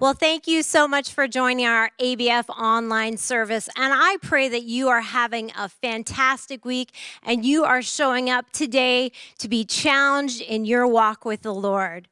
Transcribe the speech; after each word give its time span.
Well, 0.00 0.14
thank 0.14 0.46
you 0.46 0.62
so 0.62 0.86
much 0.86 1.12
for 1.12 1.26
joining 1.26 1.66
our 1.66 1.90
ABF 1.98 2.48
online 2.50 3.16
service. 3.16 3.68
And 3.76 3.92
I 3.92 4.18
pray 4.22 4.48
that 4.48 4.62
you 4.62 4.88
are 4.88 5.00
having 5.00 5.50
a 5.58 5.68
fantastic 5.68 6.64
week 6.64 6.92
and 7.20 7.44
you 7.44 7.64
are 7.64 7.82
showing 7.82 8.30
up 8.30 8.48
today 8.52 9.10
to 9.38 9.48
be 9.48 9.64
challenged 9.64 10.40
in 10.40 10.64
your 10.64 10.86
walk 10.86 11.24
with 11.24 11.42
the 11.42 11.52
Lord. 11.52 12.06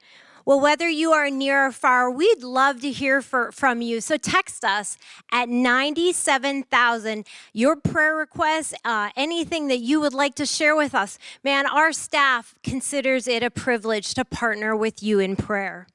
Well, 0.45 0.59
whether 0.59 0.89
you 0.89 1.13
are 1.13 1.31
near 1.31 1.67
or 1.67 1.71
far, 1.71 2.11
we'd 2.11 2.43
love 2.43 2.81
to 2.81 2.91
hear 2.91 3.23
for, 3.23 3.53
from 3.53 3.83
you. 3.83 4.01
So 4.01 4.17
text 4.17 4.65
us 4.65 4.99
at 5.31 5.49
97,000 5.49 7.25
your 7.53 7.77
prayer 7.77 8.17
requests, 8.17 8.75
uh, 8.85 9.11
anything 9.15 9.69
that 9.69 9.79
you 9.79 10.01
would 10.01 10.15
like 10.15 10.35
to 10.37 10.47
share 10.47 10.75
with 10.75 10.93
us. 10.93 11.21
Man, 11.45 11.67
our 11.67 11.93
staff 11.93 12.53
considers 12.65 13.29
it 13.29 13.45
a 13.45 13.51
privilege 13.51 14.13
to 14.15 14.25
partner 14.25 14.75
with 14.75 15.05
you 15.05 15.21
in 15.21 15.37
prayer. 15.37 15.87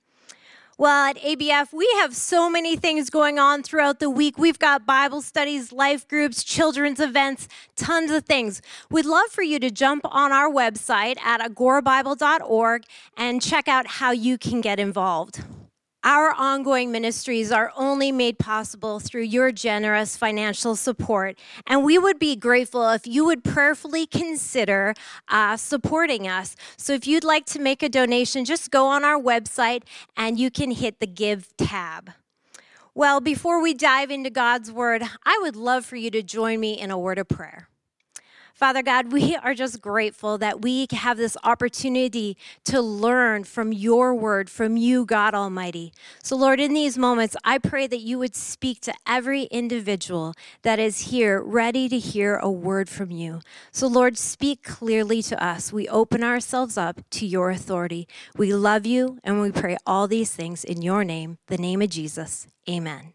Well, 0.81 1.09
at 1.09 1.17
ABF, 1.17 1.73
we 1.73 1.87
have 1.99 2.15
so 2.15 2.49
many 2.49 2.75
things 2.75 3.11
going 3.11 3.37
on 3.37 3.61
throughout 3.61 3.99
the 3.99 4.09
week. 4.09 4.39
We've 4.39 4.57
got 4.57 4.83
Bible 4.83 5.21
studies, 5.21 5.71
life 5.71 6.07
groups, 6.07 6.43
children's 6.43 6.99
events, 6.99 7.47
tons 7.75 8.09
of 8.09 8.25
things. 8.25 8.63
We'd 8.89 9.05
love 9.05 9.29
for 9.29 9.43
you 9.43 9.59
to 9.59 9.69
jump 9.69 10.01
on 10.05 10.31
our 10.31 10.49
website 10.49 11.19
at 11.19 11.39
agourabible.org 11.39 12.85
and 13.15 13.43
check 13.43 13.67
out 13.67 13.85
how 13.85 14.09
you 14.09 14.39
can 14.39 14.59
get 14.59 14.79
involved. 14.79 15.43
Our 16.03 16.33
ongoing 16.33 16.91
ministries 16.91 17.51
are 17.51 17.71
only 17.75 18.11
made 18.11 18.39
possible 18.39 18.99
through 18.99 19.21
your 19.23 19.51
generous 19.51 20.17
financial 20.17 20.75
support, 20.75 21.37
and 21.67 21.83
we 21.83 21.99
would 21.99 22.17
be 22.17 22.35
grateful 22.35 22.89
if 22.89 23.05
you 23.05 23.23
would 23.25 23.43
prayerfully 23.43 24.07
consider 24.07 24.95
uh, 25.27 25.57
supporting 25.57 26.27
us. 26.27 26.55
So, 26.75 26.93
if 26.93 27.05
you'd 27.05 27.23
like 27.23 27.45
to 27.47 27.59
make 27.59 27.83
a 27.83 27.89
donation, 27.89 28.45
just 28.45 28.71
go 28.71 28.87
on 28.87 29.05
our 29.05 29.21
website 29.21 29.83
and 30.17 30.39
you 30.39 30.49
can 30.49 30.71
hit 30.71 30.99
the 30.99 31.07
Give 31.07 31.55
tab. 31.55 32.11
Well, 32.95 33.21
before 33.21 33.61
we 33.61 33.75
dive 33.75 34.09
into 34.09 34.31
God's 34.31 34.71
Word, 34.71 35.03
I 35.23 35.39
would 35.43 35.55
love 35.55 35.85
for 35.85 35.97
you 35.97 36.09
to 36.11 36.23
join 36.23 36.59
me 36.59 36.79
in 36.79 36.89
a 36.89 36.97
word 36.97 37.19
of 37.19 37.27
prayer. 37.27 37.69
Father 38.61 38.83
God, 38.83 39.11
we 39.11 39.35
are 39.43 39.55
just 39.55 39.81
grateful 39.81 40.37
that 40.37 40.61
we 40.61 40.85
have 40.91 41.17
this 41.17 41.35
opportunity 41.43 42.37
to 42.65 42.79
learn 42.79 43.43
from 43.43 43.73
your 43.73 44.13
word, 44.13 44.51
from 44.51 44.77
you, 44.77 45.03
God 45.03 45.33
Almighty. 45.33 45.91
So, 46.21 46.35
Lord, 46.35 46.59
in 46.59 46.75
these 46.75 46.95
moments, 46.95 47.35
I 47.43 47.57
pray 47.57 47.87
that 47.87 48.01
you 48.01 48.19
would 48.19 48.35
speak 48.35 48.79
to 48.81 48.93
every 49.07 49.45
individual 49.45 50.35
that 50.61 50.77
is 50.77 51.09
here, 51.09 51.41
ready 51.41 51.89
to 51.89 51.97
hear 51.97 52.35
a 52.35 52.51
word 52.51 52.87
from 52.87 53.09
you. 53.09 53.39
So, 53.71 53.87
Lord, 53.87 54.15
speak 54.15 54.61
clearly 54.61 55.23
to 55.23 55.43
us. 55.43 55.73
We 55.73 55.89
open 55.89 56.23
ourselves 56.23 56.77
up 56.77 57.01
to 57.09 57.25
your 57.25 57.49
authority. 57.49 58.07
We 58.37 58.53
love 58.53 58.85
you, 58.85 59.17
and 59.23 59.41
we 59.41 59.51
pray 59.51 59.77
all 59.87 60.07
these 60.07 60.35
things 60.35 60.63
in 60.63 60.83
your 60.83 61.03
name, 61.03 61.39
the 61.47 61.57
name 61.57 61.81
of 61.81 61.89
Jesus. 61.89 62.45
Amen. 62.69 63.13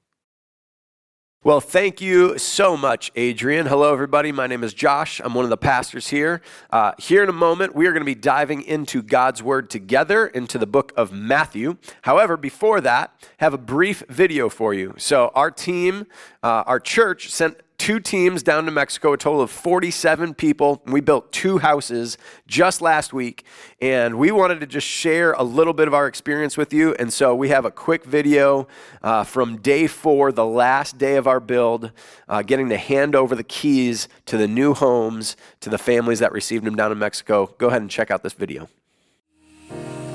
Well, 1.44 1.60
thank 1.60 2.00
you 2.00 2.38
so 2.38 2.76
much, 2.76 3.12
Adrian. 3.14 3.66
Hello, 3.66 3.92
everybody. 3.92 4.32
My 4.32 4.48
name 4.48 4.64
is 4.64 4.74
Josh. 4.74 5.20
I'm 5.22 5.32
one 5.32 5.44
of 5.44 5.50
the 5.50 5.56
pastors 5.56 6.08
here. 6.08 6.42
Uh, 6.70 6.92
here 6.98 7.22
in 7.22 7.28
a 7.28 7.32
moment, 7.32 7.72
we 7.72 7.86
are 7.86 7.92
going 7.92 8.00
to 8.00 8.06
be 8.06 8.16
diving 8.16 8.62
into 8.62 9.00
God's 9.00 9.44
Word 9.44 9.70
together 9.70 10.26
into 10.26 10.58
the 10.58 10.66
book 10.66 10.92
of 10.96 11.12
Matthew. 11.12 11.76
However, 12.02 12.36
before 12.36 12.80
that, 12.80 13.12
have 13.36 13.54
a 13.54 13.58
brief 13.58 14.02
video 14.08 14.48
for 14.48 14.74
you. 14.74 14.94
So, 14.96 15.30
our 15.36 15.52
team, 15.52 16.06
uh, 16.42 16.64
our 16.66 16.80
church, 16.80 17.30
sent 17.30 17.60
two 17.78 18.00
teams 18.00 18.42
down 18.42 18.64
to 18.64 18.70
Mexico, 18.70 19.12
a 19.12 19.16
total 19.18 19.40
of 19.40 19.50
47 19.50 20.34
people. 20.34 20.82
We 20.86 21.00
built 21.00 21.32
two 21.32 21.58
houses 21.58 22.18
just 22.46 22.80
last 22.80 23.12
week, 23.12 23.44
and 23.80 24.18
we 24.18 24.30
wanted 24.30 24.60
to 24.60 24.66
just 24.66 24.86
share 24.86 25.32
a 25.32 25.42
little 25.42 25.72
bit 25.72 25.88
of 25.88 25.94
our 25.94 26.06
experience 26.06 26.56
with 26.56 26.72
you. 26.72 26.94
And 26.94 27.12
so 27.12 27.34
we 27.34 27.48
have 27.50 27.64
a 27.64 27.70
quick 27.70 28.04
video 28.04 28.66
uh, 29.02 29.24
from 29.24 29.58
day 29.58 29.86
four, 29.86 30.32
the 30.32 30.46
last 30.46 30.98
day 30.98 31.16
of 31.16 31.26
our 31.26 31.40
build, 31.40 31.92
uh, 32.28 32.42
getting 32.42 32.68
to 32.70 32.76
hand 32.76 33.14
over 33.14 33.34
the 33.34 33.44
keys 33.44 34.08
to 34.26 34.36
the 34.36 34.48
new 34.48 34.74
homes 34.74 35.36
to 35.60 35.70
the 35.70 35.78
families 35.78 36.18
that 36.20 36.32
received 36.32 36.64
them 36.64 36.76
down 36.76 36.92
in 36.92 36.98
Mexico. 36.98 37.54
Go 37.58 37.68
ahead 37.68 37.82
and 37.82 37.90
check 37.90 38.10
out 38.10 38.22
this 38.22 38.32
video. 38.32 38.68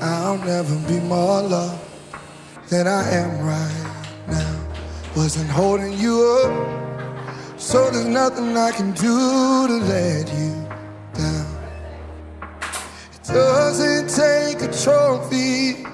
I'll 0.00 0.38
never 0.38 0.74
be 0.88 0.98
more 1.00 1.42
loved 1.42 1.80
than 2.68 2.86
I 2.86 3.08
am 3.10 3.46
right 3.46 4.04
now. 4.28 4.68
Wasn't 5.14 5.48
holding 5.48 5.92
you 5.92 6.42
up 6.44 6.91
so 7.62 7.90
there's 7.90 8.06
nothing 8.06 8.56
I 8.56 8.72
can 8.72 8.90
do 8.90 9.68
to 9.68 9.74
let 9.86 10.26
you 10.34 10.68
down. 11.14 11.46
It 13.14 13.24
doesn't 13.28 14.08
take 14.10 14.60
a 14.68 14.72
trophy 14.82 15.86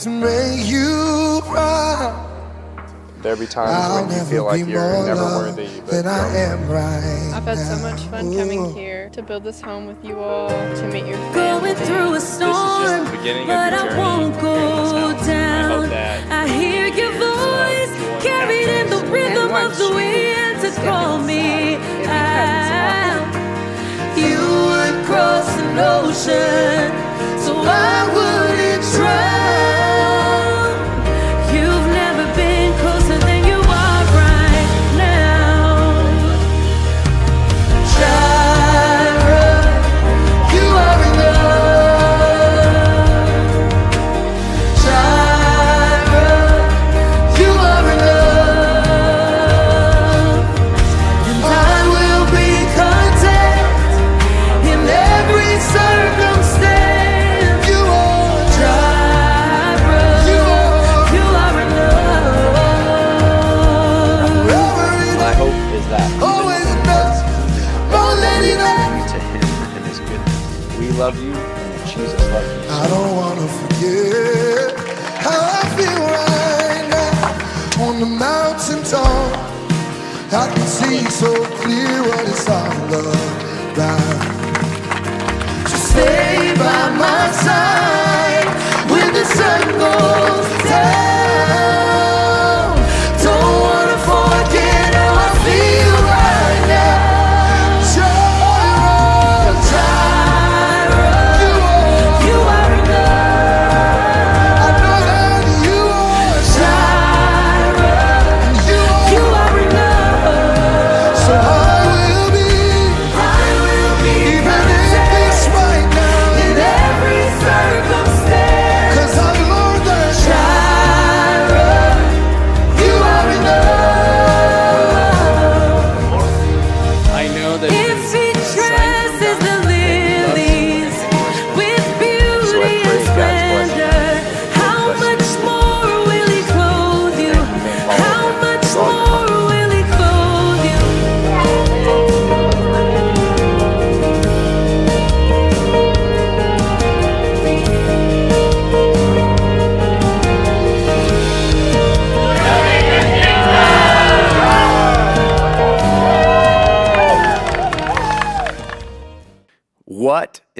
to 0.00 0.08
make 0.08 0.66
you 0.66 1.42
proud. 1.44 2.30
There'll 3.20 3.38
be 3.38 3.46
times 3.46 4.08
when 4.08 4.18
you 4.18 4.24
feel 4.24 4.46
like 4.46 4.66
you're 4.66 5.06
never 5.06 5.22
worthy, 5.22 5.68
but 5.82 6.06
I 6.06 6.34
am 6.38 6.66
right. 6.68 7.32
I've 7.34 7.44
had 7.44 7.58
so 7.58 7.76
much 7.82 8.00
fun 8.04 8.34
coming 8.34 8.72
here 8.74 9.10
to 9.10 9.22
build 9.22 9.44
this 9.44 9.60
home 9.60 9.86
with 9.86 10.02
you 10.02 10.18
all, 10.18 10.48
to 10.48 10.88
meet 10.88 11.04
your 11.04 11.18
family. 11.34 11.74
Going 11.74 11.86
through 11.86 12.14
a 12.14 12.20
storm, 12.20 13.04
but 13.46 13.74
I 13.74 13.98
won't 13.98 14.34
go 14.40 15.12
down. 15.26 15.92
I, 15.92 16.44
I 16.44 16.48
hear 16.48 16.86
your 16.86 17.12
voice 17.12 18.24
carried 18.24 18.68
in 18.68 18.88
the 18.88 19.04
rhythm 19.12 19.52
of 19.52 19.76
the 19.76 19.90
wind 19.94 20.41
to 20.62 20.70
call 20.82 21.18
me 21.18 21.74
out. 22.06 23.34
You 24.16 24.38
would 24.68 25.04
cross 25.06 25.48
an 25.58 25.76
ocean, 25.76 26.92
so 27.44 27.52
I 27.66 28.06
wouldn't 28.14 28.71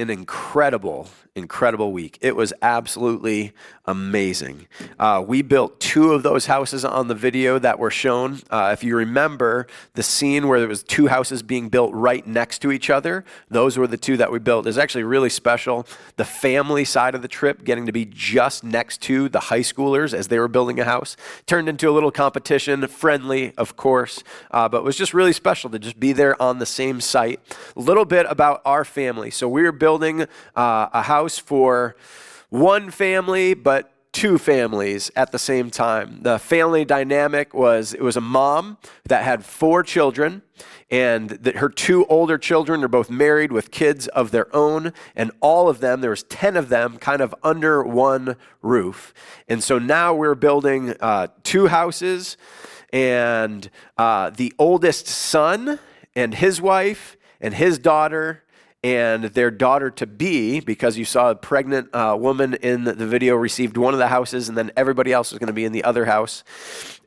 an 0.09 0.25
incredible, 0.53 1.09
incredible 1.35 1.91
week. 1.91 2.19
It 2.21 2.35
was 2.35 2.53
absolutely 2.61 3.53
amazing. 3.85 4.67
Uh, 4.99 5.23
we 5.25 5.41
built 5.41 5.79
two 5.79 6.13
of 6.13 6.21
those 6.21 6.45
houses 6.45 6.85
on 6.85 7.07
the 7.07 7.15
video 7.15 7.57
that 7.57 7.79
were 7.79 7.89
shown. 7.89 8.39
Uh, 8.51 8.69
if 8.71 8.83
you 8.83 8.95
remember 8.95 9.65
the 9.95 10.03
scene 10.03 10.47
where 10.47 10.59
there 10.59 10.69
was 10.69 10.83
two 10.83 11.07
houses 11.07 11.41
being 11.41 11.69
built 11.69 11.91
right 11.91 12.25
next 12.27 12.59
to 12.59 12.71
each 12.71 12.91
other, 12.91 13.25
those 13.49 13.79
were 13.79 13.87
the 13.87 13.97
two 13.97 14.15
that 14.17 14.31
we 14.31 14.37
built. 14.37 14.67
It's 14.67 14.77
actually 14.77 15.03
really 15.03 15.29
special. 15.29 15.87
The 16.17 16.23
family 16.23 16.85
side 16.85 17.15
of 17.15 17.23
the 17.23 17.27
trip, 17.27 17.63
getting 17.63 17.87
to 17.87 17.91
be 17.91 18.05
just 18.05 18.63
next 18.63 19.01
to 19.01 19.29
the 19.29 19.39
high 19.39 19.61
schoolers 19.61 20.13
as 20.13 20.27
they 20.27 20.37
were 20.37 20.47
building 20.47 20.79
a 20.79 20.85
house, 20.85 21.17
turned 21.47 21.67
into 21.67 21.89
a 21.89 21.91
little 21.91 22.11
competition, 22.11 22.85
friendly, 22.87 23.53
of 23.57 23.75
course, 23.75 24.23
uh, 24.51 24.69
but 24.69 24.77
it 24.77 24.83
was 24.83 24.97
just 24.97 25.15
really 25.15 25.33
special 25.33 25.71
to 25.71 25.79
just 25.79 25.99
be 25.99 26.13
there 26.13 26.39
on 26.39 26.59
the 26.59 26.65
same 26.67 27.01
site. 27.01 27.39
A 27.75 27.79
little 27.79 28.05
bit 28.05 28.27
about 28.29 28.61
our 28.65 28.85
family. 28.85 29.31
So 29.31 29.49
we 29.49 29.63
were 29.63 29.71
building 29.71 30.27
uh, 30.55 30.89
a 30.93 31.03
house 31.03 31.37
for 31.37 31.95
one 32.49 32.91
family, 32.91 33.53
but 33.53 33.93
two 34.13 34.37
families 34.37 35.11
at 35.15 35.31
the 35.31 35.39
same 35.39 35.71
time. 35.71 36.19
The 36.21 36.37
family 36.37 36.85
dynamic 36.85 37.53
was 37.53 37.93
it 37.93 38.01
was 38.01 38.15
a 38.15 38.21
mom 38.21 38.77
that 39.05 39.23
had 39.23 39.43
four 39.43 39.81
children, 39.83 40.43
and 40.89 41.31
that 41.31 41.57
her 41.57 41.67
two 41.67 42.05
older 42.05 42.37
children 42.37 42.83
are 42.83 42.87
both 42.87 43.09
married 43.09 43.51
with 43.51 43.71
kids 43.71 44.07
of 44.09 44.29
their 44.29 44.55
own, 44.55 44.93
and 45.15 45.31
all 45.41 45.67
of 45.67 45.79
them, 45.79 46.01
there 46.01 46.11
was 46.11 46.23
10 46.23 46.55
of 46.55 46.69
them, 46.69 46.97
kind 46.97 47.21
of 47.21 47.33
under 47.43 47.83
one 47.83 48.35
roof. 48.61 49.13
And 49.47 49.63
so 49.63 49.79
now 49.79 50.13
we're 50.13 50.35
building 50.35 50.95
uh, 50.99 51.27
two 51.41 51.67
houses, 51.67 52.37
and 52.93 53.69
uh, 53.97 54.29
the 54.29 54.53
oldest 54.59 55.07
son 55.07 55.79
and 56.15 56.35
his 56.35 56.61
wife 56.61 57.17
and 57.41 57.55
his 57.55 57.79
daughter 57.79 58.43
and 58.83 59.23
their 59.23 59.49
daughter 59.49 59.89
to 59.89 60.05
be, 60.05 60.59
because 60.59 60.97
you 60.97 61.05
saw 61.05 61.31
a 61.31 61.35
pregnant 61.35 61.89
uh, 61.93 62.17
woman 62.19 62.53
in 62.55 62.83
the 62.83 63.07
video 63.07 63.35
received 63.35 63.77
one 63.77 63.93
of 63.93 63.99
the 63.99 64.09
houses, 64.09 64.49
and 64.49 64.57
then 64.57 64.71
everybody 64.75 65.13
else 65.13 65.31
was 65.31 65.39
going 65.39 65.47
to 65.47 65.53
be 65.53 65.63
in 65.63 65.71
the 65.71 65.85
other 65.85 66.05
house. 66.05 66.43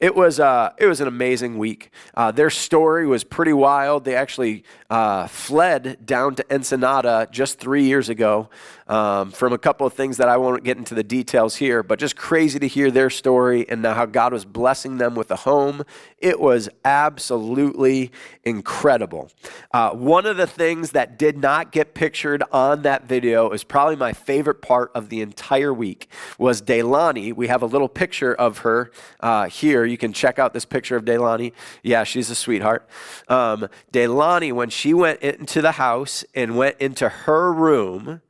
It 0.01 0.15
was, 0.15 0.41
uh, 0.41 0.71
it 0.79 0.87
was 0.87 1.01
an 1.01 1.09
amazing 1.09 1.59
week. 1.59 1.91
Uh, 2.15 2.31
their 2.31 2.51
story 2.51 3.07
was 3.07 3.25
pretty 3.25 3.53
wild. 3.53 4.05
They 4.05 4.15
actually 4.15 4.65
uh, 4.89 5.27
fled 5.27 6.05
down 6.05 6.35
to 6.37 6.55
Ensenada 6.55 7.29
just 7.31 7.59
three 7.59 7.85
years 7.85 8.09
ago 8.09 8.49
um, 8.87 9.31
from 9.31 9.53
a 9.53 9.59
couple 9.59 9.87
of 9.87 9.93
things 9.93 10.17
that 10.19 10.29
I 10.29 10.37
won't 10.37 10.63
get 10.65 10.77
into 10.77 10.95
the 10.95 11.03
details 11.03 11.57
here, 11.57 11.83
but 11.83 11.99
just 11.99 12.17
crazy 12.17 12.59
to 12.59 12.69
hear 12.69 12.91
their 12.91 13.11
story 13.11 13.69
and 13.69 13.85
how 13.85 14.07
God 14.07 14.33
was 14.33 14.45
blessing 14.45 14.99
them 14.99 15.15
with 15.15 15.31
a 15.31 15.37
home. 15.37 15.83
It 16.19 16.41
was 16.41 16.69
absolutely 16.85 18.13
incredible. 18.45 19.31
Uh, 19.73 19.91
one 19.91 20.27
of 20.27 20.37
the 20.37 20.47
things 20.47 20.91
that 20.93 21.19
did 21.19 21.39
not 21.39 21.73
get 21.73 21.95
pictured 21.95 22.43
on 22.53 22.83
that 22.83 23.09
video 23.09 23.51
is 23.51 23.65
probably 23.65 23.97
my 23.97 24.13
favorite 24.13 24.63
part 24.63 24.91
of 24.95 25.09
the 25.09 25.21
entire 25.21 25.75
week 25.75 26.09
was 26.39 26.63
Deilani. 26.63 27.35
We 27.35 27.49
have 27.49 27.63
a 27.63 27.67
little 27.67 27.89
picture 27.89 28.35
of 28.35 28.59
her 28.59 28.91
uh, 29.21 29.49
here. 29.49 29.85
You 29.85 29.99
can 29.99 30.13
check 30.13 30.39
out 30.39 30.53
this 30.53 30.65
picture 30.65 30.97
of 30.97 31.05
Deilani. 31.05 31.53
Yeah, 31.83 32.05
she's 32.05 32.31
a 32.31 32.35
sweetheart. 32.35 32.89
Um, 33.29 33.69
Deilani, 33.93 34.53
when 34.53 34.71
she 34.71 34.95
went 34.95 35.21
into 35.21 35.61
the 35.61 35.73
house 35.73 36.25
and 36.35 36.57
went 36.57 36.77
into 36.79 37.09
her 37.09 37.53
room, 37.53 38.21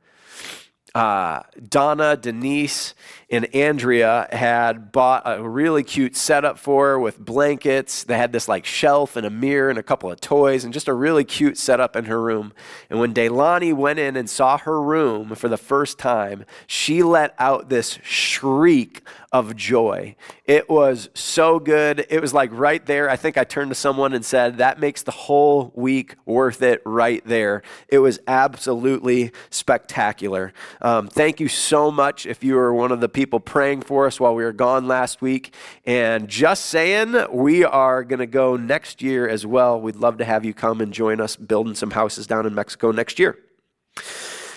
uh, 0.97 1.43
Donna, 1.69 2.17
Denise, 2.17 2.95
and 3.29 3.53
Andrea 3.53 4.27
had 4.31 4.91
bought 4.93 5.23
a 5.25 5.43
really 5.43 5.83
cute 5.83 6.15
setup 6.15 6.57
for 6.57 6.87
her 6.87 6.99
with 6.99 7.19
blankets. 7.19 8.05
They 8.05 8.17
had 8.17 8.31
this 8.31 8.47
like 8.47 8.65
shelf 8.65 9.17
and 9.17 9.25
a 9.25 9.29
mirror 9.29 9.69
and 9.69 9.77
a 9.77 9.83
couple 9.83 10.09
of 10.09 10.21
toys 10.21 10.63
and 10.63 10.73
just 10.73 10.87
a 10.87 10.93
really 10.93 11.25
cute 11.25 11.57
setup 11.57 11.97
in 11.97 12.05
her 12.05 12.21
room. 12.21 12.53
And 12.89 12.99
when 12.99 13.13
Deilani 13.13 13.73
went 13.73 13.99
in 13.99 14.15
and 14.15 14.29
saw 14.29 14.57
her 14.59 14.81
room 14.81 15.35
for 15.35 15.49
the 15.49 15.57
first 15.57 15.99
time, 15.99 16.45
she 16.67 17.03
let 17.03 17.35
out 17.37 17.67
this 17.67 17.99
shriek 18.01 19.01
of 19.33 19.55
joy. 19.57 20.15
It 20.45 20.69
was 20.69 21.09
so 21.13 21.59
good. 21.59 22.05
It 22.09 22.21
was 22.21 22.33
like 22.33 22.49
right 22.53 22.85
there. 22.85 23.09
I 23.09 23.17
think 23.17 23.37
I 23.37 23.43
turned 23.43 23.71
to 23.71 23.75
someone 23.75 24.13
and 24.13 24.23
said, 24.23 24.57
That 24.57 24.79
makes 24.79 25.03
the 25.03 25.11
whole 25.11 25.73
week 25.75 26.15
worth 26.25 26.61
it 26.61 26.81
right 26.85 27.21
there. 27.25 27.61
It 27.89 27.99
was 27.99 28.19
absolutely 28.25 29.31
spectacular. 29.49 30.53
Um, 30.81 31.09
thank 31.09 31.41
you 31.41 31.49
so 31.49 31.91
much 31.91 32.25
if 32.25 32.43
you 32.43 32.55
were 32.55 32.73
one 32.73 32.93
of 32.93 33.01
the 33.01 33.09
people 33.17 33.39
praying 33.39 33.81
for 33.81 34.05
us 34.05 34.19
while 34.19 34.35
we 34.35 34.43
were 34.43 34.53
gone 34.53 34.87
last 34.87 35.23
week. 35.23 35.51
And 35.87 36.27
just 36.27 36.65
saying, 36.65 37.15
we 37.33 37.63
are 37.63 38.03
going 38.03 38.19
to 38.19 38.27
go 38.27 38.55
next 38.55 39.01
year 39.01 39.27
as 39.27 39.43
well. 39.43 39.81
We'd 39.81 39.95
love 39.95 40.19
to 40.19 40.23
have 40.25 40.45
you 40.45 40.53
come 40.53 40.81
and 40.81 40.93
join 40.93 41.19
us 41.19 41.35
building 41.35 41.73
some 41.73 41.89
houses 41.89 42.27
down 42.27 42.45
in 42.45 42.53
Mexico 42.53 42.91
next 42.91 43.17
year. 43.17 43.35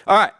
All 0.07 0.19
right 0.19 0.33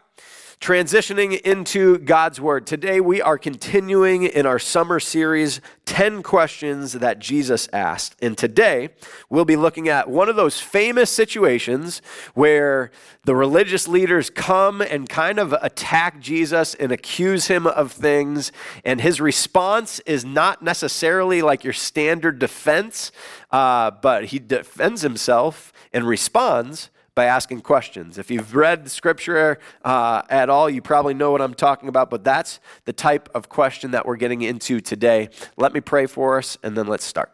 transitioning 0.61 1.41
into 1.41 1.97
God's 1.97 2.39
Word. 2.39 2.67
Today 2.67 3.01
we 3.01 3.19
are 3.19 3.39
continuing 3.39 4.21
in 4.21 4.45
our 4.45 4.59
summer 4.59 4.99
series, 4.99 5.59
10 5.85 6.21
Questions 6.21 6.93
That 6.93 7.17
Jesus 7.17 7.67
Asked. 7.73 8.15
And 8.21 8.37
today 8.37 8.89
we'll 9.27 9.43
be 9.43 9.55
looking 9.55 9.89
at 9.89 10.07
one 10.07 10.29
of 10.29 10.35
those 10.35 10.59
famous 10.59 11.09
situations 11.09 12.03
where 12.35 12.91
the 13.23 13.35
religious 13.35 13.87
leaders 13.87 14.29
come 14.29 14.81
and 14.81 15.09
kind 15.09 15.39
of 15.39 15.51
attack 15.63 16.19
Jesus 16.19 16.75
and 16.75 16.91
accuse 16.91 17.47
him 17.47 17.65
of 17.65 17.91
things. 17.91 18.51
And 18.85 19.01
his 19.01 19.19
response 19.19 19.99
is 20.01 20.23
not 20.23 20.61
necessarily 20.61 21.41
like 21.41 21.63
your 21.63 21.73
standard 21.73 22.37
defense, 22.37 23.11
uh, 23.49 23.89
but 23.89 24.25
he 24.25 24.37
defends 24.37 25.01
himself 25.01 25.73
and 25.91 26.07
responds 26.07 26.91
by 27.13 27.25
asking 27.25 27.61
questions. 27.61 28.17
If 28.17 28.31
you've 28.31 28.55
read 28.55 28.89
scripture 28.89 29.59
uh, 29.83 30.21
at 30.29 30.49
all, 30.49 30.69
you 30.69 30.81
probably 30.81 31.13
know 31.13 31.31
what 31.31 31.41
I'm 31.41 31.53
talking 31.53 31.89
about, 31.89 32.09
but 32.09 32.23
that's 32.23 32.59
the 32.85 32.93
type 32.93 33.29
of 33.35 33.49
question 33.49 33.91
that 33.91 34.05
we're 34.05 34.15
getting 34.15 34.41
into 34.41 34.79
today. 34.79 35.29
Let 35.57 35.73
me 35.73 35.81
pray 35.81 36.05
for 36.05 36.37
us, 36.37 36.57
and 36.63 36.77
then 36.77 36.87
let's 36.87 37.03
start. 37.03 37.31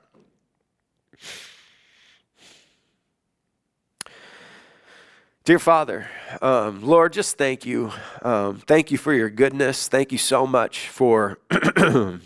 Dear 5.43 5.59
Father, 5.59 6.09
um, 6.41 6.83
Lord, 6.83 7.13
just 7.13 7.37
thank 7.37 7.65
you. 7.65 7.93
Um, 8.21 8.57
thank 8.67 8.91
you 8.91 8.97
for 8.97 9.13
your 9.13 9.29
goodness. 9.29 9.87
Thank 9.87 10.11
you 10.11 10.17
so 10.17 10.45
much 10.45 10.89
for 10.89 11.39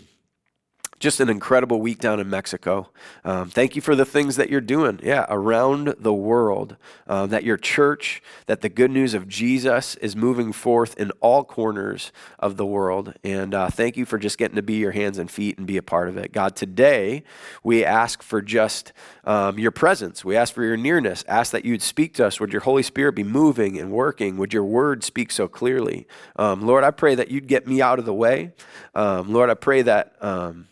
just 1.02 1.18
an 1.18 1.28
incredible 1.28 1.80
week 1.80 1.98
down 1.98 2.20
in 2.20 2.30
Mexico. 2.30 2.88
Um, 3.24 3.50
thank 3.50 3.74
you 3.74 3.82
for 3.82 3.96
the 3.96 4.04
things 4.04 4.36
that 4.36 4.48
you're 4.48 4.60
doing, 4.60 5.00
yeah, 5.02 5.26
around 5.28 5.96
the 5.98 6.14
world. 6.14 6.76
Um, 7.08 7.30
that 7.30 7.42
your 7.42 7.56
church, 7.56 8.22
that 8.46 8.60
the 8.60 8.68
good 8.68 8.92
news 8.92 9.12
of 9.12 9.26
Jesus 9.26 9.96
is 9.96 10.14
moving 10.14 10.52
forth 10.52 10.96
in 10.96 11.10
all 11.20 11.42
corners 11.42 12.12
of 12.38 12.56
the 12.56 12.64
world. 12.64 13.14
And 13.24 13.52
uh, 13.52 13.68
thank 13.68 13.96
you 13.96 14.06
for 14.06 14.16
just 14.16 14.38
getting 14.38 14.54
to 14.54 14.62
be 14.62 14.74
your 14.74 14.92
hands 14.92 15.18
and 15.18 15.28
feet 15.28 15.58
and 15.58 15.66
be 15.66 15.76
a 15.76 15.82
part 15.82 16.08
of 16.08 16.16
it. 16.16 16.30
God, 16.32 16.54
today 16.54 17.24
we 17.64 17.84
ask 17.84 18.22
for 18.22 18.40
just 18.40 18.92
um, 19.24 19.58
your 19.58 19.72
presence. 19.72 20.24
We 20.24 20.36
ask 20.36 20.54
for 20.54 20.62
your 20.62 20.76
nearness. 20.76 21.24
Ask 21.26 21.50
that 21.50 21.64
you'd 21.64 21.82
speak 21.82 22.14
to 22.14 22.26
us. 22.26 22.38
Would 22.38 22.52
your 22.52 22.62
Holy 22.62 22.84
Spirit 22.84 23.16
be 23.16 23.24
moving 23.24 23.76
and 23.76 23.90
working? 23.90 24.36
Would 24.36 24.54
your 24.54 24.64
word 24.64 25.02
speak 25.02 25.32
so 25.32 25.48
clearly? 25.48 26.06
Um, 26.36 26.64
Lord, 26.64 26.84
I 26.84 26.92
pray 26.92 27.16
that 27.16 27.28
you'd 27.28 27.48
get 27.48 27.66
me 27.66 27.82
out 27.82 27.98
of 27.98 28.04
the 28.04 28.14
way. 28.14 28.52
Um, 28.94 29.32
Lord, 29.32 29.50
I 29.50 29.54
pray 29.54 29.82
that 29.82 30.14
um, 30.20 30.68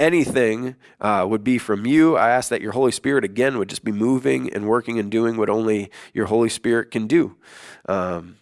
anything 0.00 0.76
uh, 1.00 1.26
would 1.28 1.44
be 1.44 1.58
from 1.58 1.86
you. 1.86 2.16
I 2.16 2.30
ask 2.30 2.50
that 2.50 2.60
your 2.60 2.72
Holy 2.72 2.92
Spirit 2.92 3.24
again 3.24 3.58
would 3.58 3.68
just 3.68 3.84
be 3.84 3.92
moving 3.92 4.52
and 4.52 4.66
working 4.66 4.98
and 4.98 5.10
doing 5.10 5.36
what 5.36 5.48
only 5.48 5.90
your 6.12 6.26
Holy 6.26 6.48
Spirit 6.48 6.90
can 6.90 7.06
do. 7.06 7.36
Um, 7.88 8.36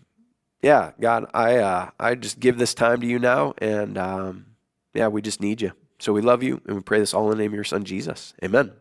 yeah, 0.62 0.92
God, 1.00 1.26
I 1.34 1.56
uh, 1.56 1.90
I 1.98 2.14
just 2.14 2.38
give 2.38 2.56
this 2.56 2.72
time 2.72 3.00
to 3.00 3.06
you 3.06 3.18
now, 3.18 3.54
and 3.58 3.98
um, 3.98 4.46
yeah, 4.94 5.08
we 5.08 5.20
just 5.20 5.40
need 5.40 5.60
you. 5.60 5.72
So 5.98 6.12
we 6.12 6.22
love 6.22 6.42
you, 6.42 6.60
and 6.66 6.76
we 6.76 6.82
pray 6.82 7.00
this 7.00 7.14
all 7.14 7.30
in 7.30 7.36
the 7.36 7.42
name 7.42 7.50
of 7.50 7.54
your 7.54 7.64
Son 7.64 7.84
Jesus. 7.84 8.34
Amen. 8.42 8.72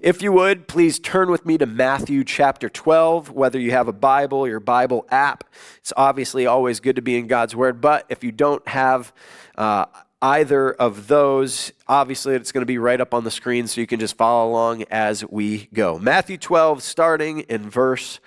If 0.00 0.22
you 0.22 0.32
would, 0.32 0.68
please 0.68 0.98
turn 0.98 1.30
with 1.30 1.46
me 1.46 1.56
to 1.56 1.66
Matthew 1.66 2.24
chapter 2.24 2.68
12. 2.68 3.30
Whether 3.30 3.58
you 3.58 3.70
have 3.70 3.88
a 3.88 3.92
Bible 3.92 4.46
your 4.46 4.60
Bible 4.60 5.06
app, 5.10 5.44
it's 5.78 5.92
obviously 5.96 6.46
always 6.46 6.78
good 6.78 6.96
to 6.96 7.02
be 7.02 7.16
in 7.16 7.26
God's 7.26 7.56
Word. 7.56 7.80
But 7.80 8.04
if 8.08 8.22
you 8.22 8.30
don't 8.30 8.66
have 8.68 9.12
uh, 9.56 9.86
either 10.24 10.72
of 10.72 11.06
those, 11.06 11.70
obviously 11.86 12.34
it's 12.34 12.50
going 12.50 12.62
to 12.62 12.66
be 12.66 12.78
right 12.78 12.98
up 12.98 13.12
on 13.12 13.24
the 13.24 13.30
screen 13.30 13.66
so 13.66 13.78
you 13.78 13.86
can 13.86 14.00
just 14.00 14.16
follow 14.16 14.50
along 14.50 14.82
as 14.90 15.22
we 15.26 15.68
go. 15.74 15.98
Matthew 15.98 16.38
12, 16.38 16.82
starting 16.82 17.40
in 17.40 17.68
verse 17.68 18.20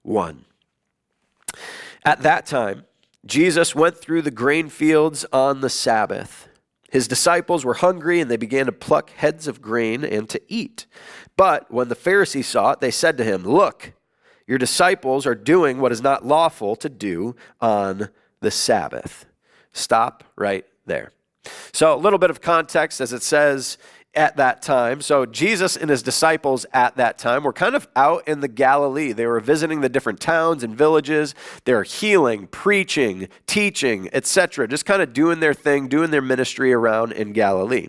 1. 0.00 0.46
At 2.06 2.22
that 2.22 2.46
time, 2.46 2.86
Jesus 3.26 3.74
went 3.74 3.98
through 3.98 4.22
the 4.22 4.30
grain 4.30 4.70
fields 4.70 5.26
on 5.30 5.60
the 5.60 5.68
Sabbath. 5.68 6.48
His 6.90 7.06
disciples 7.06 7.66
were 7.66 7.74
hungry 7.74 8.18
and 8.20 8.30
they 8.30 8.38
began 8.38 8.64
to 8.64 8.72
pluck 8.72 9.10
heads 9.10 9.46
of 9.46 9.60
grain 9.60 10.04
and 10.06 10.30
to 10.30 10.40
eat. 10.48 10.86
But 11.36 11.70
when 11.70 11.88
the 11.88 11.94
Pharisees 11.94 12.46
saw 12.46 12.72
it, 12.72 12.80
they 12.80 12.90
said 12.90 13.18
to 13.18 13.24
him, 13.24 13.44
Look, 13.44 13.92
your 14.46 14.56
disciples 14.56 15.26
are 15.26 15.34
doing 15.34 15.80
what 15.80 15.92
is 15.92 16.00
not 16.00 16.24
lawful 16.24 16.76
to 16.76 16.88
do 16.88 17.36
on 17.60 18.08
the 18.40 18.50
Sabbath. 18.50 19.26
Stop 19.74 20.24
right 20.34 20.64
there. 20.86 21.12
So, 21.72 21.94
a 21.94 21.96
little 21.96 22.18
bit 22.18 22.30
of 22.30 22.40
context 22.40 23.00
as 23.00 23.12
it 23.12 23.22
says 23.22 23.78
at 24.14 24.36
that 24.36 24.62
time. 24.62 25.00
So, 25.00 25.26
Jesus 25.26 25.76
and 25.76 25.90
his 25.90 26.02
disciples 26.02 26.66
at 26.72 26.96
that 26.96 27.18
time 27.18 27.42
were 27.44 27.52
kind 27.52 27.74
of 27.74 27.88
out 27.96 28.26
in 28.28 28.40
the 28.40 28.48
Galilee. 28.48 29.12
They 29.12 29.26
were 29.26 29.40
visiting 29.40 29.80
the 29.80 29.88
different 29.88 30.20
towns 30.20 30.62
and 30.62 30.76
villages. 30.76 31.34
They 31.64 31.74
were 31.74 31.84
healing, 31.84 32.46
preaching, 32.46 33.28
teaching, 33.46 34.08
etc., 34.12 34.68
just 34.68 34.86
kind 34.86 35.02
of 35.02 35.12
doing 35.12 35.40
their 35.40 35.54
thing, 35.54 35.88
doing 35.88 36.10
their 36.10 36.22
ministry 36.22 36.72
around 36.72 37.12
in 37.12 37.32
Galilee. 37.32 37.88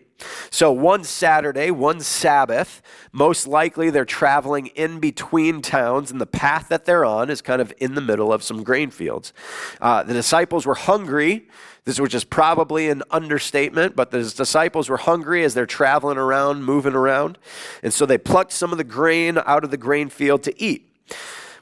So, 0.49 0.71
one 0.71 1.03
Saturday, 1.03 1.71
one 1.71 1.99
Sabbath, 1.99 2.81
most 3.11 3.47
likely 3.47 3.89
they're 3.89 4.05
traveling 4.05 4.67
in 4.67 4.99
between 4.99 5.61
towns, 5.61 6.11
and 6.11 6.21
the 6.21 6.25
path 6.25 6.69
that 6.69 6.85
they're 6.85 7.05
on 7.05 7.29
is 7.29 7.41
kind 7.41 7.61
of 7.61 7.73
in 7.77 7.95
the 7.95 8.01
middle 8.01 8.31
of 8.31 8.43
some 8.43 8.63
grain 8.63 8.89
fields. 8.89 9.33
Uh, 9.81 10.03
the 10.03 10.13
disciples 10.13 10.65
were 10.65 10.75
hungry. 10.75 11.47
This 11.85 11.99
which 11.99 12.15
is 12.15 12.23
probably 12.23 12.87
an 12.89 13.03
understatement, 13.11 13.93
but 13.93 14.11
the 14.11 14.23
disciples 14.23 14.89
were 14.89 14.97
hungry 14.97 15.43
as 15.43 15.53
they're 15.53 15.65
traveling 15.65 16.17
around, 16.17 16.63
moving 16.63 16.93
around. 16.93 17.37
And 17.81 17.93
so 17.93 18.05
they 18.05 18.17
plucked 18.17 18.53
some 18.53 18.71
of 18.71 18.77
the 18.77 18.85
grain 18.85 19.37
out 19.45 19.65
of 19.65 19.71
the 19.71 19.77
grain 19.77 20.07
field 20.07 20.43
to 20.43 20.63
eat. 20.63 20.89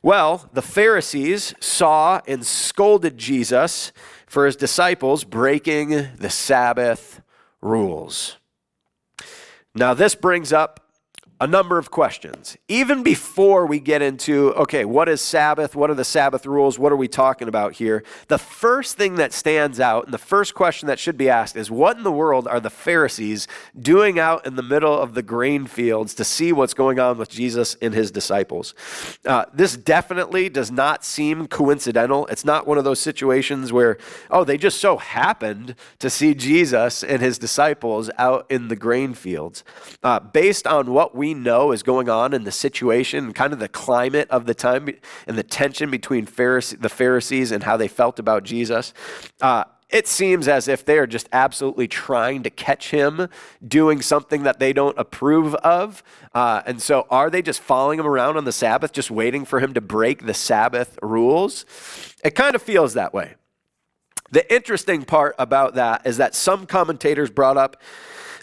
Well, 0.04 0.50
the 0.54 0.62
Pharisees 0.62 1.54
saw 1.60 2.22
and 2.28 2.46
scolded 2.46 3.18
Jesus 3.18 3.92
for 4.26 4.46
his 4.46 4.56
disciples 4.56 5.24
breaking 5.24 5.90
the 6.18 6.30
Sabbath 6.30 7.22
rules. 7.62 8.38
Now, 9.74 9.94
this 9.94 10.16
brings 10.16 10.52
up 10.52 10.81
a 11.42 11.48
number 11.48 11.80
of 11.80 11.90
questions. 11.90 12.56
Even 12.68 13.02
before 13.02 13.66
we 13.66 13.80
get 13.80 14.04
into, 14.04 14.54
okay, 14.54 14.86
what 14.86 15.10
is 15.10 15.22
Sabbath? 15.22 15.76
What 15.76 15.90
are 15.90 15.96
the 15.96 16.06
Sabbath 16.06 16.46
rules? 16.46 16.78
What 16.78 16.92
are 16.92 16.96
we 16.96 17.08
talking 17.08 17.48
about 17.48 17.74
here? 17.74 18.04
The 18.28 18.38
first 18.38 18.96
thing 18.96 19.16
that 19.16 19.34
stands 19.34 19.80
out, 19.80 20.06
and 20.06 20.14
the 20.14 20.20
first 20.20 20.54
question 20.54 20.86
that 20.86 21.00
should 21.00 21.18
be 21.18 21.30
asked 21.30 21.56
is 21.56 21.72
what 21.72 21.98
in 21.98 22.04
the 22.04 22.12
world 22.12 22.48
are 22.48 22.60
the 22.60 22.70
Pharisees 22.70 23.48
doing 23.78 24.20
out 24.20 24.46
in 24.46 24.56
the 24.56 24.62
middle 24.62 24.96
of 24.96 25.16
the 25.16 25.24
grain 25.24 25.66
fields 25.66 26.14
to 26.14 26.24
see 26.24 26.54
what's 26.54 26.76
going 26.76 27.00
on 27.00 27.18
with 27.18 27.32
Jesus 27.32 27.76
and 27.82 27.96
his 27.96 28.12
disciples? 28.12 28.76
Uh, 29.26 29.46
this 29.52 29.76
definitely 29.76 30.48
does 30.48 30.70
not 30.70 31.04
seem 31.04 31.48
coincidental. 31.48 32.28
It's 32.28 32.46
not 32.46 32.68
one 32.68 32.78
of 32.78 32.84
those 32.84 33.00
situations 33.00 33.74
where, 33.74 33.98
oh, 34.30 34.44
they 34.44 34.60
just 34.60 34.80
so 34.80 34.98
happened 34.98 35.74
to 35.98 36.10
see 36.12 36.36
Jesus 36.36 37.04
and 37.04 37.20
his 37.20 37.40
disciples 37.40 38.12
out 38.20 38.46
in 38.52 38.68
the 38.68 38.76
grain 38.76 39.16
fields. 39.16 39.64
Uh, 40.04 40.20
based 40.20 40.68
on 40.68 40.94
what 40.94 41.16
we 41.16 41.31
know 41.34 41.72
is 41.72 41.84
going 41.84 42.10
on 42.10 42.34
in 42.34 42.44
the 42.44 42.52
situation 42.52 43.34
kind 43.34 43.54
of 43.54 43.60
the 43.60 43.68
climate 43.68 44.30
of 44.30 44.46
the 44.46 44.54
time 44.54 44.90
and 45.28 45.38
the 45.38 45.44
tension 45.44 45.90
between 45.92 46.26
the 46.26 46.92
Pharisees 46.92 47.52
and 47.52 47.64
how 47.64 47.78
they 47.78 47.88
felt 47.88 48.20
about 48.20 48.44
Jesus, 48.44 48.94
uh, 49.42 49.64
it 49.92 50.08
seems 50.08 50.48
as 50.48 50.68
if 50.68 50.86
they 50.86 50.98
are 50.98 51.06
just 51.06 51.28
absolutely 51.34 51.88
trying 51.88 52.44
to 52.44 52.50
catch 52.50 52.92
him 52.92 53.28
doing 53.66 54.02
something 54.02 54.44
that 54.44 54.58
they 54.58 54.72
don't 54.72 54.98
approve 54.98 55.54
of. 55.56 56.02
Uh, 56.34 56.62
and 56.66 56.82
so, 56.82 57.06
are 57.10 57.30
they 57.30 57.42
just 57.42 57.60
following 57.60 58.00
him 58.00 58.08
around 58.08 58.38
on 58.38 58.46
the 58.46 58.54
Sabbath, 58.54 58.94
just 58.94 59.12
waiting 59.12 59.44
for 59.44 59.60
him 59.60 59.74
to 59.74 59.82
break 59.82 60.26
the 60.26 60.34
Sabbath 60.34 60.98
rules? 61.02 61.66
It 62.24 62.36
kind 62.36 62.56
of 62.56 62.62
feels 62.62 62.94
that 62.94 63.14
way. 63.14 63.36
The 64.32 64.52
interesting 64.54 65.04
part 65.04 65.36
about 65.38 65.76
that 65.76 66.08
is 66.08 66.18
that 66.18 66.36
some 66.36 66.66
commentators 66.66 67.30
brought 67.30 67.58
up 67.58 67.82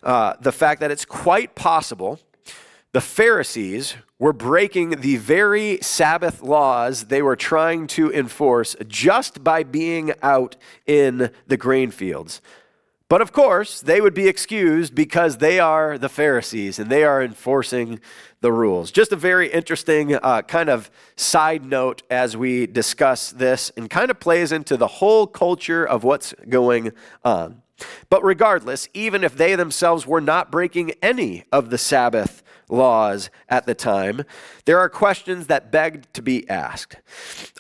uh, 0.03 0.35
the 0.41 0.53
fact 0.53 0.81
that 0.81 0.91
it's 0.91 1.07
quite 1.07 1.55
possible 1.55 2.21
the 2.99 3.03
Pharisees 3.03 3.95
were 4.19 4.33
breaking 4.33 5.03
the 5.03 5.19
very 5.19 5.79
Sabbath 5.81 6.43
laws 6.43 7.05
they 7.05 7.23
were 7.23 7.37
trying 7.37 7.87
to 7.87 8.13
enforce 8.13 8.75
just 8.89 9.45
by 9.45 9.63
being 9.63 10.13
out 10.21 10.57
in 10.85 11.31
the 11.47 11.57
grain 11.57 11.93
fields. 11.93 12.43
But 13.09 13.23
of 13.23 13.33
course, 13.33 13.81
they 13.81 14.01
would 14.01 14.15
be 14.15 14.27
excused 14.27 14.97
because 14.97 15.37
they 15.37 15.61
are 15.61 15.97
the 15.97 16.09
Pharisees 16.09 16.81
and 16.81 16.91
they 16.91 17.05
are 17.05 17.23
enforcing 17.23 18.01
the 18.41 18.51
rules. 18.51 18.91
Just 18.91 19.13
a 19.13 19.17
very 19.17 19.47
interesting 19.47 20.17
uh, 20.17 20.43
kind 20.43 20.69
of 20.69 20.91
side 21.15 21.65
note 21.65 22.03
as 22.11 22.37
we 22.37 22.67
discuss 22.67 23.31
this 23.31 23.71
and 23.77 23.89
kind 23.89 24.11
of 24.11 24.19
plays 24.19 24.51
into 24.51 24.77
the 24.77 24.89
whole 24.89 25.29
culture 25.29 25.85
of 25.85 26.03
what's 26.03 26.35
going 26.49 26.91
on. 27.25 27.63
But 28.11 28.25
regardless, 28.25 28.89
even 28.93 29.23
if 29.23 29.37
they 29.37 29.55
themselves 29.55 30.05
were 30.05 30.21
not 30.21 30.51
breaking 30.51 30.95
any 31.01 31.45
of 31.53 31.71
the 31.71 31.79
Sabbath 31.79 32.43
laws 32.69 33.31
at 33.49 33.67
the 33.67 33.75
time, 33.75 34.23
there 34.65 34.79
are 34.79 34.89
questions 34.89 35.47
that 35.47 35.73
beg 35.73 36.13
to 36.13 36.23
be 36.23 36.49
asked. 36.49 36.97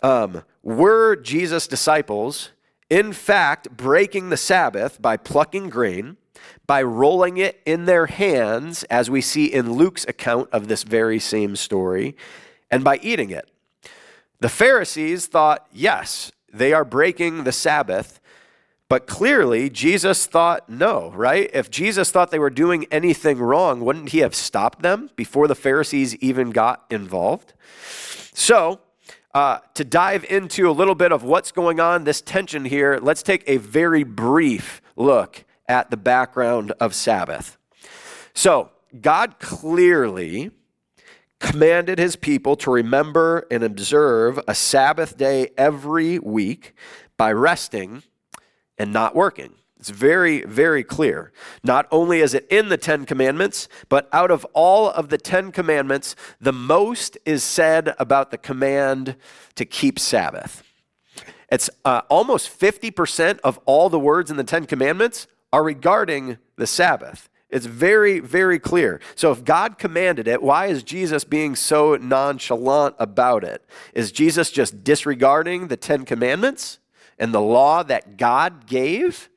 Um, 0.02 0.44
were 0.62 1.16
Jesus' 1.16 1.66
disciples, 1.66 2.50
in 2.90 3.12
fact, 3.12 3.76
breaking 3.76 4.30
the 4.30 4.36
Sabbath 4.36 5.00
by 5.00 5.16
plucking 5.16 5.70
grain, 5.70 6.16
by 6.66 6.82
rolling 6.82 7.38
it 7.38 7.60
in 7.64 7.86
their 7.86 8.06
hands, 8.06 8.84
as 8.84 9.10
we 9.10 9.20
see 9.20 9.46
in 9.46 9.72
Luke's 9.72 10.04
account 10.06 10.48
of 10.52 10.68
this 10.68 10.82
very 10.82 11.18
same 11.18 11.56
story, 11.56 12.16
and 12.70 12.84
by 12.84 12.98
eating 13.02 13.30
it? 13.30 13.50
The 14.40 14.48
Pharisees 14.48 15.26
thought, 15.26 15.66
yes, 15.72 16.30
they 16.52 16.72
are 16.72 16.84
breaking 16.84 17.44
the 17.44 17.52
Sabbath 17.52 18.17
but 18.88 19.06
clearly, 19.06 19.68
Jesus 19.68 20.26
thought 20.26 20.70
no, 20.70 21.10
right? 21.10 21.50
If 21.52 21.70
Jesus 21.70 22.10
thought 22.10 22.30
they 22.30 22.38
were 22.38 22.48
doing 22.48 22.86
anything 22.90 23.38
wrong, 23.38 23.80
wouldn't 23.80 24.10
he 24.10 24.18
have 24.18 24.34
stopped 24.34 24.80
them 24.80 25.10
before 25.14 25.46
the 25.46 25.54
Pharisees 25.54 26.14
even 26.16 26.50
got 26.50 26.86
involved? 26.90 27.52
So, 28.32 28.80
uh, 29.34 29.58
to 29.74 29.84
dive 29.84 30.24
into 30.30 30.70
a 30.70 30.72
little 30.72 30.94
bit 30.94 31.12
of 31.12 31.22
what's 31.22 31.52
going 31.52 31.80
on, 31.80 32.04
this 32.04 32.22
tension 32.22 32.64
here, 32.64 32.98
let's 33.02 33.22
take 33.22 33.44
a 33.46 33.58
very 33.58 34.04
brief 34.04 34.80
look 34.96 35.44
at 35.68 35.90
the 35.90 35.98
background 35.98 36.72
of 36.80 36.94
Sabbath. 36.94 37.58
So, 38.32 38.70
God 38.98 39.38
clearly 39.38 40.50
commanded 41.40 41.98
his 41.98 42.16
people 42.16 42.56
to 42.56 42.70
remember 42.70 43.46
and 43.50 43.62
observe 43.62 44.40
a 44.48 44.54
Sabbath 44.54 45.18
day 45.18 45.50
every 45.58 46.18
week 46.18 46.74
by 47.18 47.32
resting 47.32 48.02
and 48.78 48.92
not 48.92 49.14
working. 49.14 49.54
It's 49.78 49.90
very, 49.90 50.42
very 50.42 50.82
clear. 50.82 51.32
Not 51.62 51.86
only 51.92 52.20
is 52.20 52.34
it 52.34 52.46
in 52.50 52.68
the 52.68 52.76
Ten 52.76 53.06
Commandments, 53.06 53.68
but 53.88 54.08
out 54.12 54.30
of 54.30 54.44
all 54.52 54.90
of 54.90 55.08
the 55.08 55.18
Ten 55.18 55.52
Commandments, 55.52 56.16
the 56.40 56.52
most 56.52 57.16
is 57.24 57.44
said 57.44 57.94
about 57.98 58.30
the 58.32 58.38
command 58.38 59.14
to 59.54 59.64
keep 59.64 59.98
Sabbath. 59.98 60.64
It's 61.50 61.70
uh, 61.84 62.02
almost 62.08 62.48
50% 62.58 63.38
of 63.40 63.58
all 63.66 63.88
the 63.88 64.00
words 64.00 64.30
in 64.30 64.36
the 64.36 64.44
Ten 64.44 64.66
Commandments 64.66 65.28
are 65.52 65.62
regarding 65.62 66.38
the 66.56 66.66
Sabbath. 66.66 67.28
It's 67.48 67.64
very, 67.66 68.20
very 68.20 68.58
clear. 68.58 69.00
So 69.14 69.32
if 69.32 69.44
God 69.44 69.78
commanded 69.78 70.28
it, 70.28 70.42
why 70.42 70.66
is 70.66 70.82
Jesus 70.82 71.24
being 71.24 71.56
so 71.56 71.96
nonchalant 71.96 72.96
about 72.98 73.44
it? 73.44 73.64
Is 73.94 74.12
Jesus 74.12 74.50
just 74.50 74.84
disregarding 74.84 75.68
the 75.68 75.76
Ten 75.76 76.04
Commandments? 76.04 76.78
And 77.18 77.32
the 77.32 77.40
law 77.40 77.82
that 77.82 78.16
God 78.16 78.66
gave? 78.66 79.28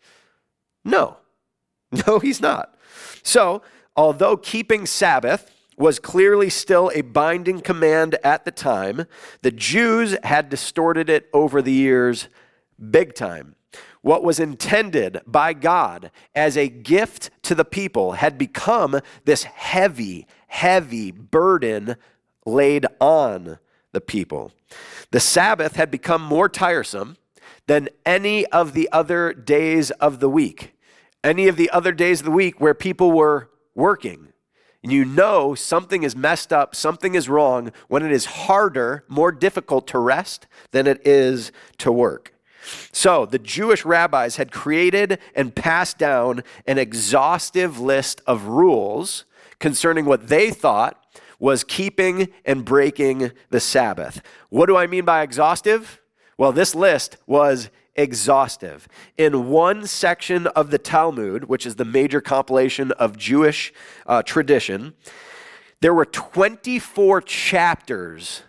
No. 0.84 1.18
No, 2.08 2.20
he's 2.20 2.40
not. 2.40 2.74
So, 3.22 3.62
although 3.98 4.38
keeping 4.38 4.86
Sabbath 4.86 5.52
was 5.78 6.00
clearly 6.00 6.50
still 6.50 6.90
a 6.96 7.02
binding 7.02 7.60
command 7.60 8.18
at 8.24 8.46
the 8.46 8.52
time, 8.52 9.06
the 9.42 9.52
Jews 9.52 10.16
had 10.24 10.48
distorted 10.48 11.10
it 11.10 11.30
over 11.34 11.62
the 11.62 11.74
years 11.74 12.30
big 12.80 13.14
time. 13.14 13.56
What 14.02 14.24
was 14.24 14.40
intended 14.40 15.20
by 15.28 15.54
God 15.54 16.12
as 16.34 16.58
a 16.58 16.70
gift 16.70 17.30
to 17.44 17.56
the 17.56 17.66
people 17.66 18.14
had 18.14 18.38
become 18.38 19.00
this 19.26 19.44
heavy, 19.44 20.26
heavy 20.48 21.12
burden 21.12 21.96
laid 22.46 22.86
on 23.00 23.60
the 23.92 24.02
people. 24.02 24.52
The 25.12 25.20
Sabbath 25.20 25.76
had 25.76 25.92
become 25.92 26.22
more 26.22 26.50
tiresome 26.50 27.18
than 27.68 27.90
any 28.06 28.46
of 28.48 28.74
the 28.74 28.90
other 28.92 29.34
days 29.34 29.92
of 29.92 30.20
the 30.20 30.30
week. 30.30 30.74
Any 31.24 31.48
of 31.48 31.56
the 31.56 31.70
other 31.70 31.92
days 31.92 32.22
of 32.22 32.26
the 32.26 32.32
week 32.32 32.60
where 32.60 32.74
people 32.74 33.12
were 33.12 33.50
working. 33.76 34.30
And 34.84 34.92
you 34.92 35.06
know 35.06 35.54
something 35.54 36.02
is 36.02 36.16
messed 36.16 36.52
up, 36.52 36.76
something 36.76 37.14
is 37.14 37.30
wrong 37.30 37.72
when 37.88 38.04
it 38.04 38.12
is 38.12 38.26
harder, 38.26 39.06
more 39.08 39.32
difficult 39.32 39.88
to 39.88 40.00
rest 40.00 40.48
than 40.72 40.88
it 40.88 41.06
is 41.06 41.52
to 41.78 41.92
work. 41.92 42.34
So 42.92 43.26
the 43.26 43.40
Jewish 43.40 43.86
rabbis 43.86 44.36
had 44.38 44.52
created 44.52 45.20
and 45.36 45.56
passed 45.56 45.98
down 45.98 46.44
an 46.66 46.78
exhaustive 46.78 47.80
list 47.80 48.22
of 48.26 48.46
rules 48.46 49.26
concerning 49.60 50.06
what 50.06 50.28
they 50.28 50.50
thought 50.50 50.98
was 51.40 51.64
keeping 51.64 52.30
and 52.46 52.66
breaking 52.66 53.32
the 53.50 53.60
Sabbath. 53.60 54.22
What 54.50 54.68
do 54.68 54.78
I 54.78 54.88
mean 54.88 55.06
by 55.06 55.22
exhaustive? 55.22 56.01
Well, 56.42 56.52
this 56.52 56.74
list 56.74 57.18
was 57.28 57.70
exhaustive. 57.94 58.88
In 59.16 59.50
one 59.50 59.86
section 59.86 60.48
of 60.48 60.72
the 60.72 60.80
Talmud, 60.80 61.44
which 61.44 61.68
is 61.68 61.76
the 61.76 61.86
major 61.86 62.20
compilation 62.20 62.92
of 62.94 63.16
Jewish 63.16 63.72
uh, 64.08 64.24
tradition, 64.24 64.96
there 65.82 65.94
were 65.94 66.06
24 66.06 67.22
chapters 67.22 68.42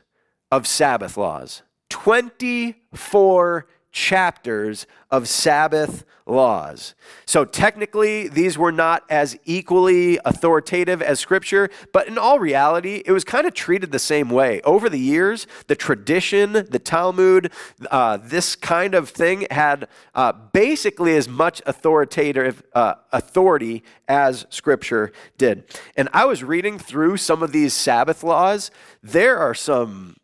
of 0.50 0.66
Sabbath 0.66 1.18
laws. 1.18 1.60
24 1.90 3.66
chapters 3.92 4.86
of 5.10 5.28
Sabbath 5.28 6.04
laws. 6.26 6.94
So 7.26 7.44
technically, 7.44 8.28
these 8.28 8.56
were 8.56 8.72
not 8.72 9.04
as 9.10 9.36
equally 9.44 10.18
authoritative 10.24 11.02
as 11.02 11.20
Scripture, 11.20 11.68
but 11.92 12.08
in 12.08 12.16
all 12.16 12.38
reality, 12.38 13.02
it 13.04 13.12
was 13.12 13.24
kind 13.24 13.46
of 13.46 13.54
treated 13.54 13.92
the 13.92 13.98
same 13.98 14.30
way. 14.30 14.60
Over 14.62 14.88
the 14.88 14.98
years, 14.98 15.46
the 15.66 15.76
tradition, 15.76 16.52
the 16.52 16.78
Talmud, 16.78 17.52
uh, 17.90 18.16
this 18.16 18.56
kind 18.56 18.94
of 18.94 19.10
thing 19.10 19.46
had 19.50 19.88
uh, 20.14 20.32
basically 20.32 21.16
as 21.16 21.28
much 21.28 21.60
authoritative 21.66 22.62
uh, 22.74 22.94
authority 23.12 23.82
as 24.08 24.46
Scripture 24.48 25.12
did. 25.36 25.64
And 25.96 26.08
I 26.12 26.24
was 26.24 26.42
reading 26.42 26.78
through 26.78 27.18
some 27.18 27.42
of 27.42 27.52
these 27.52 27.74
Sabbath 27.74 28.24
laws. 28.24 28.70
There 29.02 29.38
are 29.38 29.54
some. 29.54 30.16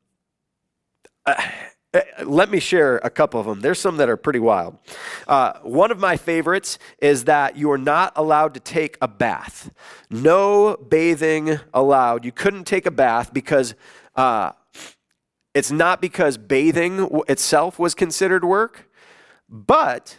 Uh, 1.95 2.01
let 2.25 2.51
me 2.51 2.61
share 2.61 2.99
a 2.99 3.09
couple 3.09 3.41
of 3.41 3.47
them. 3.47 3.61
There's 3.61 3.81
some 3.81 3.97
that 3.97 4.11
are 4.11 4.17
pretty 4.19 4.41
wild. 4.41 4.77
Uh, 5.27 5.55
one 5.63 5.91
of 5.91 5.99
my 5.99 6.19
favorites 6.19 6.79
is 7.01 7.25
that 7.25 7.57
you 7.57 7.71
are 7.71 7.79
not 7.79 8.13
allowed 8.15 8.53
to 8.55 8.61
take 8.61 8.99
a 9.01 9.09
bath. 9.09 9.71
No 10.11 10.77
bathing 10.77 11.59
allowed. 11.73 12.27
You 12.27 12.33
couldn't 12.33 12.65
take 12.65 12.85
a 12.85 12.91
bath 12.91 13.33
because 13.33 13.75
uh, 14.17 14.53
it's 15.55 15.71
not 15.71 16.03
because 16.03 16.37
bathing 16.37 17.23
itself 17.27 17.79
was 17.79 17.95
considered 17.95 18.45
work, 18.45 18.91
but 19.49 20.19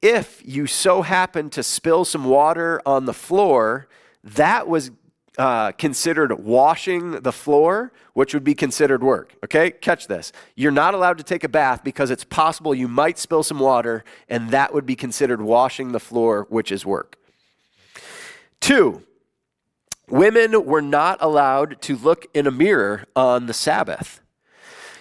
if 0.00 0.40
you 0.46 0.66
so 0.66 1.02
happen 1.02 1.50
to 1.50 1.62
spill 1.62 2.06
some 2.06 2.24
water 2.24 2.80
on 2.86 3.04
the 3.04 3.12
floor, 3.12 3.86
that 4.24 4.66
was 4.66 4.90
uh, 5.38 5.72
considered 5.72 6.32
washing 6.32 7.12
the 7.20 7.32
floor, 7.32 7.92
which 8.14 8.32
would 8.32 8.44
be 8.44 8.54
considered 8.54 9.02
work. 9.02 9.34
Okay, 9.44 9.70
catch 9.70 10.06
this. 10.06 10.32
You're 10.54 10.72
not 10.72 10.94
allowed 10.94 11.18
to 11.18 11.24
take 11.24 11.44
a 11.44 11.48
bath 11.48 11.84
because 11.84 12.10
it's 12.10 12.24
possible 12.24 12.74
you 12.74 12.88
might 12.88 13.18
spill 13.18 13.42
some 13.42 13.58
water, 13.58 14.04
and 14.28 14.50
that 14.50 14.72
would 14.72 14.86
be 14.86 14.96
considered 14.96 15.40
washing 15.40 15.92
the 15.92 16.00
floor, 16.00 16.46
which 16.48 16.72
is 16.72 16.86
work. 16.86 17.16
Two, 18.60 19.02
women 20.08 20.64
were 20.64 20.82
not 20.82 21.18
allowed 21.20 21.80
to 21.82 21.96
look 21.96 22.26
in 22.32 22.46
a 22.46 22.50
mirror 22.50 23.04
on 23.14 23.46
the 23.46 23.54
Sabbath. 23.54 24.20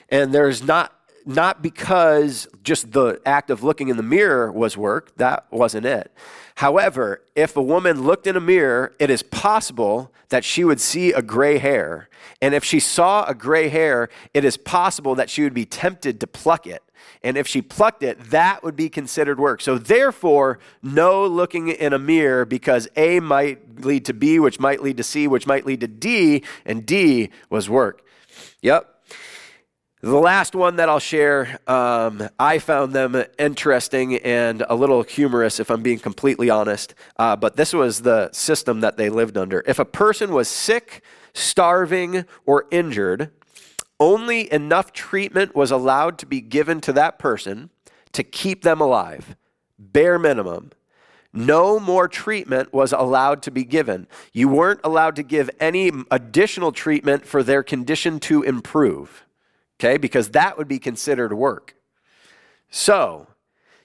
And 0.09 0.33
there's 0.33 0.63
not 0.63 0.91
not 1.25 1.63
because 1.63 2.47
just 2.61 2.91
the 2.91 3.19
act 3.25 3.49
of 3.49 3.63
looking 3.63 3.87
in 3.87 3.97
the 3.97 4.03
mirror 4.03 4.51
was 4.51 4.77
work, 4.77 5.15
that 5.17 5.47
wasn't 5.49 5.85
it. 5.85 6.11
However, 6.55 7.21
if 7.35 7.57
a 7.57 7.61
woman 7.61 8.03
looked 8.03 8.27
in 8.27 8.35
a 8.35 8.41
mirror, 8.41 8.93
it 8.97 9.09
is 9.09 9.21
possible 9.21 10.11
that 10.29 10.45
she 10.45 10.63
would 10.63 10.79
see 10.79 11.11
a 11.11 11.21
gray 11.21 11.57
hair. 11.57 12.09
And 12.41 12.55
if 12.55 12.63
she 12.63 12.79
saw 12.79 13.25
a 13.25 13.35
gray 13.35 13.67
hair, 13.67 14.09
it 14.33 14.45
is 14.45 14.55
possible 14.55 15.15
that 15.15 15.29
she 15.29 15.43
would 15.43 15.53
be 15.53 15.65
tempted 15.65 16.19
to 16.21 16.27
pluck 16.27 16.65
it. 16.65 16.81
And 17.23 17.37
if 17.37 17.47
she 17.47 17.61
plucked 17.61 18.03
it, 18.03 18.19
that 18.29 18.63
would 18.63 18.75
be 18.75 18.89
considered 18.89 19.39
work. 19.39 19.61
So, 19.61 19.77
therefore, 19.77 20.59
no 20.81 21.25
looking 21.25 21.67
in 21.67 21.91
a 21.91 21.99
mirror 21.99 22.45
because 22.45 22.87
A 22.95 23.19
might 23.19 23.83
lead 23.83 24.05
to 24.05 24.13
B, 24.13 24.39
which 24.39 24.59
might 24.59 24.81
lead 24.81 24.97
to 24.97 25.03
C, 25.03 25.27
which 25.27 25.45
might 25.45 25.65
lead 25.65 25.81
to 25.81 25.87
D, 25.87 26.43
and 26.65 26.85
D 26.85 27.31
was 27.49 27.69
work. 27.69 28.03
Yep. 28.61 28.94
The 30.05 30.19
last 30.19 30.53
one 30.53 30.75
that 30.75 30.87
I'll 30.87 30.99
share, 30.99 31.59
um, 31.65 32.29
I 32.39 32.59
found 32.59 32.93
them 32.93 33.23
interesting 33.39 34.17
and 34.17 34.63
a 34.69 34.75
little 34.75 35.01
humorous, 35.01 35.59
if 35.59 35.71
I'm 35.71 35.81
being 35.81 35.97
completely 35.97 36.47
honest. 36.47 36.93
Uh, 37.17 37.35
but 37.35 37.55
this 37.55 37.73
was 37.73 38.03
the 38.03 38.31
system 38.31 38.81
that 38.81 38.97
they 38.97 39.09
lived 39.09 39.35
under. 39.35 39.63
If 39.65 39.79
a 39.79 39.83
person 39.83 40.31
was 40.31 40.47
sick, 40.47 41.03
starving, 41.33 42.25
or 42.45 42.65
injured, 42.69 43.31
only 43.99 44.53
enough 44.53 44.93
treatment 44.93 45.55
was 45.55 45.71
allowed 45.71 46.19
to 46.19 46.27
be 46.27 46.39
given 46.39 46.81
to 46.81 46.93
that 46.93 47.17
person 47.17 47.71
to 48.11 48.21
keep 48.21 48.61
them 48.61 48.79
alive, 48.79 49.35
bare 49.79 50.19
minimum. 50.19 50.71
No 51.33 51.79
more 51.79 52.07
treatment 52.07 52.71
was 52.71 52.93
allowed 52.93 53.41
to 53.41 53.49
be 53.49 53.63
given. 53.63 54.05
You 54.33 54.49
weren't 54.49 54.81
allowed 54.83 55.15
to 55.15 55.23
give 55.23 55.49
any 55.59 55.91
additional 56.11 56.71
treatment 56.71 57.25
for 57.25 57.41
their 57.41 57.63
condition 57.63 58.19
to 58.19 58.43
improve 58.43 59.24
okay, 59.79 59.97
because 59.97 60.29
that 60.29 60.57
would 60.57 60.67
be 60.67 60.79
considered 60.79 61.33
work. 61.33 61.75
So, 62.69 63.27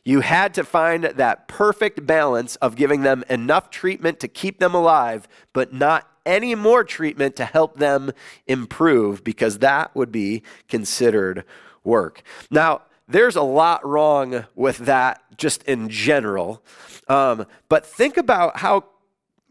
you 0.05 0.20
had 0.20 0.55
to 0.55 0.64
find 0.64 1.05
that 1.05 1.46
perfect 1.46 2.07
balance 2.07 2.57
of 2.57 2.74
giving 2.74 3.03
them 3.03 3.22
enough 3.29 3.70
treatment 3.70 4.18
to 4.20 4.29
keep 4.29 4.59
them 4.59 4.74
alive, 4.74 5.29
but 5.53 5.72
not 5.72 6.09
any 6.24 6.55
more 6.55 6.85
treatment 6.85 7.37
to 7.37 7.44
help 7.44 7.79
them 7.79 8.12
improve, 8.46 9.22
because 9.22 9.59
that 9.59 9.94
would 9.94 10.11
be 10.11 10.42
considered 10.68 11.44
work. 11.85 12.22
Now, 12.50 12.83
there's 13.09 13.37
a 13.37 13.42
lot 13.42 13.87
wrong 13.87 14.46
with 14.55 14.79
that 14.79 15.22
just 15.37 15.62
in 15.64 15.88
general. 15.88 16.62
Um, 17.09 17.46
but 17.68 17.85
think 17.85 18.16
about 18.16 18.59
how 18.59 18.85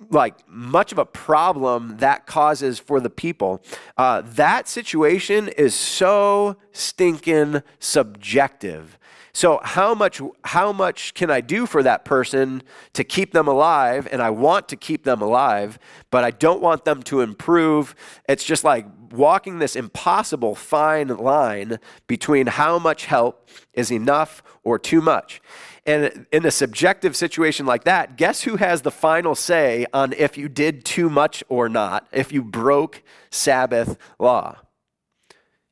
like 0.10 0.36
much 0.48 0.92
of 0.92 0.98
a 0.98 1.06
problem 1.06 1.98
that 1.98 2.26
causes 2.26 2.80
for 2.80 3.00
the 3.00 3.10
people. 3.10 3.62
Uh, 3.98 4.22
that 4.26 4.68
situation 4.68 5.50
is 5.50 5.76
so 5.76 6.56
stinking 6.72 7.62
subjective. 7.80 8.98
So 9.34 9.60
how 9.64 9.94
much 9.94 10.22
how 10.44 10.72
much 10.74 11.14
can 11.14 11.30
I 11.30 11.42
do 11.42 11.66
for 11.66 11.84
that 11.84 12.04
person 12.04 12.64
to 12.94 13.04
keep 13.04 13.32
them 13.32 13.48
alive? 13.48 14.08
And 14.12 14.22
I 14.22 14.32
want 14.32 14.68
to 14.70 14.76
keep 14.76 15.04
them 15.04 15.22
alive, 15.22 15.78
but 16.10 16.24
I 16.24 16.32
don't 16.32 16.62
want 16.62 16.84
them 16.84 17.04
to 17.04 17.22
improve. 17.22 17.96
It's 18.28 18.44
just 18.44 18.64
like 18.64 18.86
walking 19.12 19.60
this 19.60 19.76
impossible 19.76 20.56
fine 20.56 21.10
line 21.10 21.80
between 22.08 22.48
how 22.48 22.80
much 22.80 23.06
help 23.06 23.48
is 23.74 23.92
enough 23.92 24.42
or 24.64 24.80
too 24.80 25.02
much. 25.02 25.42
And 25.89 26.28
in 26.32 26.45
a 26.45 26.52
subjective 26.52 27.15
situation 27.15 27.65
like 27.65 27.86
that, 27.86 28.15
guess 28.15 28.43
who 28.43 28.58
has 28.58 28.84
the 28.84 28.91
final 28.91 29.34
say 29.34 29.88
on 29.91 30.13
if 30.13 30.38
you 30.38 30.47
did 30.47 30.86
too 30.86 31.10
much 31.10 31.43
or 31.49 31.67
not, 31.67 32.08
if 32.12 32.32
you 32.32 32.43
broke 32.43 33.02
Sabbath 33.32 33.97
law? 34.19 34.58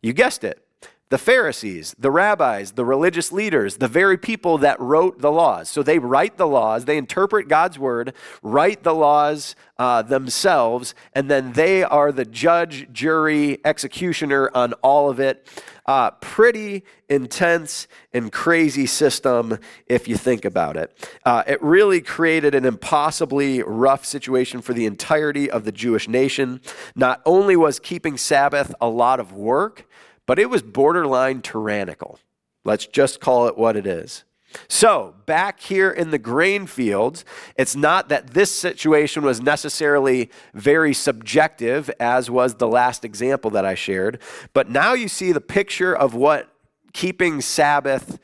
You 0.02 0.14
guessed 0.14 0.44
it 0.44 0.67
the 1.10 1.18
Pharisees, 1.18 1.96
the 1.98 2.12
rabbis, 2.12 2.74
the 2.74 2.84
religious 2.84 3.32
leaders, 3.32 3.78
the 3.78 3.88
very 3.88 4.18
people 4.18 4.58
that 4.58 4.80
wrote 4.80 5.20
the 5.20 5.32
laws. 5.32 5.70
So 5.70 5.82
they 5.82 6.00
write 6.00 6.38
the 6.38 6.48
laws, 6.48 6.86
they 6.86 6.98
interpret 6.98 7.48
God's 7.48 7.80
word, 7.80 8.14
write 8.42 8.84
the 8.84 8.94
laws 8.94 9.56
uh, 9.80 10.02
themselves, 10.02 10.94
and 11.14 11.32
then 11.32 11.54
they 11.54 11.84
are 11.84 12.12
the 12.12 12.26
judge, 12.26 12.92
jury, 12.92 13.60
executioner 13.64 14.52
on 14.54 14.74
all 14.74 15.10
of 15.10 15.20
it. 15.20 15.48
Uh, 15.86 16.12
pretty 16.12 16.84
intense 17.08 17.88
and 18.12 18.30
crazy 18.30 18.86
system 18.86 19.58
if 19.86 20.10
you 20.10 20.18
think 20.18 20.44
about 20.44 20.76
it. 20.76 21.10
Uh, 21.26 21.44
it 21.48 21.62
really 21.64 22.02
created 22.02 22.54
an 22.54 22.66
impossibly 22.66 23.64
rough 23.64 24.06
situation 24.06 24.62
for 24.62 24.74
the 24.74 24.86
entirety 24.86 25.50
of 25.50 25.64
the 25.64 25.72
Jewish 25.72 26.10
nation. 26.10 26.60
Not 26.94 27.22
only 27.26 27.56
was 27.56 27.80
keeping 27.80 28.18
Sabbath 28.18 28.76
a 28.82 28.90
lot 28.90 29.22
of 29.22 29.32
work, 29.32 29.88
but 30.28 30.38
it 30.38 30.52
was 30.52 30.62
borderline 30.62 31.42
tyrannical. 31.42 32.20
Let's 32.64 32.86
just 32.86 33.20
call 33.20 33.48
it 33.48 33.58
what 33.58 33.76
it 33.76 33.88
is. 33.88 34.24
So, 34.70 35.16
back 35.26 35.60
here 35.60 35.92
in 35.92 36.12
the 36.12 36.18
grain 36.18 36.68
fields, 36.68 37.26
it's 37.58 37.76
not 37.76 38.08
that 38.10 38.32
this 38.32 38.52
situation 38.52 39.24
was 39.24 39.42
necessarily 39.42 40.30
very 40.54 40.94
subjective, 40.94 41.92
as 42.00 42.30
was 42.30 42.56
the 42.56 42.68
last 42.68 43.04
example 43.04 43.52
that 43.52 43.66
I 43.66 43.76
shared, 43.76 44.22
but 44.54 44.70
now 44.70 44.94
you 44.94 45.10
see 45.10 45.32
the 45.32 45.42
picture 45.42 45.94
of 45.96 46.14
what 46.14 46.50
keeping 46.94 47.42
Sabbath, 47.42 48.20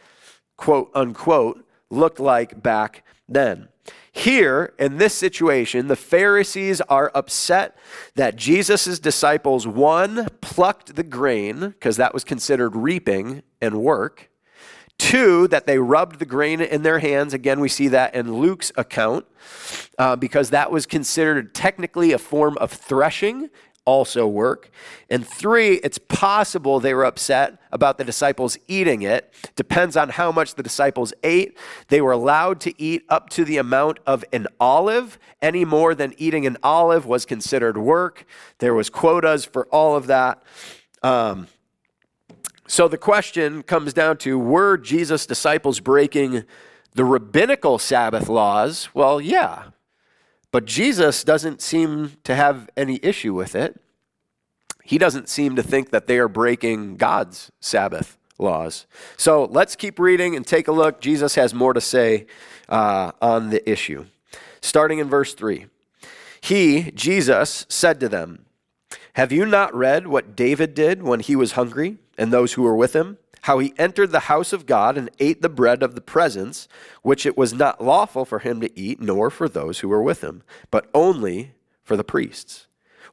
quote 0.55 0.91
unquote, 0.95 1.65
looked 1.89 2.19
like 2.19 2.63
back 2.63 3.03
then. 3.27 3.67
Here, 4.15 4.73
in 4.77 4.99
this 4.99 5.15
situation, 5.15 5.87
the 5.87 5.95
Pharisees 5.95 6.81
are 6.81 7.11
upset 7.15 7.75
that 8.13 8.35
Jesus' 8.35 8.99
disciples, 8.99 9.65
one, 9.65 10.27
plucked 10.39 10.95
the 10.95 11.03
grain, 11.03 11.69
because 11.69 11.97
that 11.97 12.13
was 12.13 12.23
considered 12.23 12.75
reaping 12.75 13.41
and 13.59 13.81
work. 13.81 14.29
Two, 14.99 15.47
that 15.47 15.65
they 15.65 15.79
rubbed 15.79 16.19
the 16.19 16.25
grain 16.25 16.61
in 16.61 16.83
their 16.83 16.99
hands. 16.99 17.33
Again, 17.33 17.59
we 17.59 17.69
see 17.69 17.87
that 17.87 18.13
in 18.13 18.35
Luke's 18.35 18.71
account, 18.77 19.25
uh, 19.97 20.15
because 20.15 20.51
that 20.51 20.71
was 20.71 20.85
considered 20.85 21.55
technically 21.55 22.11
a 22.11 22.19
form 22.19 22.55
of 22.59 22.71
threshing 22.71 23.49
also 23.85 24.25
work. 24.27 24.69
And 25.09 25.27
three, 25.27 25.75
it's 25.75 25.97
possible 25.97 26.79
they 26.79 26.93
were 26.93 27.05
upset 27.05 27.59
about 27.71 27.97
the 27.97 28.03
disciples 28.03 28.57
eating 28.67 29.01
it. 29.01 29.33
Depends 29.55 29.97
on 29.97 30.09
how 30.09 30.31
much 30.31 30.55
the 30.55 30.63
disciples 30.63 31.13
ate. 31.23 31.57
They 31.89 32.01
were 32.01 32.11
allowed 32.11 32.59
to 32.61 32.81
eat 32.81 33.03
up 33.09 33.29
to 33.31 33.43
the 33.43 33.57
amount 33.57 33.99
of 34.05 34.23
an 34.31 34.47
olive. 34.59 35.19
Any 35.41 35.65
more 35.65 35.93
than 35.93 36.13
eating 36.17 36.45
an 36.45 36.57
olive 36.63 37.05
was 37.05 37.25
considered 37.25 37.77
work. 37.77 38.25
There 38.59 38.73
was 38.73 38.89
quotas 38.89 39.45
for 39.45 39.65
all 39.67 39.95
of 39.95 40.07
that. 40.07 40.41
Um, 41.01 41.47
so 42.67 42.87
the 42.87 42.97
question 42.97 43.63
comes 43.63 43.93
down 43.93 44.17
to 44.19 44.39
were 44.39 44.77
Jesus' 44.77 45.25
disciples 45.25 45.79
breaking 45.81 46.43
the 46.93 47.03
rabbinical 47.03 47.77
Sabbath 47.77 48.29
laws? 48.29 48.89
Well, 48.93 49.19
yeah, 49.19 49.65
but 50.53 50.65
Jesus 50.65 51.23
doesn't 51.23 51.63
seem 51.63 52.11
to 52.23 52.35
have 52.35 52.69
any 52.77 52.99
issue 53.01 53.33
with 53.33 53.55
it. 53.55 53.81
He 54.83 54.99
doesn't 54.99 55.27
seem 55.27 55.55
to 55.55 55.63
think 55.63 55.89
that 55.89 56.05
they 56.05 56.19
are 56.19 56.27
breaking 56.27 56.97
God's 56.97 57.51
Sabbath 57.59 58.19
laws. 58.37 58.85
So 59.17 59.45
let's 59.45 59.75
keep 59.75 59.97
reading 59.97 60.35
and 60.35 60.45
take 60.45 60.67
a 60.67 60.71
look. 60.71 61.01
Jesus 61.01 61.33
has 61.33 61.55
more 61.55 61.73
to 61.73 61.81
say 61.81 62.27
uh, 62.69 63.13
on 63.19 63.49
the 63.49 63.67
issue. 63.67 64.05
Starting 64.61 64.99
in 64.99 65.09
verse 65.09 65.33
3. 65.33 65.65
He, 66.39 66.91
Jesus, 66.91 67.65
said 67.67 67.99
to 68.01 68.07
them, 68.07 68.45
Have 69.13 69.31
you 69.31 69.47
not 69.47 69.73
read 69.73 70.05
what 70.05 70.35
David 70.35 70.75
did 70.75 71.01
when 71.01 71.21
he 71.21 71.35
was 71.35 71.53
hungry, 71.53 71.97
and 72.15 72.31
those 72.31 72.53
who 72.53 72.61
were 72.61 72.75
with 72.75 72.95
him? 72.95 73.17
How 73.43 73.59
he 73.59 73.73
entered 73.77 74.11
the 74.11 74.21
house 74.21 74.53
of 74.53 74.65
God 74.65 74.97
and 74.97 75.09
ate 75.19 75.41
the 75.41 75.49
bread 75.49 75.83
of 75.83 75.95
the 75.95 76.01
presence, 76.01 76.69
which 77.01 77.25
it 77.25 77.37
was 77.37 77.53
not 77.53 77.83
lawful 77.83 78.23
for 78.23 78.39
him 78.39 78.61
to 78.61 78.79
eat, 78.79 79.01
nor 79.01 79.29
for 79.29 79.49
those 79.49 79.79
who 79.79 79.89
were 79.89 80.01
with 80.01 80.23
him, 80.23 80.43
but 80.71 80.89
only 80.93 81.53
for 81.83 81.97
the 81.97 82.05
priests. 82.05 82.67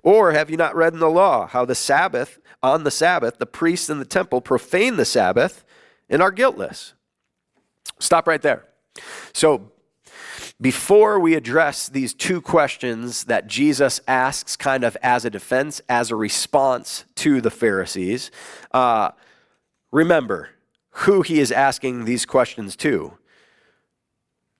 Or 0.05 0.31
have 0.31 0.49
you 0.49 0.57
not 0.57 0.77
read 0.77 0.93
in 0.93 1.01
the 1.01 1.11
law 1.11 1.49
how 1.49 1.65
the 1.65 1.75
Sabbath, 1.75 2.39
on 2.63 2.85
the 2.85 2.93
Sabbath, 2.93 3.39
the 3.39 3.47
priests 3.47 3.91
in 3.91 3.99
the 3.99 4.05
temple 4.05 4.41
profane 4.41 4.97
the 4.97 5.05
Sabbath 5.05 5.65
and 6.09 6.23
are 6.23 6.31
guiltless? 6.31 6.95
Stop 7.99 8.29
right 8.29 8.41
there. 8.41 8.67
So, 9.33 9.73
before 10.61 11.19
we 11.19 11.35
address 11.35 11.89
these 11.89 12.15
two 12.15 12.41
questions 12.41 13.25
that 13.25 13.49
Jesus 13.49 14.01
asks 14.07 14.57
kind 14.57 14.85
of 14.85 14.97
as 15.03 15.25
a 15.25 15.31
defense, 15.31 15.81
as 15.89 16.13
a 16.13 16.17
response 16.17 17.05
to 17.17 17.41
the 17.41 17.51
Pharisees, 17.51 18.31
uh, 18.73 19.11
remember 19.91 20.51
who 20.91 21.23
he 21.23 21.41
is 21.41 21.53
asking 21.53 22.05
these 22.05 22.27
questions 22.27 22.77
to. 22.77 23.17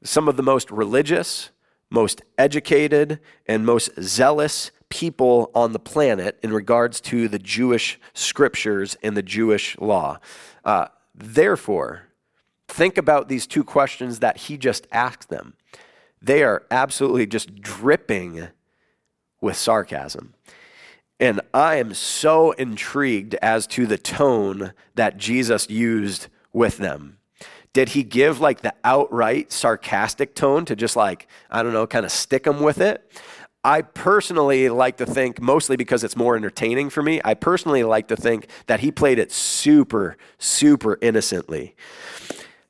Some 0.03 0.29
of 0.29 0.37
the 0.37 0.43
most 0.43 0.71
religious, 0.71 1.51
most 1.91 2.23
educated, 2.39 3.21
and 3.47 3.67
most 3.67 3.91
zealous 4.01 4.71
people 4.89 5.51
on 5.55 5.73
the 5.73 5.79
planet 5.79 6.39
in 6.43 6.53
regards 6.53 7.01
to 7.01 7.29
the 7.29 7.39
Jewish 7.39 7.99
scriptures 8.13 8.97
and 9.03 9.17
the 9.17 9.23
Jewish 9.23 9.79
law. 9.79 10.19
Uh, 10.65 10.87
therefore, 11.15 12.09
think 12.67 12.99
about 12.99 13.29
these 13.29 13.47
two 13.47 13.65
questions 13.65 14.21
that 14.21 14.37
he 14.37 14.57
just 14.57 14.87
asked 14.93 15.29
them. 15.29 15.55
They 16.23 16.43
are 16.43 16.65
absolutely 16.71 17.27
just 17.27 17.61
dripping 17.61 18.49
with 19.41 19.57
sarcasm. 19.57 20.35
And 21.21 21.43
I 21.53 21.77
am 21.77 21.93
so 21.93 22.53
intrigued 22.53 23.35
as 23.37 23.67
to 23.69 23.87
the 23.87 23.99
tone 23.99 24.73
that 24.95 25.19
Jesus 25.19 25.69
used 25.69 26.29
with 26.53 26.79
them. 26.79 27.19
Did 27.73 27.91
he 27.91 28.03
give 28.03 28.41
like 28.41 28.63
the 28.63 28.75
outright 28.83 29.53
sarcastic 29.53 30.35
tone 30.35 30.65
to 30.65 30.75
just 30.75 30.97
like, 30.97 31.29
I 31.51 31.63
don't 31.63 31.75
know, 31.75 31.87
kind 31.87 32.07
of 32.07 32.11
stick 32.11 32.45
them 32.45 32.61
with 32.61 32.81
it? 32.81 33.07
I 33.63 33.83
personally 33.83 34.71
like 34.71 34.97
to 34.97 35.07
think, 35.07 35.41
mostly 35.41 35.77
because 35.77 36.03
it's 36.03 36.17
more 36.17 36.35
entertaining 36.35 36.89
for 36.89 37.03
me, 37.03 37.21
I 37.23 37.35
personally 37.35 37.83
like 37.83 38.09
to 38.09 38.17
think 38.17 38.47
that 38.67 38.81
he 38.81 38.91
played 38.91 39.19
it 39.19 39.31
super, 39.31 40.17
super 40.39 40.99
innocently. 41.03 41.77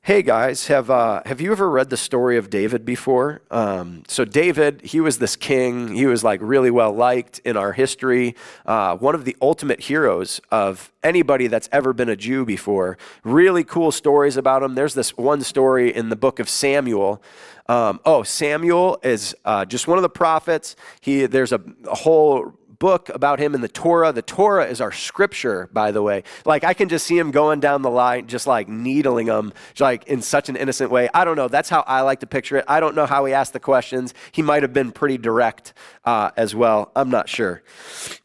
Hey 0.03 0.23
guys, 0.23 0.65
have 0.65 0.89
uh, 0.89 1.21
have 1.27 1.41
you 1.41 1.51
ever 1.51 1.69
read 1.69 1.91
the 1.91 1.95
story 1.95 2.35
of 2.35 2.49
David 2.49 2.85
before? 2.85 3.43
Um, 3.51 4.01
so 4.07 4.25
David, 4.25 4.81
he 4.81 4.99
was 4.99 5.19
this 5.19 5.35
king. 5.35 5.93
He 5.93 6.07
was 6.07 6.23
like 6.23 6.39
really 6.41 6.71
well 6.71 6.91
liked 6.91 7.37
in 7.45 7.55
our 7.55 7.71
history. 7.71 8.35
Uh, 8.65 8.97
one 8.97 9.13
of 9.13 9.25
the 9.25 9.37
ultimate 9.43 9.81
heroes 9.81 10.41
of 10.49 10.91
anybody 11.03 11.45
that's 11.45 11.69
ever 11.71 11.93
been 11.93 12.09
a 12.09 12.15
Jew 12.15 12.45
before. 12.45 12.97
Really 13.23 13.63
cool 13.63 13.91
stories 13.91 14.37
about 14.37 14.63
him. 14.63 14.73
There's 14.73 14.95
this 14.95 15.15
one 15.17 15.43
story 15.43 15.95
in 15.95 16.09
the 16.09 16.15
book 16.15 16.39
of 16.39 16.49
Samuel. 16.49 17.21
Um, 17.67 17.99
oh, 18.03 18.23
Samuel 18.23 18.99
is 19.03 19.35
uh, 19.45 19.65
just 19.65 19.87
one 19.87 19.99
of 19.99 20.01
the 20.01 20.09
prophets. 20.09 20.75
He 21.01 21.27
there's 21.27 21.51
a, 21.51 21.61
a 21.87 21.95
whole 21.95 22.55
book 22.81 23.09
about 23.09 23.37
him 23.39 23.53
in 23.53 23.61
the 23.61 23.67
Torah. 23.67 24.11
The 24.11 24.23
Torah 24.23 24.65
is 24.65 24.81
our 24.81 24.91
scripture, 24.91 25.69
by 25.71 25.91
the 25.91 26.01
way. 26.01 26.23
Like 26.45 26.63
I 26.63 26.73
can 26.73 26.89
just 26.89 27.05
see 27.05 27.15
him 27.15 27.29
going 27.29 27.59
down 27.59 27.83
the 27.83 27.91
line, 27.91 28.25
just 28.25 28.47
like 28.47 28.67
needling 28.67 29.27
them, 29.27 29.53
like 29.79 30.03
in 30.07 30.23
such 30.23 30.49
an 30.49 30.55
innocent 30.55 30.89
way. 30.89 31.07
I 31.13 31.23
don't 31.23 31.35
know. 31.35 31.47
That's 31.47 31.69
how 31.69 31.83
I 31.85 32.01
like 32.01 32.21
to 32.21 32.27
picture 32.27 32.57
it. 32.57 32.65
I 32.67 32.79
don't 32.79 32.95
know 32.95 33.05
how 33.05 33.23
he 33.25 33.33
asked 33.33 33.53
the 33.53 33.59
questions. 33.59 34.15
He 34.31 34.41
might 34.41 34.63
have 34.63 34.73
been 34.73 34.91
pretty 34.91 35.19
direct 35.19 35.73
uh, 36.05 36.31
as 36.35 36.55
well. 36.55 36.91
I'm 36.95 37.11
not 37.11 37.29
sure. 37.29 37.61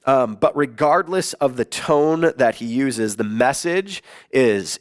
Um, 0.06 0.36
but 0.36 0.56
regardless 0.56 1.34
of 1.34 1.56
the 1.56 1.66
tone 1.66 2.32
that 2.38 2.54
he 2.54 2.64
uses, 2.64 3.16
the 3.16 3.24
message 3.24 4.02
is 4.30 4.80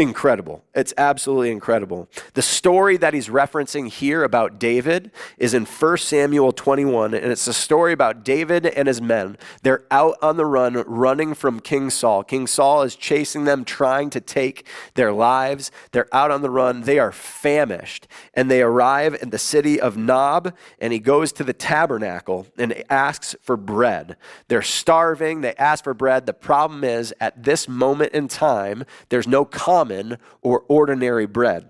incredible. 0.00 0.64
It's 0.74 0.94
absolutely 0.96 1.50
incredible. 1.50 2.08
The 2.34 2.42
story 2.42 2.96
that 2.96 3.12
he's 3.12 3.28
referencing 3.28 3.88
here 3.88 4.24
about 4.24 4.58
David 4.58 5.10
is 5.36 5.52
in 5.52 5.66
1 5.66 5.96
Samuel 5.98 6.52
21, 6.52 7.12
and 7.12 7.30
it's 7.30 7.46
a 7.46 7.52
story 7.52 7.92
about 7.92 8.24
David 8.24 8.66
and 8.66 8.88
his 8.88 9.02
men. 9.02 9.36
They're 9.62 9.84
out 9.90 10.16
on 10.22 10.36
the 10.36 10.46
run, 10.46 10.74
running 10.86 11.34
from 11.34 11.60
King 11.60 11.90
Saul. 11.90 12.24
King 12.24 12.46
Saul 12.46 12.82
is 12.82 12.96
chasing 12.96 13.44
them, 13.44 13.64
trying 13.64 14.10
to 14.10 14.20
take 14.20 14.66
their 14.94 15.12
lives. 15.12 15.70
They're 15.92 16.08
out 16.12 16.30
on 16.30 16.42
the 16.42 16.50
run. 16.50 16.82
They 16.82 16.98
are 16.98 17.12
famished, 17.12 18.08
and 18.32 18.50
they 18.50 18.62
arrive 18.62 19.16
in 19.20 19.30
the 19.30 19.38
city 19.38 19.78
of 19.80 19.96
Nob, 19.96 20.54
and 20.78 20.92
he 20.92 20.98
goes 20.98 21.30
to 21.32 21.44
the 21.44 21.52
tabernacle 21.52 22.46
and 22.56 22.82
asks 22.90 23.36
for 23.42 23.56
bread. 23.56 24.16
They're 24.48 24.62
starving. 24.62 25.42
They 25.42 25.54
ask 25.56 25.84
for 25.84 25.94
bread. 25.94 26.24
The 26.24 26.32
problem 26.32 26.84
is, 26.84 27.12
at 27.20 27.44
this 27.44 27.68
moment 27.68 28.12
in 28.12 28.26
time, 28.26 28.84
there's 29.10 29.28
no 29.28 29.44
common 29.44 29.89
common 29.90 30.18
or 30.42 30.64
ordinary 30.68 31.26
bread. 31.26 31.68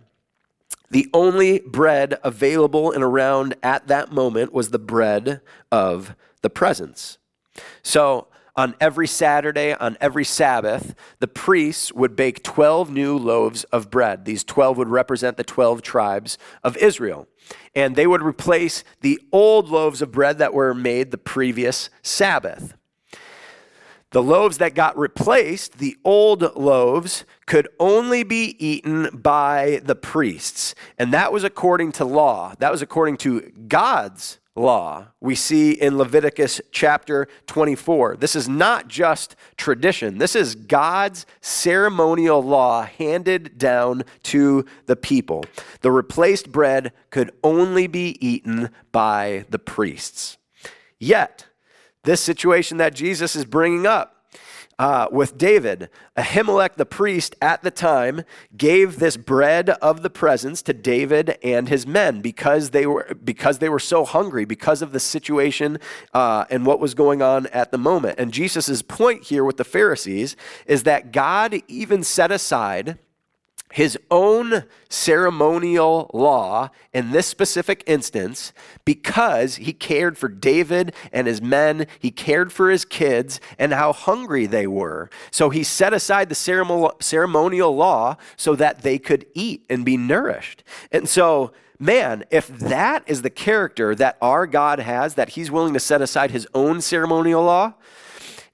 The 0.91 1.09
only 1.15 1.61
bread 1.61 2.19
available 2.25 2.91
and 2.91 3.03
around 3.03 3.55
at 3.63 3.87
that 3.87 4.13
moment 4.13 4.53
was 4.53 4.71
the 4.71 4.79
bread 4.79 5.41
of 5.71 6.17
the 6.43 6.51
presence. 6.51 7.19
So, 7.83 8.27
on 8.57 8.75
every 8.81 9.07
Saturday, 9.07 9.75
on 9.75 9.97
every 10.01 10.25
Sabbath, 10.25 10.95
the 11.21 11.29
priests 11.29 11.93
would 11.93 12.17
bake 12.17 12.43
12 12.43 12.91
new 12.91 13.17
loaves 13.17 13.65
of 13.65 13.91
bread. 13.91 14.25
These 14.25 14.45
12 14.45 14.77
would 14.77 14.89
represent 14.89 15.37
the 15.37 15.45
12 15.45 15.81
tribes 15.81 16.37
of 16.65 16.77
Israel. 16.77 17.29
And 17.75 17.95
they 17.95 18.09
would 18.09 18.23
replace 18.23 18.83
the 19.01 19.21
old 19.33 19.69
loaves 19.69 20.03
of 20.03 20.11
bread 20.11 20.39
that 20.39 20.53
were 20.53 20.75
made 20.75 21.11
the 21.11 21.19
previous 21.19 21.89
Sabbath. 22.03 22.75
The 24.11 24.23
loaves 24.23 24.59
that 24.59 24.75
got 24.75 24.99
replaced, 24.99 25.79
the 25.79 25.97
old 26.05 26.57
loaves, 26.57 27.25
could 27.47 27.69
only 27.79 28.25
be 28.25 28.57
eaten 28.59 29.09
by 29.13 29.81
the 29.85 29.95
priests. 29.95 30.75
And 30.99 31.13
that 31.13 31.33
was 31.33 31.45
according 31.45 31.93
to 31.93 32.05
law. 32.05 32.55
That 32.59 32.73
was 32.73 32.83
according 32.83 33.19
to 33.19 33.53
God's 33.69 34.41
law. 34.57 35.07
We 35.21 35.37
see 35.37 35.73
in 35.73 35.97
Leviticus 35.97 36.61
chapter 36.73 37.29
24. 37.47 38.17
This 38.17 38.35
is 38.35 38.49
not 38.49 38.89
just 38.89 39.37
tradition, 39.57 40.19
this 40.19 40.35
is 40.35 40.57
God's 40.57 41.25
ceremonial 41.41 42.43
law 42.43 42.83
handed 42.83 43.59
down 43.59 44.03
to 44.25 44.65
the 44.87 44.97
people. 44.97 45.45
The 45.83 45.93
replaced 45.93 46.51
bread 46.51 46.93
could 47.11 47.31
only 47.45 47.87
be 47.87 48.17
eaten 48.27 48.71
by 48.91 49.45
the 49.51 49.61
priests. 49.61 50.37
Yet, 50.99 51.47
this 52.05 52.21
situation 52.21 52.79
that 52.79 52.95
Jesus 52.95 53.37
is 53.37 53.45
bringing 53.45 53.87
up 53.87 54.17
uh, 54.81 55.07
with 55.13 55.37
David. 55.37 55.91
Ahimelech 56.17 56.77
the 56.77 56.87
priest 56.87 57.37
at 57.43 57.63
the 57.63 57.71
time 57.71 58.23
gave 58.57 58.99
this 58.99 59.19
bread 59.19 59.69
of 59.69 60.03
the 60.03 60.09
presence 60.09 60.63
to 60.63 60.73
David 60.73 61.39
and 61.45 61.69
his 61.69 61.87
men 61.87 62.23
because 62.23 62.71
they 62.71 62.87
were 62.87 63.15
because 63.23 63.59
they 63.59 63.69
were 63.69 63.79
so 63.79 64.07
hungry 64.07 64.47
because 64.47 64.81
of 64.81 64.93
the 64.93 65.01
situation 65.01 65.79
uh, 66.15 66.47
and 66.49 66.65
what 66.65 66.81
was 66.81 66.95
going 66.95 67.21
on 67.21 67.47
at 67.49 67.73
the 67.73 67.79
moment. 67.79 68.19
And 68.19 68.33
Jesus' 68.33 68.81
point 68.81 69.25
here 69.25 69.45
with 69.45 69.59
the 69.59 69.65
Pharisees 69.65 70.35
is 70.65 70.85
that 70.85 71.13
God 71.13 71.57
even 71.69 72.03
set 72.03 72.33
aside 72.33 72.99
his 73.73 73.97
own 74.11 74.65
ceremonial 74.89 76.11
law 76.13 76.71
in 76.93 77.13
this 77.13 77.27
specific 77.27 77.85
instance 77.87 78.53
because 78.85 79.57
he 79.57 79.73
cared 79.73 80.19
for 80.19 80.29
David 80.29 80.93
and 81.13 81.27
his 81.27 81.41
men, 81.41 81.87
he 81.99 82.11
cared 82.11 82.53
for 82.53 82.71
his 82.71 82.85
kids 82.85 83.41
and 83.59 83.73
how 83.73 83.93
hungry 83.93 84.47
they 84.47 84.67
were. 84.67 85.09
So 85.31 85.51
he 85.51 85.63
set 85.63 85.93
aside 85.93 86.29
the 86.29 86.95
ceremonial 87.01 87.77
law 87.77 88.17
so 88.37 88.57
that 88.57 88.83
they 88.83 88.99
could 88.99 89.27
eat 89.35 89.65
and 89.71 89.85
be 89.85 89.97
nourished. 89.97 90.65
And 90.91 91.09
so, 91.09 91.53
man, 91.79 92.25
if 92.31 92.49
that 92.49 93.05
is 93.07 93.23
the 93.23 93.31
character 93.31 93.95
that 93.95 94.19
our 94.21 94.47
God 94.47 94.81
has, 94.81 95.15
that 95.15 95.31
he's 95.31 95.51
willing 95.51 95.75
to 95.75 95.81
set 95.81 96.03
aside 96.03 96.33
his 96.33 96.49
own 96.55 96.81
ceremonial 96.81 97.45
law, 97.45 97.75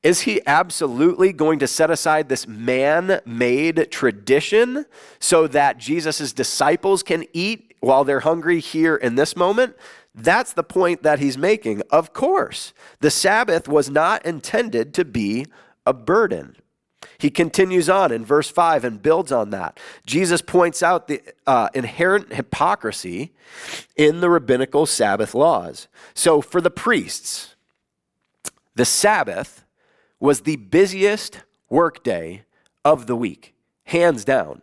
is 0.07 0.21
he 0.21 0.41
absolutely 0.47 1.33
going 1.33 1.59
to 1.59 1.67
set 1.67 1.91
aside 1.91 2.29
this 2.29 2.47
man 2.47 3.21
made 3.27 3.91
tradition 3.91 4.87
so 5.19 5.49
that 5.49 5.79
Jesus' 5.79 6.33
disciples 6.33 7.03
can 7.03 7.25
eat 7.33 7.75
while 7.81 8.05
they're 8.05 8.21
hungry 8.21 8.61
here 8.61 8.95
in 8.95 9.17
this 9.17 9.35
moment? 9.35 9.75
That's 10.15 10.53
the 10.53 10.63
point 10.63 11.03
that 11.03 11.19
he's 11.19 11.37
making. 11.37 11.83
Of 11.91 12.13
course, 12.13 12.73
the 13.01 13.11
Sabbath 13.11 13.67
was 13.67 13.91
not 13.91 14.25
intended 14.25 14.95
to 14.95 15.05
be 15.05 15.47
a 15.85 15.93
burden. 15.93 16.55
He 17.19 17.29
continues 17.29 17.89
on 17.89 18.13
in 18.13 18.25
verse 18.25 18.49
5 18.49 18.85
and 18.85 19.03
builds 19.03 19.33
on 19.33 19.51
that. 19.51 19.81
Jesus 20.07 20.41
points 20.41 20.85
out 20.85 21.09
the 21.09 21.21
uh, 21.49 21.69
inherent 21.75 22.33
hypocrisy 22.33 23.35
in 23.97 24.21
the 24.21 24.31
rabbinical 24.31 24.87
Sabbath 24.87 25.35
laws. 25.35 25.89
So, 26.15 26.41
for 26.41 26.61
the 26.61 26.71
priests, 26.71 27.57
the 28.77 28.85
Sabbath 28.85 29.65
was 30.21 30.43
the 30.43 30.57
busiest 30.57 31.41
workday 31.69 32.45
of 32.85 33.07
the 33.07 33.17
week. 33.17 33.55
hands 33.85 34.25
down. 34.25 34.63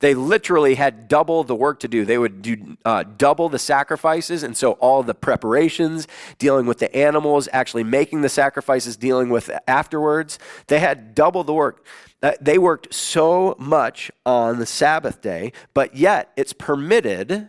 They 0.00 0.14
literally 0.14 0.74
had 0.74 1.08
double 1.08 1.44
the 1.44 1.54
work 1.54 1.80
to 1.80 1.88
do. 1.88 2.04
They 2.04 2.18
would 2.18 2.42
do 2.42 2.76
uh, 2.84 3.04
double 3.16 3.48
the 3.48 3.58
sacrifices. 3.58 4.42
And 4.42 4.56
so, 4.56 4.72
all 4.72 5.02
the 5.02 5.14
preparations, 5.14 6.06
dealing 6.38 6.66
with 6.66 6.78
the 6.78 6.94
animals, 6.94 7.48
actually 7.52 7.84
making 7.84 8.22
the 8.22 8.28
sacrifices, 8.28 8.96
dealing 8.96 9.30
with 9.30 9.50
afterwards, 9.66 10.38
they 10.66 10.80
had 10.80 11.14
double 11.14 11.44
the 11.44 11.54
work. 11.54 11.86
Uh, 12.22 12.32
they 12.40 12.58
worked 12.58 12.92
so 12.92 13.54
much 13.58 14.10
on 14.26 14.58
the 14.58 14.66
Sabbath 14.66 15.22
day, 15.22 15.52
but 15.72 15.96
yet 15.96 16.32
it's 16.36 16.52
permitted 16.52 17.48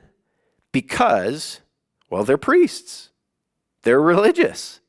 because, 0.72 1.62
well, 2.10 2.24
they're 2.24 2.38
priests, 2.38 3.10
they're 3.82 4.02
religious. 4.02 4.80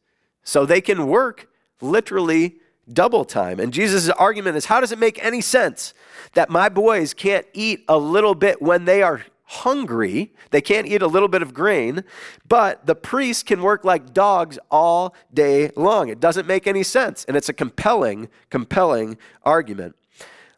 So 0.45 0.67
they 0.67 0.81
can 0.81 1.09
work 1.09 1.49
literally 1.81 2.57
double 2.93 3.25
time. 3.25 3.59
And 3.59 3.73
Jesus' 3.73 4.09
argument 4.11 4.57
is 4.57 4.67
how 4.67 4.81
does 4.81 4.93
it 4.93 4.99
make 4.99 5.23
any 5.25 5.41
sense 5.41 5.95
that 6.35 6.51
my 6.51 6.69
boys 6.69 7.15
can't 7.15 7.47
eat 7.53 7.85
a 7.89 7.99
little 7.99 8.35
bit 8.35 8.62
when 8.62 8.85
they 8.85 9.03
are 9.03 9.23
hungry? 9.45 10.33
They 10.51 10.61
can't 10.61 10.87
eat 10.87 11.03
a 11.03 11.07
little 11.07 11.29
bit 11.29 11.43
of 11.43 11.53
grain, 11.53 12.05
but 12.49 12.87
the 12.87 12.95
priests 12.95 13.43
can 13.43 13.62
work 13.62 13.85
like 13.85 14.12
dogs 14.12 14.59
all 14.71 15.15
day 15.33 15.71
long. 15.77 16.09
It 16.09 16.21
doesn't 16.21 16.47
make 16.47 16.67
any 16.67 16.83
sense. 16.83 17.25
And 17.25 17.37
it's 17.37 17.49
a 17.49 17.53
compelling, 17.53 18.29
compelling 18.51 19.19
argument. 19.43 19.97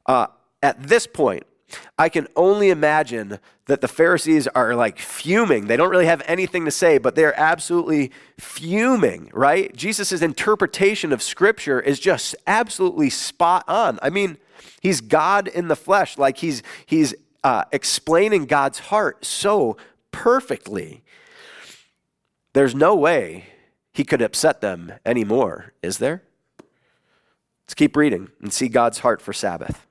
Uh, 0.07 0.27
at 0.63 0.83
this 0.83 1.07
point, 1.07 1.45
I 1.99 2.09
can 2.09 2.27
only 2.37 2.71
imagine 2.71 3.39
that 3.67 3.81
the 3.81 3.89
Pharisees 3.89 4.47
are 4.49 4.75
like 4.75 4.99
fuming. 4.99 5.67
They 5.67 5.77
don't 5.77 5.91
really 5.91 6.07
have 6.07 6.23
anything 6.27 6.65
to 6.65 6.71
say, 6.71 6.99
but 6.99 7.15
they're 7.15 7.39
absolutely 7.39 8.11
fuming, 8.39 9.31
right? 9.35 9.75
Jesus' 9.77 10.23
interpretation 10.23 11.13
of 11.13 11.23
Scripture 11.23 11.81
is 11.81 12.01
just 12.01 12.35
absolutely 12.47 13.11
spot 13.11 13.65
on. 13.69 13.99
I 14.03 14.11
mean, 14.11 14.39
he's 14.81 15.01
God 15.01 15.49
in 15.49 15.69
the 15.69 15.77
flesh, 15.77 16.17
like 16.17 16.39
he's, 16.39 16.63
he's 16.87 17.15
uh, 17.45 17.65
explaining 17.73 18.47
God's 18.47 18.79
heart 18.79 19.25
so 19.25 19.77
perfectly. 20.11 21.03
There's 22.55 22.75
no 22.75 22.95
way 22.95 23.47
he 23.93 24.05
could 24.05 24.23
upset 24.23 24.61
them 24.61 24.93
anymore, 25.05 25.73
is 25.83 25.99
there? 25.99 26.23
Let's 27.65 27.75
keep 27.75 27.97
reading 27.97 28.31
and 28.41 28.53
see 28.53 28.69
God's 28.69 29.01
heart 29.01 29.21
for 29.21 29.35
Sabbath. 29.35 29.88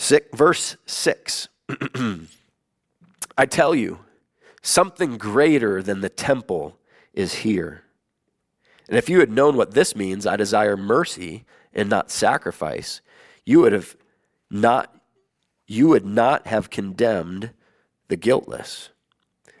Six, 0.00 0.28
verse 0.32 0.76
6 0.86 1.48
I 3.36 3.46
tell 3.46 3.74
you, 3.74 3.98
something 4.62 5.18
greater 5.18 5.82
than 5.82 6.00
the 6.00 6.08
temple 6.08 6.78
is 7.12 7.34
here. 7.34 7.82
And 8.88 8.96
if 8.96 9.08
you 9.08 9.18
had 9.18 9.30
known 9.30 9.56
what 9.56 9.74
this 9.74 9.96
means, 9.96 10.24
I 10.24 10.36
desire 10.36 10.76
mercy 10.76 11.44
and 11.74 11.90
not 11.90 12.12
sacrifice, 12.12 13.00
you 13.44 13.60
would 13.60 13.72
have 13.72 13.96
not 14.50 14.94
you 15.66 15.88
would 15.88 16.06
not 16.06 16.46
have 16.46 16.70
condemned 16.70 17.50
the 18.06 18.16
guiltless. 18.16 18.88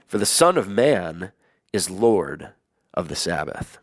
For 0.06 0.16
the 0.16 0.24
Son 0.24 0.56
of 0.56 0.66
Man 0.66 1.32
is 1.72 1.90
Lord 1.90 2.50
of 2.94 3.08
the 3.08 3.16
Sabbath. 3.16 3.78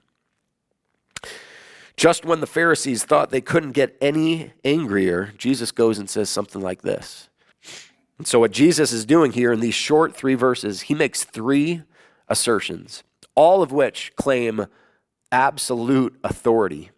Just 1.97 2.25
when 2.25 2.41
the 2.41 2.47
Pharisees 2.47 3.03
thought 3.03 3.29
they 3.29 3.41
couldn't 3.41 3.71
get 3.71 3.95
any 4.01 4.51
angrier, 4.63 5.33
Jesus 5.37 5.71
goes 5.71 5.97
and 5.97 6.09
says 6.09 6.29
something 6.29 6.61
like 6.61 6.81
this. 6.81 7.29
And 8.17 8.27
so, 8.27 8.39
what 8.39 8.51
Jesus 8.51 8.91
is 8.91 9.05
doing 9.05 9.31
here 9.31 9.51
in 9.51 9.59
these 9.59 9.75
short 9.75 10.15
three 10.15 10.35
verses, 10.35 10.81
he 10.81 10.93
makes 10.93 11.23
three 11.23 11.83
assertions, 12.27 13.03
all 13.33 13.61
of 13.61 13.71
which 13.71 14.13
claim 14.15 14.67
absolute 15.31 16.17
authority 16.23 16.91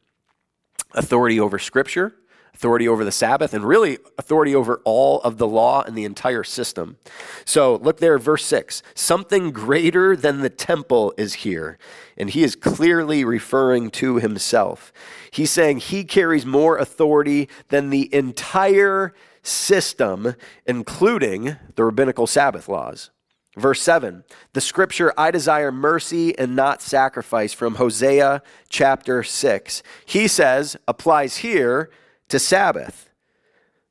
authority 0.94 1.40
over 1.40 1.60
Scripture, 1.60 2.16
authority 2.58 2.88
over 2.88 3.06
the 3.06 3.12
Sabbath, 3.12 3.54
and 3.54 3.63
really 3.63 4.00
authority 4.17 4.56
over 4.56 4.82
all 4.84 5.22
of 5.22 5.38
the 5.38 5.48
law 5.48 5.84
and 5.84 5.96
the 5.96 6.06
entire 6.06 6.43
system. 6.43 6.98
So 7.46 7.76
look 7.76 8.00
there, 8.00 8.17
verse 8.17 8.43
6. 8.46 8.82
Something 8.96 9.52
greater 9.52 10.15
than 10.15 10.41
the 10.41 10.50
temple 10.50 11.13
is 11.17 11.36
here. 11.36 11.78
And 12.17 12.32
he 12.32 12.43
is 12.43 12.56
clearly 12.56 13.24
referring 13.24 13.91
to 13.91 14.15
himself. 14.15 14.91
He's 15.30 15.52
saying 15.52 15.78
he 15.78 16.04
carries 16.04 16.48
more 16.48 16.80
authority 16.80 17.48
than 17.70 17.91
the 17.91 18.12
entire 18.13 19.13
system, 19.43 20.34
including 20.65 21.58
the 21.76 21.84
rabbinical 21.84 22.26
Sabbath 22.26 22.67
laws. 22.67 23.12
Verse 23.56 23.82
7, 23.82 24.24
the 24.54 24.62
scripture, 24.62 25.13
I 25.15 25.30
desire 25.30 25.72
mercy 25.72 26.38
and 26.38 26.56
not 26.56 26.82
sacrifice, 26.82 27.54
from 27.54 27.76
Hosea 27.76 28.41
chapter 28.67 29.24
6. 29.24 29.84
He 30.06 30.28
says, 30.28 30.76
applies 30.88 31.38
here 31.38 31.91
to 32.30 32.40
Sabbath. 32.40 33.10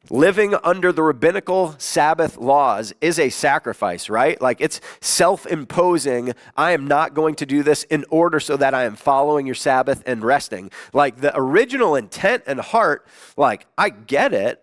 Living 0.09 0.55
under 0.63 0.93
the 0.93 1.03
rabbinical 1.03 1.75
Sabbath 1.79 2.37
laws 2.37 2.95
is 3.01 3.19
a 3.19 3.29
sacrifice, 3.29 4.09
right? 4.09 4.41
Like 4.41 4.61
it's 4.61 4.81
self 5.01 5.47
imposing. 5.47 6.33
I 6.57 6.73
am 6.73 6.87
not 6.87 7.15
going 7.15 7.35
to 7.37 7.47
do 7.47 7.65
this 7.65 7.83
in 7.85 8.05
order 8.09 8.39
so 8.39 8.57
that 8.57 8.73
I 8.73 8.85
am 8.85 8.95
following 8.95 9.47
your 9.47 9.57
Sabbath 9.57 10.05
and 10.07 10.23
resting. 10.23 10.71
Like 10.93 11.17
the 11.17 11.37
original 11.37 11.97
intent 11.97 12.45
and 12.47 12.61
heart, 12.61 13.07
like 13.37 13.67
I 13.77 13.91
get 13.91 14.33
it. 14.33 14.63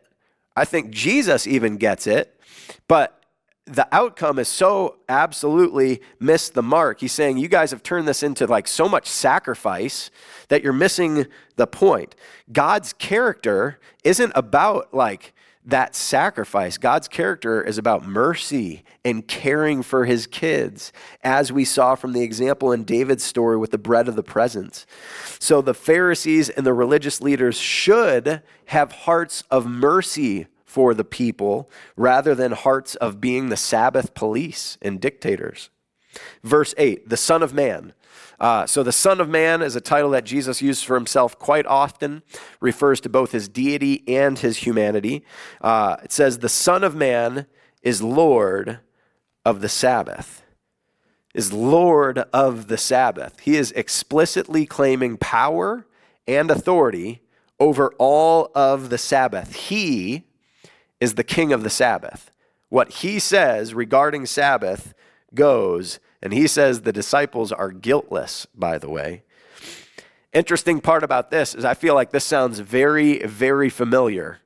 I 0.56 0.66
think 0.66 0.92
Jesus 0.92 1.46
even 1.46 1.78
gets 1.78 2.08
it. 2.08 2.40
But 2.88 3.23
the 3.66 3.88
outcome 3.94 4.40
is 4.40 4.50
so 4.50 4.98
absolutely 5.08 6.02
missed 6.20 6.54
the 6.54 6.64
mark. 6.64 7.00
He's 7.00 7.14
saying 7.14 7.38
you 7.38 7.48
guys 7.48 7.72
have 7.72 7.82
turned 7.82 8.08
this 8.08 8.22
into 8.22 8.46
like 8.46 8.68
so 8.68 8.90
much 8.90 9.08
sacrifice 9.08 10.12
that 10.50 10.64
you're 10.64 10.74
missing 10.74 11.28
the 11.56 11.68
point. 11.68 12.16
God's 12.52 12.92
character 12.94 13.80
isn't 14.04 14.34
about 14.36 14.94
like 14.94 15.34
that 15.66 15.96
sacrifice. 15.96 16.78
God's 16.78 17.08
character 17.08 17.62
is 17.64 17.78
about 17.78 18.06
mercy 18.06 18.84
and 19.06 19.26
caring 19.26 19.82
for 19.82 20.04
his 20.04 20.28
kids, 20.28 20.92
as 21.24 21.54
we 21.54 21.64
saw 21.64 21.96
from 21.96 22.12
the 22.12 22.22
example 22.22 22.74
in 22.74 22.84
David's 22.84 23.24
story 23.24 23.56
with 23.56 23.72
the 23.72 23.78
bread 23.78 24.10
of 24.10 24.18
the 24.18 24.24
presence. 24.24 24.86
So 25.40 25.62
the 25.62 25.74
Pharisees 25.74 26.50
and 26.50 26.66
the 26.66 26.74
religious 26.74 27.22
leaders 27.22 27.58
should 27.58 28.42
have 28.66 28.92
hearts 28.92 29.46
of 29.50 29.66
mercy 29.66 30.48
for 30.74 30.96
the 30.96 31.06
people 31.06 31.70
rather 31.96 32.34
than 32.34 32.52
hearts 32.52 32.96
of 32.96 33.22
being 33.22 33.50
the 33.50 33.56
Sabbath 33.56 34.16
police 34.16 34.76
and 34.82 35.00
dictators. 35.00 35.70
Verse 36.44 36.74
8, 36.80 37.08
the 37.08 37.16
Son 37.16 37.44
of 37.44 37.54
Man. 37.54 37.94
Uh, 38.40 38.66
so, 38.66 38.82
the 38.82 38.92
Son 38.92 39.22
of 39.22 39.30
Man 39.30 39.62
is 39.62 39.76
a 39.76 39.82
title 39.82 40.10
that 40.10 40.26
Jesus 40.26 40.64
used 40.64 40.84
for 40.84 40.96
himself 40.96 41.38
quite 41.38 41.68
often, 41.68 42.24
refers 42.60 43.00
to 43.02 43.10
both 43.10 43.34
his 43.34 43.48
deity 43.48 44.04
and 44.08 44.40
his 44.40 44.58
humanity. 44.58 45.24
Uh, 45.62 45.98
it 46.04 46.12
says, 46.12 46.40
The 46.40 46.50
Son 46.50 46.84
of 46.84 46.96
Man 46.96 47.46
is 47.84 48.02
Lord 48.02 48.80
of 49.46 49.62
the 49.62 49.70
Sabbath. 49.70 50.42
Is 51.36 51.54
Lord 51.54 52.18
of 52.34 52.68
the 52.68 52.80
Sabbath. 52.80 53.40
He 53.42 53.58
is 53.58 53.72
explicitly 53.74 54.66
claiming 54.66 55.18
power 55.18 55.86
and 56.28 56.50
authority 56.50 57.22
over 57.60 57.94
all 58.00 58.52
of 58.56 58.90
the 58.90 58.98
Sabbath. 58.98 59.54
He 59.54 60.26
is 61.04 61.16
the 61.16 61.24
king 61.24 61.52
of 61.52 61.64
the 61.64 61.70
Sabbath. 61.70 62.32
What 62.70 62.90
he 62.90 63.20
says 63.20 63.74
regarding 63.74 64.26
Sabbath 64.26 64.94
goes, 65.36 66.00
and 66.22 66.32
he 66.32 66.48
says 66.48 66.82
the 66.82 66.94
disciples 66.94 67.52
are 67.52 67.72
guiltless, 67.72 68.48
by 68.56 68.78
the 68.78 68.90
way. 68.90 69.24
Interesting 70.32 70.80
part 70.80 71.04
about 71.04 71.30
this 71.30 71.56
is 71.56 71.66
I 71.66 71.74
feel 71.74 71.94
like 71.94 72.12
this 72.12 72.24
sounds 72.24 72.60
very, 72.60 73.20
very 73.20 73.70
familiar. 73.70 74.40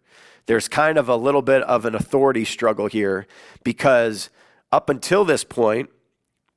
There's 0.47 0.67
kind 0.67 0.97
of 0.97 1.07
a 1.07 1.15
little 1.15 1.43
bit 1.43 1.61
of 1.61 1.85
an 1.85 1.93
authority 1.93 2.43
struggle 2.43 2.87
here 2.87 3.27
because 3.63 4.31
up 4.71 4.89
until 4.89 5.25
this 5.25 5.43
point, 5.43 5.91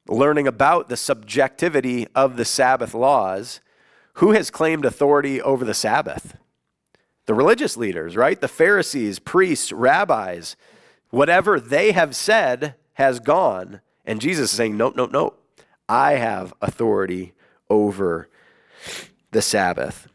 learning 0.09 0.47
about 0.47 0.89
the 0.89 0.97
subjectivity 0.97 2.09
of 2.15 2.39
the 2.39 2.47
Sabbath 2.47 2.95
laws, 2.95 3.61
who 4.15 4.33
has 4.33 4.51
claimed 4.51 4.87
authority 4.87 5.43
over 5.43 5.67
the 5.67 5.75
Sabbath? 5.75 6.39
The 7.27 7.35
religious 7.35 7.77
leaders, 7.77 8.17
right? 8.17 8.41
The 8.41 8.49
Pharisees, 8.49 9.19
priests, 9.19 9.73
rabbis, 9.73 10.57
whatever 11.11 11.61
they 11.61 11.93
have 11.93 12.17
said 12.17 12.75
has 12.95 13.21
gone. 13.21 13.81
And 14.05 14.21
Jesus 14.21 14.51
is 14.51 14.57
saying, 14.57 14.77
nope, 14.77 14.97
nope, 14.97 15.13
nope. 15.13 15.37
I 15.89 16.13
have 16.13 16.55
authority 16.61 17.33
over 17.69 18.29
the 19.31 19.43
Sabbath. 19.43 20.09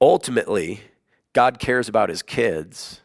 Ultimately, 0.00 0.80
God 1.32 1.58
cares 1.58 1.88
about 1.88 2.08
his 2.08 2.22
kids. 2.22 3.00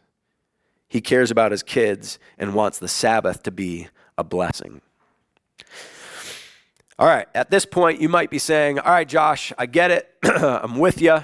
He 0.88 1.00
cares 1.00 1.30
about 1.30 1.52
his 1.52 1.62
kids 1.62 2.18
and 2.38 2.54
wants 2.54 2.78
the 2.78 2.88
Sabbath 2.88 3.42
to 3.44 3.50
be 3.50 3.88
a 4.16 4.24
blessing. 4.24 4.80
All 6.98 7.06
right, 7.06 7.28
at 7.34 7.50
this 7.50 7.66
point, 7.66 8.00
you 8.00 8.08
might 8.08 8.30
be 8.30 8.38
saying, 8.38 8.78
All 8.78 8.92
right, 8.92 9.06
Josh, 9.06 9.52
I 9.58 9.66
get 9.66 9.90
it. 9.90 10.10
I'm 10.22 10.78
with 10.78 11.02
you. 11.02 11.18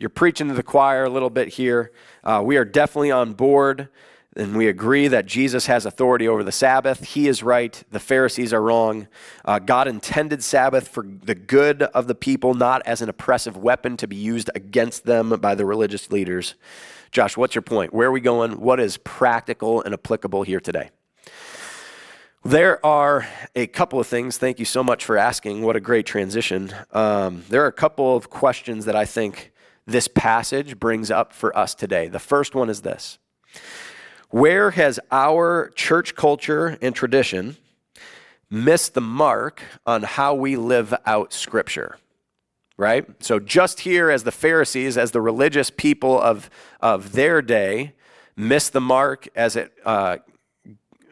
You're 0.00 0.08
preaching 0.08 0.48
to 0.48 0.54
the 0.54 0.62
choir 0.62 1.04
a 1.04 1.10
little 1.10 1.28
bit 1.28 1.48
here. 1.48 1.92
Uh, 2.24 2.40
we 2.42 2.56
are 2.56 2.64
definitely 2.64 3.10
on 3.10 3.34
board 3.34 3.90
and 4.34 4.56
we 4.56 4.66
agree 4.66 5.08
that 5.08 5.26
Jesus 5.26 5.66
has 5.66 5.84
authority 5.84 6.26
over 6.26 6.42
the 6.42 6.52
Sabbath. 6.52 7.04
He 7.04 7.28
is 7.28 7.42
right. 7.42 7.82
The 7.90 8.00
Pharisees 8.00 8.54
are 8.54 8.62
wrong. 8.62 9.08
Uh, 9.44 9.58
God 9.58 9.88
intended 9.88 10.42
Sabbath 10.42 10.88
for 10.88 11.04
the 11.04 11.34
good 11.34 11.82
of 11.82 12.06
the 12.06 12.14
people, 12.14 12.54
not 12.54 12.80
as 12.86 13.02
an 13.02 13.10
oppressive 13.10 13.58
weapon 13.58 13.98
to 13.98 14.06
be 14.06 14.16
used 14.16 14.48
against 14.54 15.04
them 15.04 15.38
by 15.38 15.54
the 15.54 15.66
religious 15.66 16.10
leaders. 16.10 16.54
Josh, 17.10 17.36
what's 17.36 17.54
your 17.54 17.62
point? 17.62 17.92
Where 17.92 18.08
are 18.08 18.12
we 18.12 18.20
going? 18.20 18.58
What 18.58 18.80
is 18.80 18.96
practical 18.96 19.82
and 19.82 19.92
applicable 19.92 20.44
here 20.44 20.60
today? 20.60 20.88
There 22.42 22.84
are 22.86 23.28
a 23.54 23.66
couple 23.66 24.00
of 24.00 24.06
things. 24.06 24.38
Thank 24.38 24.58
you 24.58 24.64
so 24.64 24.82
much 24.82 25.04
for 25.04 25.18
asking. 25.18 25.60
What 25.60 25.76
a 25.76 25.80
great 25.80 26.06
transition. 26.06 26.72
Um, 26.92 27.44
there 27.50 27.62
are 27.64 27.68
a 27.68 27.72
couple 27.72 28.16
of 28.16 28.30
questions 28.30 28.86
that 28.86 28.96
I 28.96 29.04
think 29.04 29.52
this 29.86 30.08
passage 30.08 30.78
brings 30.78 31.10
up 31.10 31.32
for 31.32 31.56
us 31.56 31.74
today. 31.74 32.08
The 32.08 32.18
first 32.18 32.54
one 32.54 32.70
is 32.70 32.82
this 32.82 33.18
where 34.30 34.70
has 34.70 35.00
our 35.10 35.72
church 35.74 36.14
culture 36.14 36.78
and 36.80 36.94
tradition 36.94 37.56
missed 38.48 38.94
the 38.94 39.00
mark 39.00 39.62
on 39.84 40.02
how 40.02 40.34
we 40.34 40.56
live 40.56 40.94
out 41.04 41.32
Scripture? 41.32 41.96
Right? 42.76 43.06
So, 43.22 43.38
just 43.38 43.80
here, 43.80 44.08
as 44.08 44.24
the 44.24 44.32
Pharisees, 44.32 44.96
as 44.96 45.10
the 45.10 45.20
religious 45.20 45.70
people 45.70 46.18
of, 46.18 46.48
of 46.80 47.12
their 47.12 47.42
day, 47.42 47.92
missed 48.36 48.72
the 48.72 48.80
mark 48.80 49.28
as 49.36 49.56
it 49.56 49.72
uh, 49.84 50.18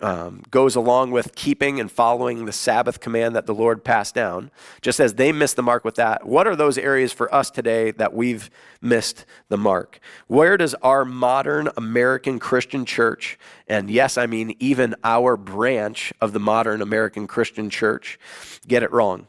um, 0.00 0.42
goes 0.50 0.76
along 0.76 1.10
with 1.10 1.34
keeping 1.34 1.80
and 1.80 1.90
following 1.90 2.44
the 2.44 2.52
Sabbath 2.52 3.00
command 3.00 3.34
that 3.34 3.46
the 3.46 3.54
Lord 3.54 3.84
passed 3.84 4.14
down, 4.14 4.50
just 4.80 5.00
as 5.00 5.14
they 5.14 5.32
missed 5.32 5.56
the 5.56 5.62
mark 5.62 5.84
with 5.84 5.96
that, 5.96 6.26
what 6.26 6.46
are 6.46 6.56
those 6.56 6.78
areas 6.78 7.12
for 7.12 7.32
us 7.34 7.50
today 7.50 7.90
that 7.92 8.14
we've 8.14 8.50
missed 8.80 9.24
the 9.48 9.56
mark? 9.56 10.00
Where 10.26 10.56
does 10.56 10.74
our 10.74 11.04
modern 11.04 11.68
American 11.76 12.38
Christian 12.38 12.84
church, 12.84 13.38
and 13.66 13.90
yes, 13.90 14.16
I 14.18 14.26
mean 14.26 14.54
even 14.58 14.94
our 15.04 15.36
branch 15.36 16.12
of 16.20 16.32
the 16.32 16.40
modern 16.40 16.82
American 16.82 17.26
Christian 17.26 17.70
church, 17.70 18.18
get 18.66 18.82
it 18.82 18.92
wrong? 18.92 19.26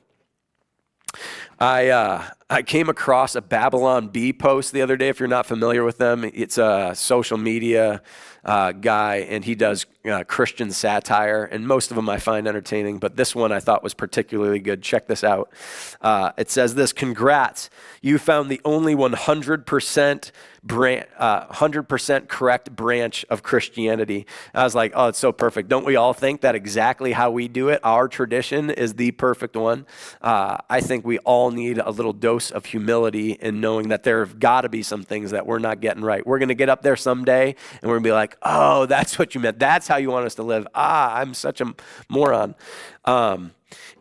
I, 1.60 1.90
uh, 1.90 2.24
I 2.52 2.64
came 2.64 2.90
across 2.90 3.36
a 3.36 3.42
Babylon 3.42 4.08
Bee 4.08 4.34
post 4.34 4.72
the 4.74 4.82
other 4.82 4.98
day. 4.98 5.10
If 5.10 5.20
you're 5.20 5.30
not 5.30 5.46
familiar 5.46 5.84
with 5.84 6.00
them, 6.00 6.24
it's 6.24 6.58
a 6.58 6.94
social 6.96 7.38
media 7.38 8.02
uh, 8.44 8.72
guy, 8.72 9.18
and 9.18 9.44
he 9.44 9.54
does 9.54 9.86
uh, 10.06 10.24
Christian 10.24 10.72
satire, 10.72 11.44
and 11.44 11.68
most 11.68 11.92
of 11.92 11.96
them 11.96 12.10
I 12.10 12.18
find 12.18 12.48
entertaining, 12.48 12.98
but 12.98 13.16
this 13.16 13.36
one 13.36 13.52
I 13.52 13.60
thought 13.60 13.84
was 13.84 13.94
particularly 13.94 14.60
good. 14.60 14.82
Check 14.82 15.08
this 15.08 15.24
out. 15.24 15.52
Uh, 16.02 16.32
it 16.38 16.50
says 16.50 16.76
this 16.76 16.94
Congrats, 16.94 17.70
you 18.02 18.18
found 18.18 18.50
the 18.50 18.62
only 18.64 18.96
100% 18.96 20.32
branch, 20.64 21.08
uh, 21.18 21.48
100% 21.48 22.28
correct 22.28 22.76
branch 22.76 23.26
of 23.30 23.44
Christianity. 23.44 24.26
I 24.54 24.64
was 24.64 24.74
like, 24.74 24.94
oh, 24.96 25.08
it's 25.08 25.20
so 25.20 25.32
perfect. 25.32 25.70
Don't 25.70 25.86
we 25.86 25.96
all 25.98 26.14
think 26.14 26.42
that 26.42 26.56
exactly 26.56 27.12
how 27.12 27.32
we 27.32 27.48
do 27.48 27.70
it, 27.70 27.82
our 27.84 28.08
tradition, 28.08 28.70
is 28.70 28.94
the 28.94 29.12
perfect 29.12 29.56
one? 29.56 29.86
Uh, 30.22 30.58
I 30.70 30.80
think 30.80 31.06
we 31.06 31.20
all 31.20 31.52
need 31.52 31.78
a 31.78 31.92
little 31.92 32.14
dose 32.14 32.39
of 32.52 32.66
humility 32.66 33.32
in 33.34 33.60
knowing 33.62 33.90
that 33.90 34.04
there 34.04 34.20
have 34.20 34.40
got 34.40 34.62
to 34.62 34.70
be 34.70 34.84
some 34.84 35.04
things 35.04 35.32
that 35.32 35.46
we're 35.46 35.60
not 35.60 35.82
getting 35.82 36.04
right. 36.04 36.26
We're 36.26 36.40
going 36.40 36.50
to 36.50 36.56
get 36.56 36.70
up 36.70 36.82
there 36.82 36.96
someday 36.96 37.56
and 37.82 37.84
we're 37.84 37.96
going 37.96 38.04
to 38.04 38.08
be 38.08 38.14
like, 38.14 38.38
oh, 38.42 38.86
that's 38.88 39.20
what 39.20 39.36
you 39.36 39.42
meant. 39.42 39.60
That's 39.60 39.88
how 39.88 39.98
you 39.98 40.10
want 40.10 40.26
us 40.26 40.36
to 40.36 40.44
live. 40.44 40.68
Ah, 40.74 41.16
I'm 41.16 41.34
such 41.34 41.62
a 41.62 41.74
moron. 42.10 42.56
Um, 43.06 43.52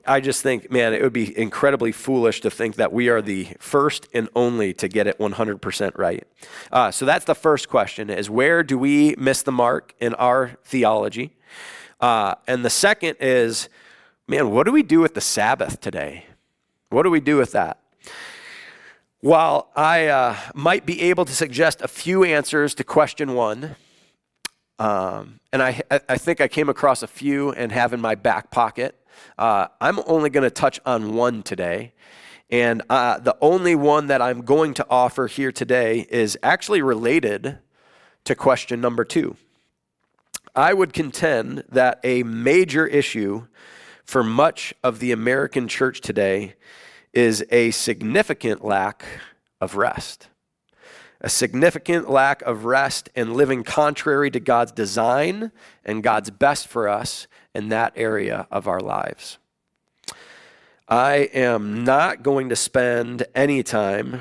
I 0.07 0.21
just 0.21 0.43
think, 0.43 0.71
man, 0.71 0.95
it 0.95 1.03
would 1.03 1.13
be 1.13 1.39
incredibly 1.39 1.93
foolish 1.93 2.41
to 2.41 2.51
think 2.51 2.77
that 2.77 2.93
we 2.93 3.11
are 3.11 3.21
the 3.21 3.49
first 3.59 4.09
and 4.15 4.29
only 4.35 4.73
to 4.75 4.89
get 4.89 5.07
it 5.07 5.19
100% 5.19 5.99
right. 5.99 6.25
Uh, 6.73 6.91
so 6.91 7.05
that's 7.05 7.27
the 7.27 7.35
first 7.35 7.69
question: 7.69 8.09
is 8.09 8.31
where 8.31 8.63
do 8.63 8.79
we 8.79 9.15
miss 9.19 9.43
the 9.43 9.53
mark 9.53 9.95
in 10.01 10.15
our 10.15 10.57
theology? 10.65 11.37
Uh, 12.01 12.37
and 12.47 12.65
the 12.65 12.71
second 12.71 13.17
is, 13.21 13.69
man, 14.27 14.51
what 14.51 14.65
do 14.65 14.73
we 14.73 14.83
do 14.83 15.01
with 15.01 15.15
the 15.15 15.21
Sabbath 15.21 15.81
today? 15.81 16.25
What 16.91 17.03
do 17.03 17.11
we 17.11 17.21
do 17.21 17.37
with 17.37 17.53
that? 17.53 17.79
While 19.21 19.71
I 19.75 20.07
uh, 20.07 20.37
might 20.55 20.87
be 20.87 21.03
able 21.03 21.25
to 21.25 21.33
suggest 21.33 21.83
a 21.83 21.89
few 21.89 22.23
answers 22.23 22.75
to 22.77 22.85
question 22.85 23.35
one, 23.35 23.75
um, 24.79 25.41
and 25.53 25.61
I, 25.61 25.83
I 25.91 26.19
think 26.19 26.41
I 26.41 26.47
came 26.47 26.69
across 26.69 27.03
a 27.03 27.09
few 27.09 27.51
and 27.51 27.73
have 27.73 27.93
in 27.93 28.01
my 28.01 28.15
back 28.15 28.51
pocket. 28.51 28.95
Uh, 29.37 29.67
I'm 29.81 29.99
only 30.07 30.31
going 30.31 30.45
to 30.45 30.51
touch 30.51 30.79
on 30.87 31.15
one 31.15 31.43
today. 31.43 31.95
And 32.51 32.83
uh, 32.89 33.19
the 33.19 33.37
only 33.41 33.75
one 33.75 34.07
that 34.07 34.23
I'm 34.23 34.43
going 34.43 34.75
to 34.75 34.87
offer 34.89 35.27
here 35.27 35.53
today 35.53 36.07
is 36.09 36.39
actually 36.43 36.81
related 36.81 37.59
to 38.25 38.35
question 38.35 38.81
number 38.81 39.05
two. 39.05 39.37
I 40.55 40.73
would 40.73 40.93
contend 40.93 41.65
that 41.69 42.01
a 42.05 42.23
major 42.23 42.87
issue 42.87 43.47
for 44.05 44.25
much 44.25 44.73
of 44.83 44.99
the 45.01 45.13
American 45.13 45.69
church 45.69 46.01
today 46.01 46.55
is 47.19 47.45
a 47.51 47.73
significant 47.73 48.65
lack 48.65 49.05
of 49.61 49.75
rest 49.75 50.29
a 51.21 51.29
significant 51.29 52.09
lack 52.09 52.43
of 52.43 52.65
rest 52.65 53.09
and 53.17 53.35
living 53.35 53.65
contrary 53.65 54.31
to 54.31 54.39
God's 54.39 54.71
design 54.71 55.51
and 55.85 56.01
God's 56.01 56.31
best 56.31 56.69
for 56.69 56.89
us 56.89 57.27
in 57.55 57.71
that 57.71 57.93
area 57.97 58.47
of 58.53 58.69
our 58.69 58.79
lives. 58.79 59.39
I 60.89 61.29
am 61.35 61.83
not 61.83 62.23
going 62.23 62.49
to 62.51 62.57
spend 62.57 63.27
any 63.35 63.65
time, 63.65 64.21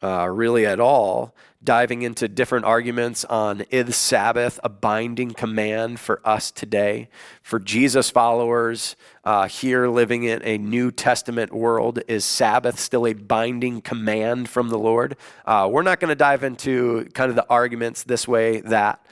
uh, 0.00 0.28
really 0.30 0.64
at 0.64 0.78
all, 0.78 1.34
diving 1.66 2.00
into 2.00 2.28
different 2.28 2.64
arguments 2.64 3.26
on 3.26 3.60
is 3.70 3.94
Sabbath 3.94 4.58
a 4.64 4.70
binding 4.70 5.32
command 5.32 6.00
for 6.00 6.22
us 6.24 6.50
today? 6.50 7.10
For 7.42 7.58
Jesus 7.58 8.08
followers 8.08 8.96
uh, 9.24 9.48
here 9.48 9.88
living 9.88 10.22
in 10.22 10.40
a 10.44 10.56
New 10.56 10.90
Testament 10.90 11.52
world, 11.52 11.98
is 12.08 12.24
Sabbath 12.24 12.78
still 12.78 13.06
a 13.06 13.12
binding 13.12 13.82
command 13.82 14.48
from 14.48 14.70
the 14.70 14.78
Lord? 14.78 15.16
Uh, 15.44 15.68
we're 15.70 15.82
not 15.82 16.00
going 16.00 16.08
to 16.08 16.14
dive 16.14 16.42
into 16.42 17.04
kind 17.12 17.28
of 17.28 17.36
the 17.36 17.46
arguments 17.50 18.04
this 18.04 18.26
way, 18.26 18.60
that. 18.60 19.04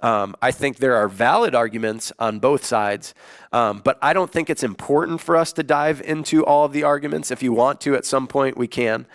Um, 0.00 0.36
I 0.40 0.50
think 0.50 0.78
there 0.78 0.96
are 0.96 1.08
valid 1.08 1.54
arguments 1.54 2.12
on 2.18 2.38
both 2.38 2.64
sides, 2.64 3.14
um, 3.52 3.80
but 3.84 3.98
I 4.00 4.12
don't 4.12 4.30
think 4.30 4.48
it's 4.48 4.62
important 4.62 5.20
for 5.20 5.36
us 5.36 5.52
to 5.54 5.62
dive 5.62 6.00
into 6.00 6.44
all 6.44 6.64
of 6.64 6.72
the 6.72 6.84
arguments. 6.84 7.30
If 7.30 7.42
you 7.42 7.52
want 7.52 7.80
to 7.82 7.94
at 7.94 8.04
some 8.04 8.26
point, 8.26 8.56
we 8.56 8.68
can. 8.68 9.06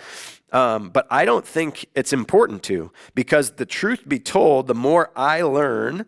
Um, 0.53 0.89
but 0.89 1.07
I 1.09 1.25
don't 1.25 1.45
think 1.45 1.87
it's 1.95 2.13
important 2.13 2.61
to 2.63 2.91
because 3.15 3.53
the 3.53 3.65
truth 3.65 4.07
be 4.07 4.19
told, 4.19 4.67
the 4.67 4.75
more 4.75 5.11
I 5.15 5.41
learn 5.41 6.05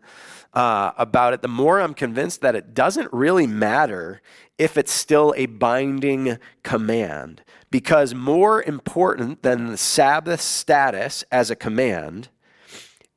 uh, 0.54 0.92
about 0.98 1.34
it, 1.34 1.42
the 1.42 1.48
more 1.48 1.82
I'm 1.82 1.96
convinced 1.96 2.42
that 2.42 2.56
it 2.56 2.76
doesn't 2.76 3.12
really 3.12 3.48
matter 3.48 4.22
if 4.60 4.78
it's 4.78 4.94
still 4.94 5.34
a 5.36 5.48
binding 5.48 6.38
command. 6.64 7.42
Because 7.72 8.14
more 8.14 8.62
important 8.64 9.42
than 9.42 9.68
the 9.68 9.78
Sabbath 9.78 10.40
status 10.40 11.26
as 11.32 11.50
a 11.50 11.56
command, 11.56 12.30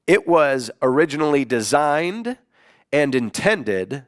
it 0.06 0.26
was 0.26 0.70
originally 0.80 1.44
designed 1.44 2.38
and 2.90 3.14
intended 3.14 4.04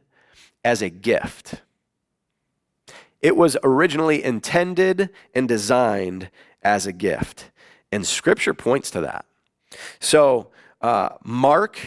as 0.64 0.80
a 0.80 0.88
gift. 0.88 1.60
It 3.20 3.36
was 3.36 3.56
originally 3.62 4.24
intended 4.24 5.10
and 5.34 5.46
designed 5.46 6.30
as 6.62 6.86
a 6.86 6.92
gift. 6.92 7.50
And 7.92 8.06
scripture 8.06 8.54
points 8.54 8.90
to 8.92 9.00
that. 9.00 9.24
So, 9.98 10.48
uh, 10.80 11.10
Mark, 11.24 11.78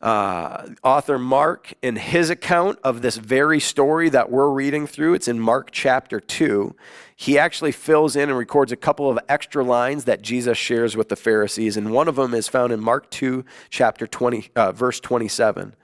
uh, 0.00 0.68
author 0.82 1.18
Mark, 1.18 1.74
in 1.82 1.96
his 1.96 2.28
account 2.30 2.78
of 2.84 3.02
this 3.02 3.16
very 3.16 3.60
story 3.60 4.08
that 4.08 4.30
we're 4.30 4.50
reading 4.50 4.86
through, 4.86 5.14
it's 5.14 5.28
in 5.28 5.38
Mark 5.38 5.70
chapter 5.70 6.20
2. 6.20 6.74
He 7.14 7.38
actually 7.38 7.72
fills 7.72 8.16
in 8.16 8.28
and 8.28 8.36
records 8.36 8.72
a 8.72 8.76
couple 8.76 9.08
of 9.08 9.18
extra 9.28 9.62
lines 9.62 10.04
that 10.04 10.22
Jesus 10.22 10.58
shares 10.58 10.96
with 10.96 11.08
the 11.08 11.16
Pharisees. 11.16 11.76
And 11.76 11.92
one 11.92 12.08
of 12.08 12.16
them 12.16 12.34
is 12.34 12.48
found 12.48 12.72
in 12.72 12.80
Mark 12.80 13.10
2, 13.10 13.44
chapter 13.70 14.06
20, 14.06 14.50
uh, 14.56 14.72
verse 14.72 14.98
27. 14.98 15.74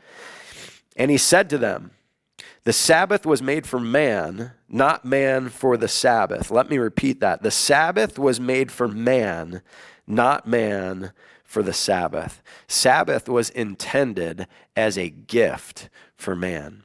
And 0.96 1.10
he 1.10 1.18
said 1.18 1.48
to 1.50 1.58
them, 1.58 1.92
the 2.68 2.74
Sabbath 2.74 3.24
was 3.24 3.40
made 3.40 3.66
for 3.66 3.80
man, 3.80 4.52
not 4.68 5.02
man 5.02 5.48
for 5.48 5.78
the 5.78 5.88
Sabbath. 5.88 6.50
Let 6.50 6.68
me 6.68 6.76
repeat 6.76 7.18
that. 7.20 7.42
The 7.42 7.50
Sabbath 7.50 8.18
was 8.18 8.38
made 8.38 8.70
for 8.70 8.86
man, 8.86 9.62
not 10.06 10.46
man 10.46 11.12
for 11.44 11.62
the 11.62 11.72
Sabbath. 11.72 12.42
Sabbath 12.66 13.26
was 13.26 13.48
intended 13.48 14.46
as 14.76 14.98
a 14.98 15.08
gift 15.08 15.88
for 16.14 16.36
man. 16.36 16.82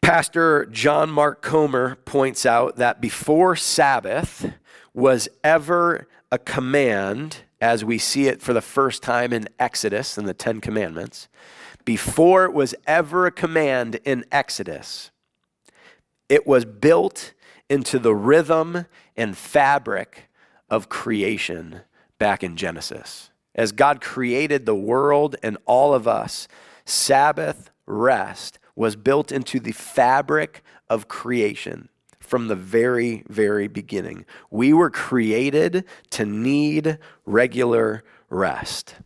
Pastor 0.00 0.64
John 0.64 1.10
Mark 1.10 1.42
Comer 1.42 1.96
points 1.96 2.46
out 2.46 2.76
that 2.76 3.02
before 3.02 3.56
Sabbath 3.56 4.54
was 4.94 5.28
ever 5.44 6.08
a 6.32 6.38
command, 6.38 7.42
as 7.60 7.84
we 7.84 7.98
see 7.98 8.26
it 8.28 8.42
for 8.42 8.52
the 8.52 8.60
first 8.60 9.02
time 9.02 9.32
in 9.32 9.48
Exodus 9.58 10.18
in 10.18 10.26
the 10.26 10.34
Ten 10.34 10.60
Commandments, 10.60 11.28
before 11.84 12.44
it 12.44 12.52
was 12.52 12.74
ever 12.86 13.26
a 13.26 13.30
command 13.30 14.00
in 14.04 14.24
Exodus, 14.32 15.10
it 16.28 16.46
was 16.46 16.64
built 16.64 17.32
into 17.68 17.98
the 17.98 18.14
rhythm 18.14 18.86
and 19.16 19.36
fabric 19.36 20.28
of 20.68 20.88
creation 20.88 21.80
back 22.18 22.42
in 22.42 22.56
Genesis. 22.56 23.30
as 23.56 23.72
God 23.72 24.02
created 24.02 24.66
the 24.66 24.74
world 24.74 25.34
and 25.42 25.56
all 25.64 25.94
of 25.94 26.06
us, 26.06 26.46
Sabbath 26.84 27.70
rest 27.86 28.58
was 28.76 28.94
built 28.94 29.32
into 29.32 29.58
the 29.58 29.72
fabric 29.72 30.62
of 30.88 31.08
creation 31.08 31.88
from 32.26 32.48
the 32.48 32.56
very, 32.56 33.24
very 33.28 33.68
beginning. 33.68 34.24
We 34.50 34.72
were 34.72 34.90
created 34.90 35.84
to 36.10 36.26
need 36.26 36.98
regular 37.24 38.02
rest. 38.28 38.96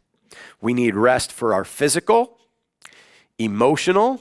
We 0.60 0.74
need 0.74 0.94
rest 0.94 1.30
for 1.30 1.54
our 1.54 1.64
physical, 1.64 2.38
emotional, 3.38 4.20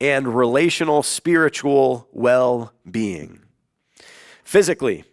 and 0.00 0.34
relational 0.36 1.02
spiritual 1.02 2.08
well 2.12 2.72
being. 2.90 3.40
Physically, 4.44 5.04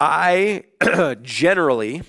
I 0.00 0.64
generally 1.22 2.02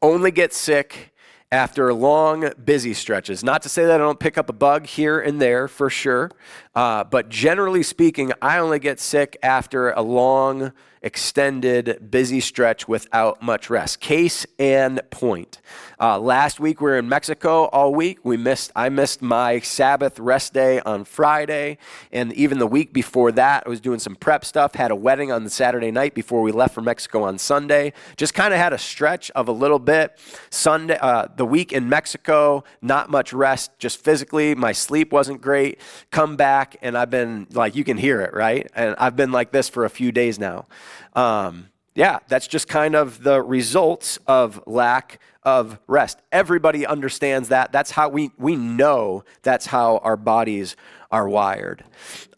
only 0.00 0.30
get 0.30 0.52
sick 0.54 1.12
after 1.50 1.92
long, 1.94 2.50
busy 2.62 2.92
stretches. 2.92 3.42
Not 3.42 3.62
to 3.62 3.68
say 3.68 3.86
that 3.86 3.94
I 3.94 4.04
don't 4.04 4.20
pick 4.20 4.36
up 4.36 4.50
a 4.50 4.52
bug 4.52 4.86
here 4.86 5.18
and 5.18 5.40
there 5.40 5.66
for 5.66 5.88
sure, 5.88 6.30
uh, 6.74 7.04
but 7.04 7.28
generally 7.28 7.82
speaking, 7.82 8.32
I 8.42 8.58
only 8.58 8.78
get 8.78 9.00
sick 9.00 9.36
after 9.42 9.90
a 9.90 10.02
long, 10.02 10.72
extended, 11.08 12.10
busy 12.10 12.38
stretch 12.38 12.86
without 12.86 13.40
much 13.40 13.70
rest. 13.70 13.98
Case 13.98 14.44
and 14.58 15.00
point. 15.08 15.58
Uh, 15.98 16.18
last 16.18 16.60
week 16.60 16.82
we 16.82 16.90
were 16.90 16.98
in 16.98 17.08
Mexico 17.08 17.64
all 17.68 17.94
week. 17.94 18.18
We 18.24 18.36
missed. 18.36 18.70
I 18.76 18.90
missed 18.90 19.22
my 19.22 19.58
Sabbath 19.60 20.18
rest 20.20 20.52
day 20.52 20.80
on 20.80 21.04
Friday, 21.04 21.78
and 22.12 22.30
even 22.34 22.58
the 22.58 22.66
week 22.66 22.92
before 22.92 23.32
that, 23.32 23.62
I 23.64 23.70
was 23.70 23.80
doing 23.80 23.98
some 23.98 24.16
prep 24.16 24.44
stuff. 24.44 24.74
Had 24.74 24.90
a 24.90 24.94
wedding 24.94 25.32
on 25.32 25.44
the 25.44 25.50
Saturday 25.50 25.90
night 25.90 26.12
before 26.14 26.42
we 26.42 26.52
left 26.52 26.74
for 26.74 26.82
Mexico 26.82 27.22
on 27.22 27.38
Sunday. 27.38 27.94
Just 28.18 28.34
kind 28.34 28.52
of 28.52 28.60
had 28.60 28.74
a 28.74 28.78
stretch 28.78 29.30
of 29.30 29.48
a 29.48 29.52
little 29.52 29.78
bit. 29.78 30.18
Sunday, 30.50 30.98
uh, 31.00 31.28
the 31.34 31.46
week 31.46 31.72
in 31.72 31.88
Mexico, 31.88 32.64
not 32.82 33.08
much 33.08 33.32
rest, 33.32 33.70
just 33.78 34.04
physically. 34.04 34.54
My 34.54 34.72
sleep 34.72 35.10
wasn't 35.10 35.40
great. 35.40 35.80
Come 36.10 36.36
back, 36.36 36.76
and 36.82 36.98
I've 36.98 37.10
been 37.10 37.46
like, 37.52 37.74
you 37.74 37.82
can 37.82 37.96
hear 37.96 38.20
it, 38.20 38.34
right? 38.34 38.70
And 38.74 38.94
I've 38.98 39.16
been 39.16 39.32
like 39.32 39.52
this 39.52 39.70
for 39.70 39.86
a 39.86 39.90
few 39.90 40.12
days 40.12 40.38
now. 40.38 40.66
Um, 41.14 41.68
yeah, 41.98 42.20
that's 42.28 42.46
just 42.46 42.68
kind 42.68 42.94
of 42.94 43.24
the 43.24 43.42
results 43.42 44.20
of 44.28 44.62
lack 44.68 45.18
of 45.42 45.80
rest. 45.88 46.20
Everybody 46.30 46.86
understands 46.86 47.48
that. 47.48 47.72
That's 47.72 47.90
how 47.90 48.08
we, 48.08 48.30
we 48.38 48.54
know 48.54 49.24
that's 49.42 49.66
how 49.66 49.98
our 49.98 50.16
bodies 50.16 50.76
are 51.10 51.28
wired. 51.28 51.82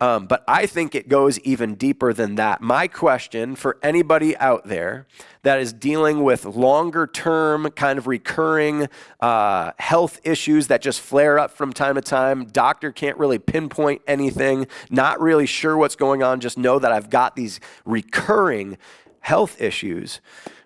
Um, 0.00 0.26
but 0.26 0.44
I 0.48 0.64
think 0.64 0.94
it 0.94 1.11
goes 1.11 1.38
even 1.40 1.74
deeper 1.74 2.14
than 2.14 2.36
that. 2.36 2.62
My 2.62 2.88
question 2.88 3.54
for 3.54 3.76
anybody 3.82 4.34
out 4.38 4.66
there 4.66 5.06
that 5.42 5.61
is 5.61 5.74
dealing 5.74 6.24
with 6.24 6.46
longer 6.46 7.06
term, 7.06 7.70
kind 7.72 7.98
of 7.98 8.06
recurring 8.06 8.88
uh, 9.20 9.72
health 9.78 10.22
issues 10.24 10.68
that 10.68 10.80
just 10.80 11.02
flare 11.02 11.38
up 11.38 11.50
from 11.50 11.74
time 11.74 11.96
to 11.96 12.00
time, 12.00 12.46
doctor 12.46 12.92
can't 12.92 13.18
really 13.18 13.38
pinpoint 13.38 14.00
anything, 14.06 14.66
not 14.88 15.20
really 15.20 15.46
sure 15.46 15.76
what's 15.76 15.96
going 15.96 16.22
on, 16.22 16.40
just 16.40 16.56
know 16.56 16.78
that 16.78 16.92
I've 16.92 17.11
got 17.11 17.36
these 17.36 17.61
recurring 17.84 18.78
health 19.20 19.60
issues. 19.60 20.20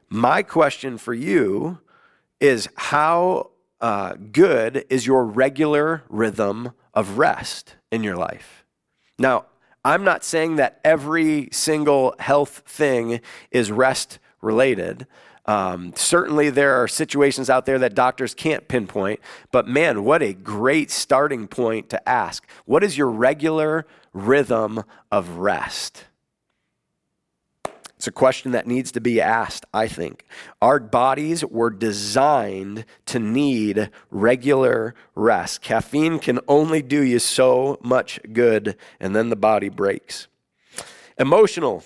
My 0.09 0.43
question 0.43 0.99
for 0.99 1.15
you 1.15 1.81
is 2.41 2.69
how 2.77 3.51
uh, 3.81 4.15
good 4.33 4.85
is 4.89 5.07
your 5.07 5.25
regular 5.25 6.03
rhythm 6.09 6.73
of 6.93 7.19
rest 7.19 7.77
in 7.91 8.03
your 8.03 8.17
life? 8.17 8.65
Now, 9.19 9.47
I'm 9.85 10.05
not 10.05 10.25
saying 10.25 10.57
that 10.57 10.81
every 10.85 11.49
single 11.53 12.15
health 12.19 12.63
thing 12.67 13.21
is 13.51 13.71
rest 13.71 14.19
related. 14.41 15.07
Um, 15.47 15.93
certainly, 15.95 16.49
there 16.49 16.83
are 16.83 16.89
situations 16.89 17.51
out 17.51 17.67
there 17.67 17.79
that 17.79 17.95
doctors 17.95 18.35
can't 18.35 18.67
pinpoint, 18.67 19.21
but 19.53 19.69
man, 19.69 20.03
what 20.03 20.23
a 20.23 20.33
great 20.33 20.91
starting 20.91 21.47
point 21.49 21.91
to 21.91 22.09
ask. 22.09 22.47
What 22.65 22.83
is 22.83 22.97
your 22.97 23.11
regular 23.11 23.87
rhythm 24.15 24.85
of 25.13 25.37
rest? 25.37 26.05
It's 28.05 28.09
a 28.09 28.13
question 28.13 28.53
that 28.53 28.67
needs 28.67 28.93
to 28.93 29.01
be 29.01 29.19
asked, 29.19 29.65
I 29.73 29.89
think. 29.89 30.27
Our 30.61 30.79
bodies 30.79 31.43
were 31.43 31.71
designed 31.71 32.85
to 33.07 33.19
need 33.19 33.89
regular 34.11 34.95
rest. 35.15 35.63
Caffeine 35.63 36.19
can 36.19 36.39
only 36.47 36.83
do 36.83 37.03
you 37.03 37.19
so 37.19 37.79
much 37.83 38.21
good, 38.31 38.77
and 39.01 39.17
then 39.17 39.31
the 39.31 39.37
body 39.37 39.71
breaks. 39.71 40.29
Emotional. 41.19 41.83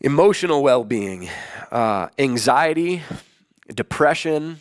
Emotional 0.00 0.62
well 0.62 0.84
being, 0.84 1.28
uh, 1.72 2.06
anxiety, 2.20 3.02
depression, 3.66 4.60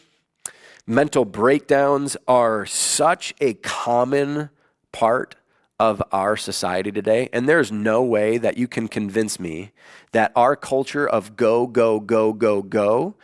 mental 0.87 1.25
breakdowns 1.25 2.17
are 2.27 2.65
such 2.65 3.35
a 3.39 3.53
common 3.53 4.49
part 4.91 5.35
of 5.79 6.01
our 6.11 6.35
society 6.35 6.91
today. 6.91 7.29
And 7.31 7.47
there's 7.47 7.71
no 7.71 8.03
way 8.03 8.37
that 8.37 8.57
you 8.57 8.67
can 8.67 8.87
convince 8.87 9.39
me 9.39 9.71
that 10.11 10.31
our 10.35 10.55
culture 10.55 11.07
of 11.07 11.35
go, 11.35 11.67
go, 11.67 11.99
go, 11.99 12.33
go, 12.33 12.61
go, 12.61 13.15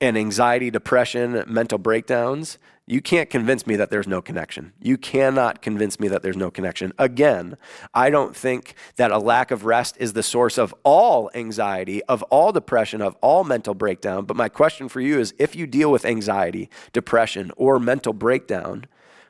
and 0.00 0.18
anxiety, 0.18 0.70
depression, 0.70 1.44
mental 1.46 1.78
breakdowns, 1.78 2.58
you 2.86 3.00
can't 3.00 3.30
convince 3.30 3.66
me 3.66 3.76
that 3.76 3.90
there's 3.90 4.08
no 4.08 4.20
connection. 4.20 4.72
You 4.80 4.98
cannot 4.98 5.62
convince 5.62 6.00
me 6.00 6.08
that 6.08 6.22
there's 6.22 6.36
no 6.36 6.50
connection. 6.50 6.92
Again, 6.98 7.56
I 7.94 8.10
don't 8.10 8.34
think 8.34 8.74
that 8.96 9.12
a 9.12 9.18
lack 9.18 9.52
of 9.52 9.64
rest 9.64 9.96
is 10.00 10.14
the 10.14 10.22
source 10.24 10.58
of 10.58 10.74
all 10.82 11.30
anxiety, 11.34 12.02
of 12.04 12.24
all 12.24 12.50
depression, 12.50 13.00
of 13.00 13.14
all 13.20 13.44
mental 13.44 13.74
breakdown. 13.74 14.24
But 14.24 14.36
my 14.36 14.48
question 14.48 14.88
for 14.88 15.00
you 15.00 15.20
is 15.20 15.32
if 15.38 15.54
you 15.54 15.68
deal 15.68 15.92
with 15.92 16.04
anxiety, 16.04 16.68
depression, 16.92 17.52
or 17.56 17.78
mental 17.78 18.12
breakdown, 18.12 18.86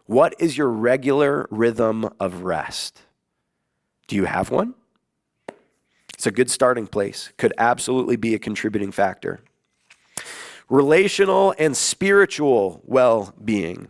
what 0.06 0.34
is 0.38 0.56
your 0.56 0.68
regular 0.68 1.46
rhythm 1.50 2.10
of 2.18 2.42
rest? 2.42 3.02
Do 4.08 4.16
you 4.16 4.24
have 4.24 4.50
one? 4.50 4.74
It's 6.14 6.26
a 6.26 6.30
good 6.30 6.50
starting 6.50 6.86
place, 6.86 7.32
could 7.36 7.52
absolutely 7.58 8.16
be 8.16 8.34
a 8.34 8.38
contributing 8.38 8.92
factor. 8.92 9.40
Relational 10.68 11.54
and 11.58 11.76
spiritual 11.76 12.80
well 12.84 13.34
being. 13.44 13.88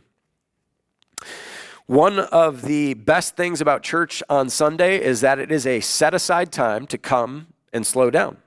One 1.87 2.21
of 2.21 2.63
the 2.63 2.95
best 2.95 3.37
things 3.37 3.61
about 3.61 3.83
church 3.83 4.23
on 4.29 4.49
Sunday 4.49 5.03
is 5.03 5.21
that 5.21 5.39
it 5.39 5.53
is 5.53 5.67
a 5.67 5.81
set 5.81 6.15
aside 6.15 6.51
time 6.53 6.87
to 6.87 6.97
come 6.97 7.49
and 7.73 7.87
slow 7.87 8.11
down. 8.11 8.39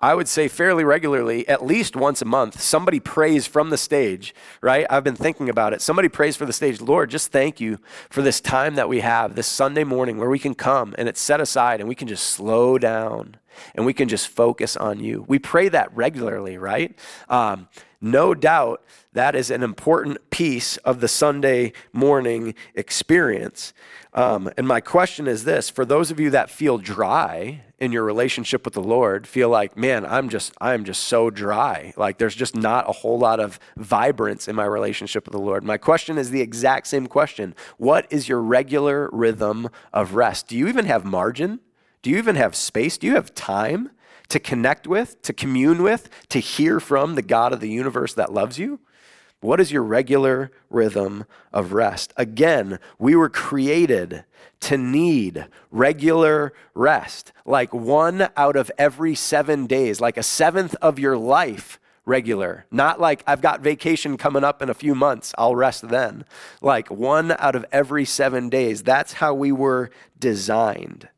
I 0.00 0.14
would 0.14 0.28
say 0.28 0.46
fairly 0.46 0.84
regularly, 0.84 1.48
at 1.48 1.66
least 1.66 1.96
once 1.96 2.22
a 2.22 2.24
month, 2.24 2.60
somebody 2.60 3.00
prays 3.00 3.48
from 3.48 3.70
the 3.70 3.76
stage, 3.76 4.32
right? 4.60 4.86
I've 4.88 5.02
been 5.02 5.16
thinking 5.16 5.48
about 5.48 5.72
it. 5.72 5.82
Somebody 5.82 6.08
prays 6.08 6.36
for 6.36 6.46
the 6.46 6.52
stage, 6.52 6.80
Lord, 6.80 7.10
just 7.10 7.32
thank 7.32 7.60
you 7.60 7.80
for 8.08 8.22
this 8.22 8.40
time 8.40 8.76
that 8.76 8.88
we 8.88 9.00
have, 9.00 9.34
this 9.34 9.48
Sunday 9.48 9.82
morning 9.82 10.16
where 10.16 10.30
we 10.30 10.38
can 10.38 10.54
come 10.54 10.94
and 10.96 11.08
it's 11.08 11.20
set 11.20 11.40
aside 11.40 11.80
and 11.80 11.88
we 11.88 11.96
can 11.96 12.06
just 12.06 12.28
slow 12.28 12.78
down 12.78 13.38
and 13.74 13.84
we 13.84 13.92
can 13.92 14.08
just 14.08 14.28
focus 14.28 14.76
on 14.76 15.00
you. 15.00 15.24
We 15.26 15.40
pray 15.40 15.68
that 15.68 15.94
regularly, 15.96 16.58
right? 16.58 16.96
Um, 17.28 17.66
no 18.00 18.34
doubt 18.34 18.82
that 19.12 19.34
is 19.34 19.50
an 19.50 19.62
important 19.62 20.30
piece 20.30 20.76
of 20.78 21.00
the 21.00 21.08
Sunday 21.08 21.72
morning 21.92 22.54
experience. 22.74 23.72
Um, 24.14 24.50
and 24.56 24.66
my 24.66 24.80
question 24.80 25.26
is 25.26 25.44
this 25.44 25.68
for 25.68 25.84
those 25.84 26.10
of 26.10 26.18
you 26.20 26.30
that 26.30 26.50
feel 26.50 26.78
dry 26.78 27.62
in 27.78 27.92
your 27.92 28.04
relationship 28.04 28.64
with 28.64 28.74
the 28.74 28.82
Lord, 28.82 29.26
feel 29.26 29.48
like, 29.48 29.76
man, 29.76 30.04
I'm 30.04 30.28
just, 30.28 30.52
I'm 30.60 30.84
just 30.84 31.04
so 31.04 31.30
dry. 31.30 31.92
Like 31.96 32.18
there's 32.18 32.34
just 32.34 32.56
not 32.56 32.88
a 32.88 32.92
whole 32.92 33.18
lot 33.18 33.38
of 33.38 33.60
vibrance 33.76 34.48
in 34.48 34.56
my 34.56 34.64
relationship 34.64 35.26
with 35.26 35.32
the 35.32 35.40
Lord. 35.40 35.62
My 35.62 35.76
question 35.76 36.18
is 36.18 36.30
the 36.30 36.40
exact 36.40 36.88
same 36.88 37.06
question 37.06 37.54
What 37.76 38.06
is 38.10 38.28
your 38.28 38.40
regular 38.40 39.08
rhythm 39.12 39.68
of 39.92 40.14
rest? 40.14 40.48
Do 40.48 40.56
you 40.56 40.68
even 40.68 40.86
have 40.86 41.04
margin? 41.04 41.60
Do 42.02 42.10
you 42.10 42.18
even 42.18 42.36
have 42.36 42.54
space? 42.54 42.98
Do 42.98 43.06
you 43.06 43.14
have 43.14 43.34
time? 43.34 43.90
To 44.28 44.38
connect 44.38 44.86
with, 44.86 45.20
to 45.22 45.32
commune 45.32 45.82
with, 45.82 46.08
to 46.28 46.38
hear 46.38 46.80
from 46.80 47.14
the 47.14 47.22
God 47.22 47.52
of 47.52 47.60
the 47.60 47.70
universe 47.70 48.14
that 48.14 48.32
loves 48.32 48.58
you? 48.58 48.80
What 49.40 49.60
is 49.60 49.70
your 49.70 49.84
regular 49.84 50.50
rhythm 50.68 51.24
of 51.52 51.72
rest? 51.72 52.12
Again, 52.16 52.80
we 52.98 53.14
were 53.14 53.28
created 53.28 54.24
to 54.60 54.76
need 54.76 55.46
regular 55.70 56.52
rest, 56.74 57.32
like 57.44 57.72
one 57.72 58.28
out 58.36 58.56
of 58.56 58.70
every 58.76 59.14
seven 59.14 59.66
days, 59.66 60.00
like 60.00 60.16
a 60.16 60.22
seventh 60.24 60.74
of 60.82 60.98
your 60.98 61.16
life 61.16 61.78
regular. 62.04 62.66
Not 62.72 63.00
like 63.00 63.22
I've 63.28 63.42
got 63.42 63.60
vacation 63.60 64.16
coming 64.16 64.42
up 64.42 64.60
in 64.60 64.70
a 64.70 64.74
few 64.74 64.96
months, 64.96 65.32
I'll 65.38 65.54
rest 65.54 65.88
then. 65.88 66.24
Like 66.60 66.90
one 66.90 67.30
out 67.38 67.54
of 67.54 67.64
every 67.70 68.04
seven 68.04 68.48
days. 68.48 68.82
That's 68.82 69.14
how 69.14 69.34
we 69.34 69.52
were 69.52 69.90
designed 70.18 71.08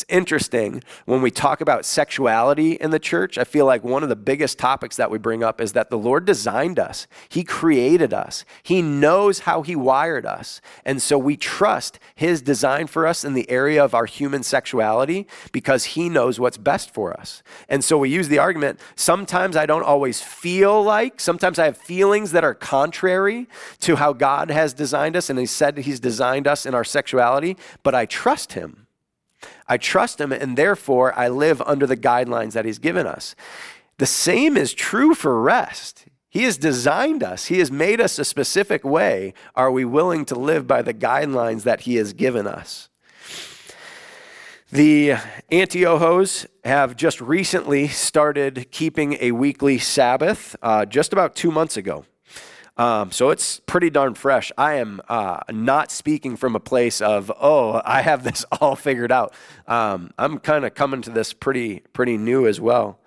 It's 0.00 0.06
interesting 0.08 0.82
when 1.04 1.20
we 1.20 1.30
talk 1.30 1.60
about 1.60 1.84
sexuality 1.84 2.72
in 2.72 2.90
the 2.90 2.98
church. 2.98 3.36
I 3.36 3.44
feel 3.44 3.66
like 3.66 3.84
one 3.84 4.02
of 4.02 4.08
the 4.08 4.16
biggest 4.16 4.58
topics 4.58 4.96
that 4.96 5.10
we 5.10 5.18
bring 5.18 5.44
up 5.44 5.60
is 5.60 5.74
that 5.74 5.90
the 5.90 5.98
Lord 5.98 6.24
designed 6.24 6.78
us, 6.78 7.06
He 7.28 7.44
created 7.44 8.14
us, 8.14 8.46
He 8.62 8.80
knows 8.80 9.40
how 9.40 9.60
He 9.60 9.76
wired 9.76 10.24
us. 10.24 10.62
And 10.86 11.02
so 11.02 11.18
we 11.18 11.36
trust 11.36 11.98
His 12.14 12.40
design 12.40 12.86
for 12.86 13.06
us 13.06 13.26
in 13.26 13.34
the 13.34 13.50
area 13.50 13.84
of 13.84 13.94
our 13.94 14.06
human 14.06 14.42
sexuality 14.42 15.26
because 15.52 15.84
He 15.84 16.08
knows 16.08 16.40
what's 16.40 16.56
best 16.56 16.94
for 16.94 17.12
us. 17.12 17.42
And 17.68 17.84
so 17.84 17.98
we 17.98 18.08
use 18.08 18.28
the 18.28 18.38
argument 18.38 18.80
sometimes 18.96 19.54
I 19.54 19.66
don't 19.66 19.84
always 19.84 20.22
feel 20.22 20.82
like, 20.82 21.20
sometimes 21.20 21.58
I 21.58 21.66
have 21.66 21.76
feelings 21.76 22.32
that 22.32 22.42
are 22.42 22.54
contrary 22.54 23.48
to 23.80 23.96
how 23.96 24.14
God 24.14 24.50
has 24.50 24.72
designed 24.72 25.14
us, 25.14 25.28
and 25.28 25.38
He 25.38 25.44
said 25.44 25.76
He's 25.76 26.00
designed 26.00 26.46
us 26.46 26.64
in 26.64 26.74
our 26.74 26.84
sexuality, 26.84 27.58
but 27.82 27.94
I 27.94 28.06
trust 28.06 28.54
Him. 28.54 28.86
I 29.70 29.78
trust 29.78 30.20
him, 30.20 30.32
and 30.32 30.58
therefore 30.58 31.16
I 31.16 31.28
live 31.28 31.62
under 31.62 31.86
the 31.86 31.96
guidelines 31.96 32.54
that 32.54 32.64
he's 32.64 32.80
given 32.80 33.06
us. 33.06 33.36
The 33.98 34.06
same 34.06 34.56
is 34.56 34.74
true 34.74 35.14
for 35.14 35.40
rest. 35.40 36.06
He 36.28 36.42
has 36.42 36.58
designed 36.58 37.22
us, 37.22 37.46
He 37.46 37.60
has 37.60 37.70
made 37.70 38.00
us 38.00 38.18
a 38.18 38.24
specific 38.24 38.84
way. 38.84 39.32
Are 39.54 39.70
we 39.70 39.84
willing 39.84 40.24
to 40.26 40.34
live 40.34 40.66
by 40.66 40.82
the 40.82 40.92
guidelines 40.92 41.62
that 41.62 41.82
He 41.82 41.94
has 41.96 42.12
given 42.12 42.48
us? 42.48 42.88
The 44.72 45.14
Antiohos 45.52 46.46
have 46.64 46.96
just 46.96 47.20
recently 47.20 47.86
started 47.88 48.70
keeping 48.72 49.18
a 49.20 49.30
weekly 49.32 49.78
Sabbath, 49.78 50.56
uh, 50.62 50.84
just 50.84 51.12
about 51.12 51.36
two 51.36 51.52
months 51.52 51.76
ago. 51.76 52.04
Um, 52.76 53.10
so 53.10 53.30
it's 53.30 53.60
pretty 53.60 53.90
darn 53.90 54.14
fresh. 54.14 54.52
I 54.56 54.74
am 54.74 55.00
uh, 55.08 55.40
not 55.50 55.90
speaking 55.90 56.36
from 56.36 56.56
a 56.56 56.60
place 56.60 57.00
of, 57.00 57.30
oh, 57.40 57.82
I 57.84 58.02
have 58.02 58.24
this 58.24 58.44
all 58.60 58.76
figured 58.76 59.12
out. 59.12 59.34
Um, 59.66 60.12
I'm 60.18 60.38
kind 60.38 60.64
of 60.64 60.74
coming 60.74 61.02
to 61.02 61.10
this 61.10 61.32
pretty, 61.32 61.80
pretty 61.92 62.16
new 62.16 62.46
as 62.46 62.60
well. 62.60 62.98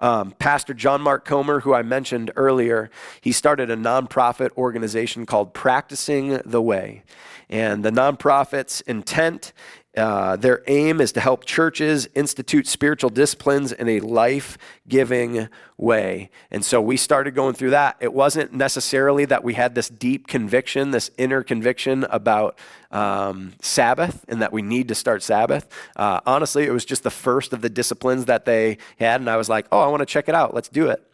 Um, 0.00 0.32
Pastor 0.32 0.72
John 0.72 1.02
Mark 1.02 1.26
Comer, 1.26 1.60
who 1.60 1.74
I 1.74 1.82
mentioned 1.82 2.30
earlier, 2.34 2.90
he 3.20 3.32
started 3.32 3.70
a 3.70 3.76
nonprofit 3.76 4.50
organization 4.56 5.26
called 5.26 5.52
Practicing 5.52 6.40
the 6.44 6.62
Way. 6.62 7.02
And 7.50 7.84
the 7.84 7.90
nonprofit's 7.90 8.80
intent 8.82 9.52
uh, 9.96 10.36
their 10.36 10.62
aim 10.68 11.00
is 11.00 11.10
to 11.12 11.20
help 11.20 11.44
churches 11.44 12.08
institute 12.14 12.68
spiritual 12.68 13.10
disciplines 13.10 13.72
in 13.72 13.88
a 13.88 13.98
life 14.00 14.56
giving 14.86 15.48
way. 15.76 16.30
And 16.50 16.64
so 16.64 16.80
we 16.80 16.96
started 16.96 17.34
going 17.34 17.54
through 17.54 17.70
that. 17.70 17.96
It 17.98 18.12
wasn't 18.12 18.52
necessarily 18.52 19.24
that 19.24 19.42
we 19.42 19.54
had 19.54 19.74
this 19.74 19.88
deep 19.88 20.28
conviction, 20.28 20.92
this 20.92 21.10
inner 21.18 21.42
conviction 21.42 22.04
about 22.04 22.56
um, 22.92 23.54
Sabbath 23.60 24.24
and 24.28 24.40
that 24.40 24.52
we 24.52 24.62
need 24.62 24.86
to 24.88 24.94
start 24.94 25.24
Sabbath. 25.24 25.66
Uh, 25.96 26.20
honestly, 26.24 26.64
it 26.64 26.72
was 26.72 26.84
just 26.84 27.02
the 27.02 27.10
first 27.10 27.52
of 27.52 27.60
the 27.60 27.68
disciplines 27.68 28.26
that 28.26 28.44
they 28.44 28.78
had. 29.00 29.20
And 29.20 29.28
I 29.28 29.36
was 29.36 29.48
like, 29.48 29.66
oh, 29.72 29.80
I 29.80 29.88
want 29.88 30.00
to 30.00 30.06
check 30.06 30.28
it 30.28 30.36
out. 30.36 30.54
Let's 30.54 30.68
do 30.68 30.88
it. 30.88 31.04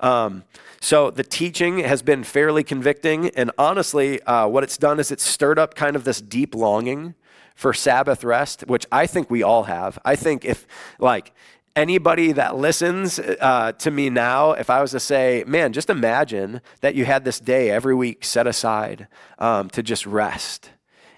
Um, 0.00 0.44
so 0.80 1.10
the 1.10 1.22
teaching 1.22 1.80
has 1.80 2.02
been 2.02 2.24
fairly 2.24 2.64
convicting. 2.64 3.28
And 3.30 3.50
honestly, 3.58 4.22
uh, 4.22 4.48
what 4.48 4.64
it's 4.64 4.78
done 4.78 4.98
is 4.98 5.10
it's 5.10 5.22
stirred 5.22 5.58
up 5.58 5.74
kind 5.74 5.96
of 5.96 6.04
this 6.04 6.20
deep 6.20 6.54
longing 6.54 7.14
for 7.54 7.72
Sabbath 7.72 8.24
rest, 8.24 8.64
which 8.66 8.86
I 8.90 9.06
think 9.06 9.30
we 9.30 9.42
all 9.42 9.64
have. 9.64 9.98
I 10.04 10.16
think 10.16 10.44
if, 10.44 10.66
like, 10.98 11.32
anybody 11.74 12.32
that 12.32 12.56
listens 12.56 13.18
uh, 13.18 13.72
to 13.78 13.90
me 13.90 14.10
now, 14.10 14.52
if 14.52 14.70
I 14.70 14.80
was 14.80 14.90
to 14.92 15.00
say, 15.00 15.44
man, 15.46 15.72
just 15.72 15.90
imagine 15.90 16.60
that 16.80 16.94
you 16.94 17.04
had 17.04 17.24
this 17.24 17.40
day 17.40 17.70
every 17.70 17.94
week 17.94 18.24
set 18.24 18.46
aside 18.46 19.08
um, 19.38 19.70
to 19.70 19.82
just 19.82 20.06
rest 20.06 20.70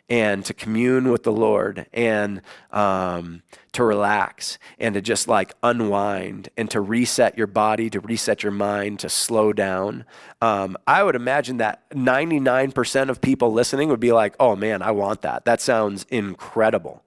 and 0.09 0.45
to 0.45 0.53
commune 0.53 1.11
with 1.11 1.23
the 1.23 1.33
Lord 1.33 1.87
and 1.93 2.43
um, 2.71 3.43
to 3.73 3.83
relax 3.83 4.59
and 4.79 4.95
to 4.95 5.01
just 5.01 5.29
like 5.29 5.55
unwind 5.63 6.51
and 6.57 6.71
to 6.71 6.81
reset 6.81 7.39
your 7.39 7.47
body, 7.47 7.89
to 7.91 8.01
reset 8.01 8.43
your 8.43 8.53
mind, 8.53 9.01
to 9.01 9.09
slow 9.09 9.53
down. 9.53 10.05
Um, 10.43 10.77
I 10.87 11.03
would 11.03 11.17
imagine 11.17 11.57
that 11.59 11.89
99% 11.91 13.09
of 13.09 13.21
people 13.21 13.53
listening 13.53 13.89
would 13.89 14.01
be 14.01 14.13
like, 14.13 14.37
oh 14.39 14.55
man, 14.55 14.83
I 14.83 14.91
want 14.91 15.23
that. 15.23 15.45
That 15.47 15.61
sounds 15.61 16.05
incredible. 16.11 17.03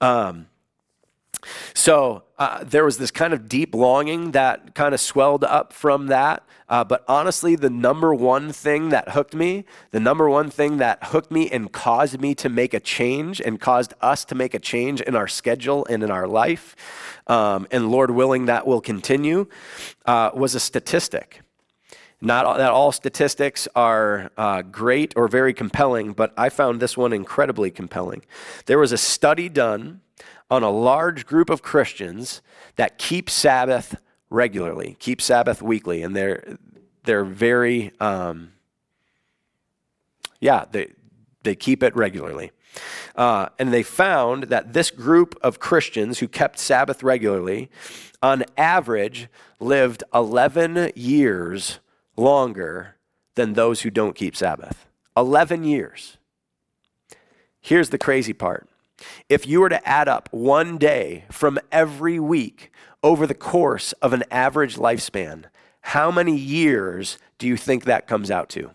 Um, 0.00 0.46
so 1.74 2.24
uh, 2.38 2.62
there 2.64 2.84
was 2.84 2.98
this 2.98 3.10
kind 3.10 3.32
of 3.32 3.48
deep 3.48 3.74
longing 3.74 4.32
that 4.32 4.74
kind 4.74 4.94
of 4.94 5.00
swelled 5.00 5.44
up 5.44 5.72
from 5.72 6.08
that. 6.08 6.42
Uh, 6.68 6.82
but 6.82 7.04
honestly, 7.08 7.54
the 7.54 7.70
number 7.70 8.12
one 8.12 8.52
thing 8.52 8.88
that 8.90 9.10
hooked 9.10 9.34
me, 9.34 9.64
the 9.92 10.00
number 10.00 10.28
one 10.28 10.50
thing 10.50 10.78
that 10.78 10.98
hooked 11.04 11.30
me 11.30 11.48
and 11.48 11.72
caused 11.72 12.20
me 12.20 12.34
to 12.34 12.48
make 12.48 12.74
a 12.74 12.80
change 12.80 13.40
and 13.40 13.60
caused 13.60 13.94
us 14.00 14.24
to 14.24 14.34
make 14.34 14.52
a 14.52 14.58
change 14.58 15.00
in 15.00 15.14
our 15.14 15.28
schedule 15.28 15.86
and 15.88 16.02
in 16.02 16.10
our 16.10 16.26
life, 16.26 16.74
um, 17.28 17.66
and 17.70 17.90
Lord 17.90 18.10
willing, 18.10 18.46
that 18.46 18.66
will 18.66 18.80
continue, 18.80 19.46
uh, 20.06 20.30
was 20.34 20.54
a 20.54 20.60
statistic. 20.60 21.40
Not 22.20 22.56
that 22.56 22.70
all 22.70 22.92
statistics 22.92 23.68
are 23.76 24.30
uh, 24.36 24.62
great 24.62 25.12
or 25.16 25.28
very 25.28 25.52
compelling, 25.54 26.14
but 26.14 26.32
I 26.36 26.48
found 26.48 26.80
this 26.80 26.96
one 26.96 27.12
incredibly 27.12 27.70
compelling. 27.70 28.24
There 28.64 28.78
was 28.78 28.90
a 28.90 28.98
study 28.98 29.48
done 29.48 30.00
on 30.50 30.62
a 30.62 30.70
large 30.70 31.26
group 31.26 31.50
of 31.50 31.62
Christians 31.62 32.40
that 32.76 32.98
keep 32.98 33.28
Sabbath 33.28 33.96
regularly, 34.30 34.96
keep 34.98 35.20
Sabbath 35.20 35.62
weekly, 35.62 36.02
and 36.02 36.14
they're 36.14 36.58
they're 37.04 37.24
very 37.24 37.92
um, 38.00 38.52
yeah 40.40 40.64
they 40.70 40.92
they 41.42 41.54
keep 41.54 41.82
it 41.82 41.94
regularly. 41.96 42.52
Uh, 43.14 43.48
and 43.58 43.72
they 43.72 43.82
found 43.82 44.44
that 44.44 44.74
this 44.74 44.90
group 44.90 45.34
of 45.42 45.58
Christians 45.58 46.18
who 46.18 46.28
kept 46.28 46.58
Sabbath 46.58 47.02
regularly, 47.02 47.70
on 48.22 48.44
average, 48.58 49.28
lived 49.58 50.04
11 50.12 50.92
years 50.94 51.78
longer 52.16 52.96
than 53.34 53.54
those 53.54 53.80
who 53.80 53.90
don't 53.90 54.14
keep 54.14 54.36
Sabbath. 54.36 54.86
11 55.16 55.64
years. 55.64 56.18
Here's 57.60 57.88
the 57.88 57.98
crazy 57.98 58.34
part 58.34 58.68
if 59.28 59.46
you 59.46 59.60
were 59.60 59.68
to 59.68 59.88
add 59.88 60.08
up 60.08 60.28
one 60.32 60.78
day 60.78 61.24
from 61.30 61.58
every 61.70 62.18
week 62.18 62.70
over 63.02 63.26
the 63.26 63.34
course 63.34 63.92
of 63.94 64.12
an 64.12 64.24
average 64.30 64.76
lifespan, 64.76 65.44
how 65.80 66.10
many 66.10 66.36
years 66.36 67.18
do 67.38 67.46
you 67.46 67.56
think 67.56 67.84
that 67.84 68.06
comes 68.06 68.30
out 68.30 68.48
to? 68.50 68.70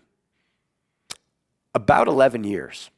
About 1.74 2.08
11 2.08 2.44
years. 2.44 2.90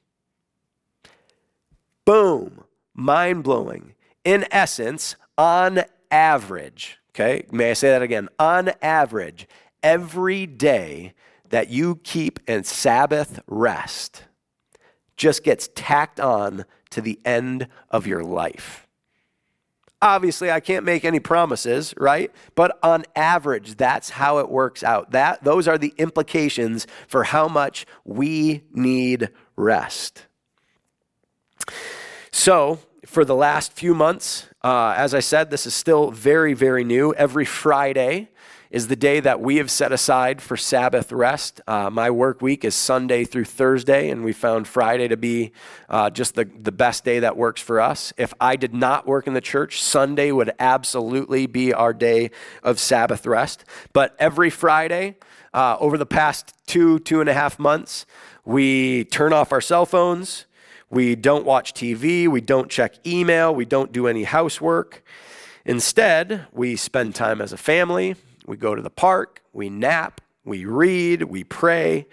Boom, 2.04 2.64
mind 2.94 3.42
blowing. 3.42 3.94
In 4.24 4.46
essence, 4.50 5.16
on 5.38 5.84
average, 6.10 6.98
okay, 7.10 7.44
may 7.50 7.70
I 7.70 7.74
say 7.74 7.88
that 7.88 8.02
again? 8.02 8.28
On 8.38 8.70
average, 8.82 9.48
every 9.82 10.46
day 10.46 11.14
that 11.48 11.70
you 11.70 11.96
keep 11.96 12.40
in 12.46 12.64
Sabbath 12.64 13.40
rest 13.46 14.24
just 15.16 15.44
gets 15.44 15.68
tacked 15.74 16.20
on 16.20 16.64
to 16.94 17.00
the 17.00 17.20
end 17.24 17.68
of 17.90 18.06
your 18.06 18.22
life. 18.24 18.86
Obviously, 20.00 20.50
I 20.50 20.60
can't 20.60 20.84
make 20.84 21.04
any 21.04 21.18
promises, 21.18 21.94
right? 21.96 22.30
But 22.54 22.78
on 22.82 23.04
average, 23.16 23.76
that's 23.76 24.10
how 24.10 24.38
it 24.38 24.50
works 24.50 24.82
out. 24.82 25.12
That 25.12 25.44
those 25.44 25.66
are 25.66 25.78
the 25.78 25.94
implications 25.96 26.86
for 27.08 27.24
how 27.24 27.48
much 27.48 27.86
we 28.04 28.62
need 28.72 29.30
rest. 29.56 30.26
So, 32.30 32.80
for 33.06 33.24
the 33.24 33.34
last 33.34 33.72
few 33.72 33.94
months, 33.94 34.48
uh, 34.62 34.94
as 34.96 35.14
I 35.14 35.20
said, 35.20 35.50
this 35.50 35.66
is 35.66 35.74
still 35.74 36.10
very, 36.10 36.52
very 36.52 36.84
new. 36.84 37.14
Every 37.14 37.44
Friday, 37.44 38.28
is 38.74 38.88
the 38.88 38.96
day 38.96 39.20
that 39.20 39.40
we 39.40 39.58
have 39.58 39.70
set 39.70 39.92
aside 39.92 40.42
for 40.42 40.56
Sabbath 40.56 41.12
rest. 41.12 41.60
Uh, 41.64 41.88
my 41.90 42.10
work 42.10 42.42
week 42.42 42.64
is 42.64 42.74
Sunday 42.74 43.24
through 43.24 43.44
Thursday, 43.44 44.10
and 44.10 44.24
we 44.24 44.32
found 44.32 44.66
Friday 44.66 45.06
to 45.06 45.16
be 45.16 45.52
uh, 45.88 46.10
just 46.10 46.34
the, 46.34 46.44
the 46.60 46.72
best 46.72 47.04
day 47.04 47.20
that 47.20 47.36
works 47.36 47.62
for 47.62 47.80
us. 47.80 48.12
If 48.16 48.34
I 48.40 48.56
did 48.56 48.74
not 48.74 49.06
work 49.06 49.28
in 49.28 49.32
the 49.32 49.40
church, 49.40 49.80
Sunday 49.80 50.32
would 50.32 50.50
absolutely 50.58 51.46
be 51.46 51.72
our 51.72 51.92
day 51.92 52.32
of 52.64 52.80
Sabbath 52.80 53.24
rest. 53.28 53.64
But 53.92 54.16
every 54.18 54.50
Friday, 54.50 55.18
uh, 55.52 55.76
over 55.78 55.96
the 55.96 56.04
past 56.04 56.52
two, 56.66 56.98
two 56.98 57.20
and 57.20 57.28
a 57.28 57.34
half 57.34 57.60
months, 57.60 58.06
we 58.44 59.04
turn 59.04 59.32
off 59.32 59.52
our 59.52 59.60
cell 59.60 59.86
phones. 59.86 60.46
We 60.90 61.14
don't 61.14 61.44
watch 61.44 61.74
TV. 61.74 62.26
We 62.26 62.40
don't 62.40 62.68
check 62.68 63.06
email. 63.06 63.54
We 63.54 63.66
don't 63.66 63.92
do 63.92 64.08
any 64.08 64.24
housework. 64.24 65.04
Instead, 65.64 66.48
we 66.50 66.74
spend 66.74 67.14
time 67.14 67.40
as 67.40 67.52
a 67.52 67.56
family. 67.56 68.16
We 68.46 68.56
go 68.56 68.74
to 68.74 68.82
the 68.82 68.90
park, 68.90 69.42
we 69.52 69.70
nap, 69.70 70.20
we 70.44 70.64
read, 70.64 71.22
we 71.22 71.44
pray, 71.44 72.06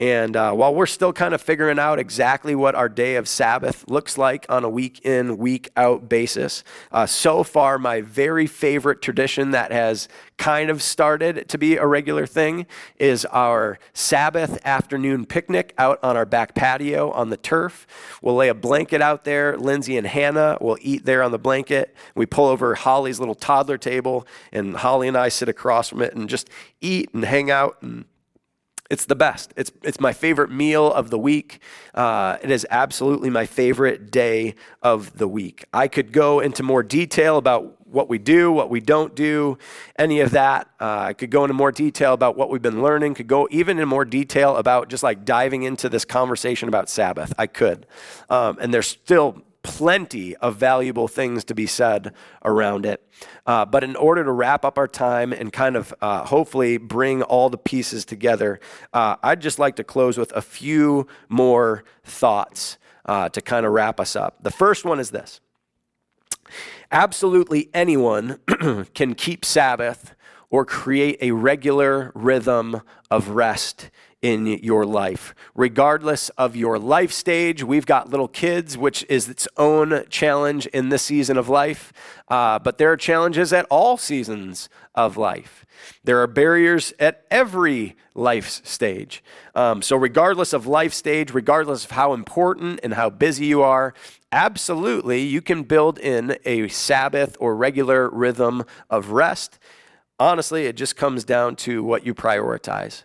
And 0.00 0.36
uh, 0.36 0.52
while 0.52 0.72
we're 0.72 0.86
still 0.86 1.12
kind 1.12 1.34
of 1.34 1.42
figuring 1.42 1.78
out 1.78 1.98
exactly 1.98 2.54
what 2.54 2.76
our 2.76 2.88
day 2.88 3.16
of 3.16 3.26
Sabbath 3.26 3.84
looks 3.88 4.16
like 4.16 4.46
on 4.48 4.62
a 4.62 4.68
week 4.68 5.04
in, 5.04 5.38
week 5.38 5.70
out 5.76 6.08
basis, 6.08 6.62
uh, 6.92 7.04
so 7.04 7.42
far, 7.42 7.78
my 7.78 8.00
very 8.00 8.46
favorite 8.46 9.02
tradition 9.02 9.50
that 9.50 9.72
has 9.72 10.06
kind 10.36 10.70
of 10.70 10.82
started 10.82 11.48
to 11.48 11.58
be 11.58 11.76
a 11.76 11.84
regular 11.84 12.26
thing 12.26 12.64
is 12.96 13.24
our 13.26 13.76
Sabbath 13.92 14.64
afternoon 14.64 15.26
picnic 15.26 15.74
out 15.78 15.98
on 16.00 16.16
our 16.16 16.26
back 16.26 16.54
patio 16.54 17.10
on 17.10 17.30
the 17.30 17.36
turf. 17.36 17.84
We'll 18.22 18.36
lay 18.36 18.48
a 18.48 18.54
blanket 18.54 19.02
out 19.02 19.24
there. 19.24 19.56
Lindsay 19.56 19.98
and 19.98 20.06
Hannah 20.06 20.58
will 20.60 20.78
eat 20.80 21.06
there 21.06 21.24
on 21.24 21.32
the 21.32 21.38
blanket. 21.38 21.96
We 22.14 22.24
pull 22.24 22.46
over 22.46 22.76
Holly's 22.76 23.18
little 23.18 23.34
toddler 23.34 23.78
table, 23.78 24.28
and 24.52 24.76
Holly 24.76 25.08
and 25.08 25.16
I 25.16 25.28
sit 25.28 25.48
across 25.48 25.88
from 25.88 26.02
it 26.02 26.14
and 26.14 26.28
just 26.28 26.48
eat 26.80 27.12
and 27.12 27.24
hang 27.24 27.50
out 27.50 27.78
and 27.82 28.04
it's 28.90 29.04
the 29.04 29.14
best. 29.14 29.52
It's, 29.56 29.70
it's 29.82 30.00
my 30.00 30.12
favorite 30.12 30.50
meal 30.50 30.90
of 30.90 31.10
the 31.10 31.18
week. 31.18 31.60
Uh, 31.94 32.38
it 32.42 32.50
is 32.50 32.66
absolutely 32.70 33.28
my 33.28 33.44
favorite 33.44 34.10
day 34.10 34.54
of 34.82 35.18
the 35.18 35.28
week. 35.28 35.66
I 35.74 35.88
could 35.88 36.10
go 36.12 36.40
into 36.40 36.62
more 36.62 36.82
detail 36.82 37.36
about 37.36 37.86
what 37.86 38.08
we 38.08 38.18
do, 38.18 38.50
what 38.50 38.70
we 38.70 38.80
don't 38.80 39.14
do, 39.14 39.58
any 39.98 40.20
of 40.20 40.30
that. 40.30 40.68
Uh, 40.80 40.98
I 41.08 41.12
could 41.12 41.30
go 41.30 41.44
into 41.44 41.54
more 41.54 41.72
detail 41.72 42.14
about 42.14 42.36
what 42.36 42.48
we've 42.50 42.62
been 42.62 42.82
learning, 42.82 43.14
could 43.14 43.26
go 43.26 43.46
even 43.50 43.78
in 43.78 43.88
more 43.88 44.04
detail 44.04 44.56
about 44.56 44.88
just 44.88 45.02
like 45.02 45.24
diving 45.24 45.64
into 45.64 45.88
this 45.88 46.04
conversation 46.04 46.68
about 46.68 46.88
Sabbath. 46.88 47.32
I 47.38 47.46
could. 47.46 47.86
Um, 48.30 48.58
and 48.60 48.72
there's 48.72 48.88
still 48.88 49.42
plenty 49.62 50.36
of 50.36 50.56
valuable 50.56 51.08
things 51.08 51.44
to 51.44 51.54
be 51.54 51.66
said 51.66 52.12
around 52.44 52.86
it. 52.86 53.06
Uh, 53.46 53.64
but 53.64 53.84
in 53.84 53.96
order 53.96 54.24
to 54.24 54.32
wrap 54.32 54.64
up 54.64 54.78
our 54.78 54.88
time 54.88 55.32
and 55.32 55.52
kind 55.52 55.76
of 55.76 55.94
uh, 56.00 56.24
hopefully 56.24 56.76
bring 56.78 57.22
all 57.22 57.50
the 57.50 57.58
pieces 57.58 58.04
together, 58.04 58.60
uh, 58.92 59.16
I'd 59.22 59.40
just 59.40 59.58
like 59.58 59.76
to 59.76 59.84
close 59.84 60.16
with 60.16 60.32
a 60.32 60.42
few 60.42 61.06
more 61.28 61.84
thoughts 62.04 62.78
uh, 63.04 63.28
to 63.30 63.40
kind 63.40 63.66
of 63.66 63.72
wrap 63.72 63.98
us 64.00 64.14
up. 64.14 64.42
The 64.42 64.50
first 64.50 64.84
one 64.84 65.00
is 65.00 65.10
this 65.10 65.40
Absolutely 66.90 67.68
anyone 67.74 68.38
can 68.94 69.14
keep 69.14 69.44
Sabbath 69.44 70.14
or 70.50 70.64
create 70.64 71.18
a 71.20 71.32
regular 71.32 72.10
rhythm 72.14 72.80
of 73.10 73.30
rest 73.30 73.90
in 74.20 74.46
your 74.46 74.84
life. 74.84 75.34
Regardless 75.54 76.28
of 76.30 76.56
your 76.56 76.78
life 76.78 77.12
stage, 77.12 77.62
we've 77.62 77.86
got 77.86 78.10
little 78.10 78.28
kids, 78.28 78.76
which 78.76 79.04
is 79.08 79.28
its 79.28 79.46
own 79.56 80.04
challenge 80.10 80.66
in 80.68 80.88
this 80.88 81.02
season 81.02 81.36
of 81.36 81.48
life, 81.48 81.92
uh, 82.28 82.58
but 82.58 82.78
there 82.78 82.90
are 82.90 82.96
challenges 82.96 83.52
at 83.52 83.66
all 83.70 83.96
seasons 83.96 84.68
of 84.94 85.16
life. 85.16 85.64
There 86.02 86.20
are 86.20 86.26
barriers 86.26 86.92
at 86.98 87.24
every 87.30 87.96
life 88.14 88.48
stage. 88.48 89.22
Um, 89.54 89.80
so, 89.82 89.96
regardless 89.96 90.52
of 90.52 90.66
life 90.66 90.92
stage, 90.92 91.32
regardless 91.32 91.84
of 91.84 91.92
how 91.92 92.12
important 92.12 92.80
and 92.82 92.94
how 92.94 93.10
busy 93.10 93.46
you 93.46 93.62
are, 93.62 93.94
absolutely 94.32 95.22
you 95.22 95.40
can 95.40 95.62
build 95.62 95.98
in 95.98 96.36
a 96.44 96.66
Sabbath 96.68 97.36
or 97.38 97.54
regular 97.54 98.10
rhythm 98.10 98.64
of 98.90 99.10
rest. 99.10 99.58
Honestly, 100.18 100.66
it 100.66 100.76
just 100.76 100.96
comes 100.96 101.22
down 101.22 101.54
to 101.54 101.84
what 101.84 102.04
you 102.04 102.12
prioritize. 102.12 103.04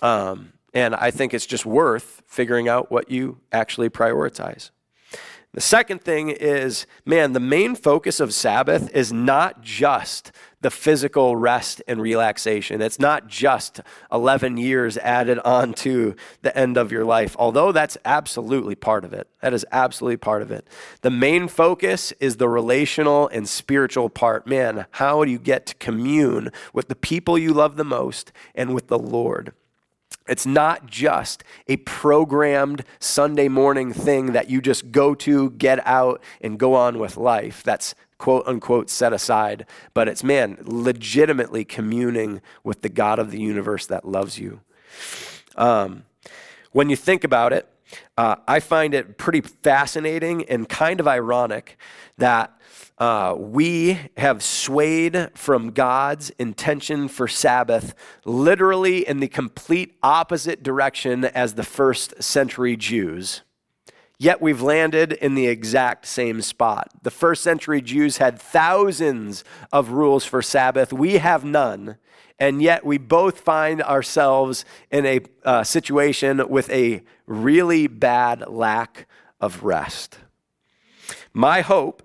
Um, 0.00 0.52
and 0.74 0.94
I 0.94 1.10
think 1.10 1.34
it's 1.34 1.46
just 1.46 1.66
worth 1.66 2.22
figuring 2.26 2.68
out 2.68 2.90
what 2.90 3.10
you 3.10 3.40
actually 3.52 3.90
prioritize. 3.90 4.70
The 5.54 5.60
second 5.60 6.00
thing 6.00 6.30
is, 6.30 6.86
man, 7.04 7.34
the 7.34 7.40
main 7.40 7.74
focus 7.74 8.20
of 8.20 8.32
Sabbath 8.32 8.90
is 8.96 9.12
not 9.12 9.60
just 9.60 10.32
the 10.62 10.70
physical 10.70 11.36
rest 11.36 11.82
and 11.86 12.00
relaxation. 12.00 12.80
It's 12.80 12.98
not 12.98 13.26
just 13.26 13.82
11 14.10 14.56
years 14.56 14.96
added 14.96 15.38
on 15.40 15.74
to 15.74 16.16
the 16.40 16.56
end 16.56 16.78
of 16.78 16.90
your 16.90 17.04
life, 17.04 17.36
although 17.38 17.70
that's 17.70 17.98
absolutely 18.06 18.74
part 18.74 19.04
of 19.04 19.12
it. 19.12 19.28
That 19.42 19.52
is 19.52 19.66
absolutely 19.70 20.16
part 20.16 20.40
of 20.40 20.50
it. 20.50 20.66
The 21.02 21.10
main 21.10 21.48
focus 21.48 22.12
is 22.12 22.38
the 22.38 22.48
relational 22.48 23.28
and 23.28 23.46
spiritual 23.46 24.08
part. 24.08 24.46
Man, 24.46 24.86
how 24.92 25.22
do 25.22 25.30
you 25.30 25.38
get 25.38 25.66
to 25.66 25.74
commune 25.74 26.50
with 26.72 26.88
the 26.88 26.96
people 26.96 27.36
you 27.36 27.52
love 27.52 27.76
the 27.76 27.84
most 27.84 28.32
and 28.54 28.74
with 28.74 28.86
the 28.86 28.98
Lord? 28.98 29.52
It's 30.28 30.46
not 30.46 30.86
just 30.86 31.42
a 31.66 31.76
programmed 31.78 32.84
Sunday 33.00 33.48
morning 33.48 33.92
thing 33.92 34.32
that 34.32 34.48
you 34.48 34.60
just 34.60 34.92
go 34.92 35.14
to, 35.16 35.50
get 35.50 35.84
out, 35.86 36.22
and 36.40 36.58
go 36.58 36.74
on 36.74 36.98
with 36.98 37.16
life. 37.16 37.62
That's 37.62 37.94
quote 38.18 38.46
unquote 38.46 38.88
set 38.88 39.12
aside. 39.12 39.66
But 39.94 40.08
it's, 40.08 40.22
man, 40.22 40.58
legitimately 40.62 41.64
communing 41.64 42.40
with 42.62 42.82
the 42.82 42.88
God 42.88 43.18
of 43.18 43.30
the 43.30 43.40
universe 43.40 43.86
that 43.86 44.06
loves 44.06 44.38
you. 44.38 44.60
Um, 45.56 46.04
when 46.70 46.88
you 46.88 46.96
think 46.96 47.24
about 47.24 47.52
it, 47.52 47.68
uh, 48.16 48.36
I 48.46 48.60
find 48.60 48.94
it 48.94 49.18
pretty 49.18 49.40
fascinating 49.40 50.44
and 50.44 50.68
kind 50.68 51.00
of 51.00 51.08
ironic 51.08 51.76
that 52.18 52.56
uh, 52.98 53.34
we 53.36 53.98
have 54.16 54.42
swayed 54.42 55.30
from 55.34 55.70
God's 55.70 56.30
intention 56.38 57.08
for 57.08 57.26
Sabbath 57.26 57.94
literally 58.24 59.06
in 59.06 59.20
the 59.20 59.28
complete 59.28 59.96
opposite 60.02 60.62
direction 60.62 61.24
as 61.24 61.54
the 61.54 61.64
first 61.64 62.22
century 62.22 62.76
Jews. 62.76 63.42
Yet 64.18 64.40
we've 64.40 64.62
landed 64.62 65.14
in 65.14 65.34
the 65.34 65.48
exact 65.48 66.06
same 66.06 66.42
spot. 66.42 66.90
The 67.02 67.10
first 67.10 67.42
century 67.42 67.82
Jews 67.82 68.18
had 68.18 68.38
thousands 68.38 69.42
of 69.72 69.90
rules 69.90 70.24
for 70.24 70.42
Sabbath. 70.42 70.92
We 70.92 71.14
have 71.14 71.44
none. 71.44 71.96
And 72.38 72.62
yet 72.62 72.84
we 72.84 72.98
both 72.98 73.40
find 73.40 73.82
ourselves 73.82 74.64
in 74.92 75.06
a 75.06 75.20
uh, 75.44 75.64
situation 75.64 76.48
with 76.48 76.70
a 76.70 77.02
really 77.26 77.88
bad 77.88 78.48
lack 78.48 79.08
of 79.40 79.64
rest. 79.64 80.18
My 81.32 81.62
hope 81.62 82.02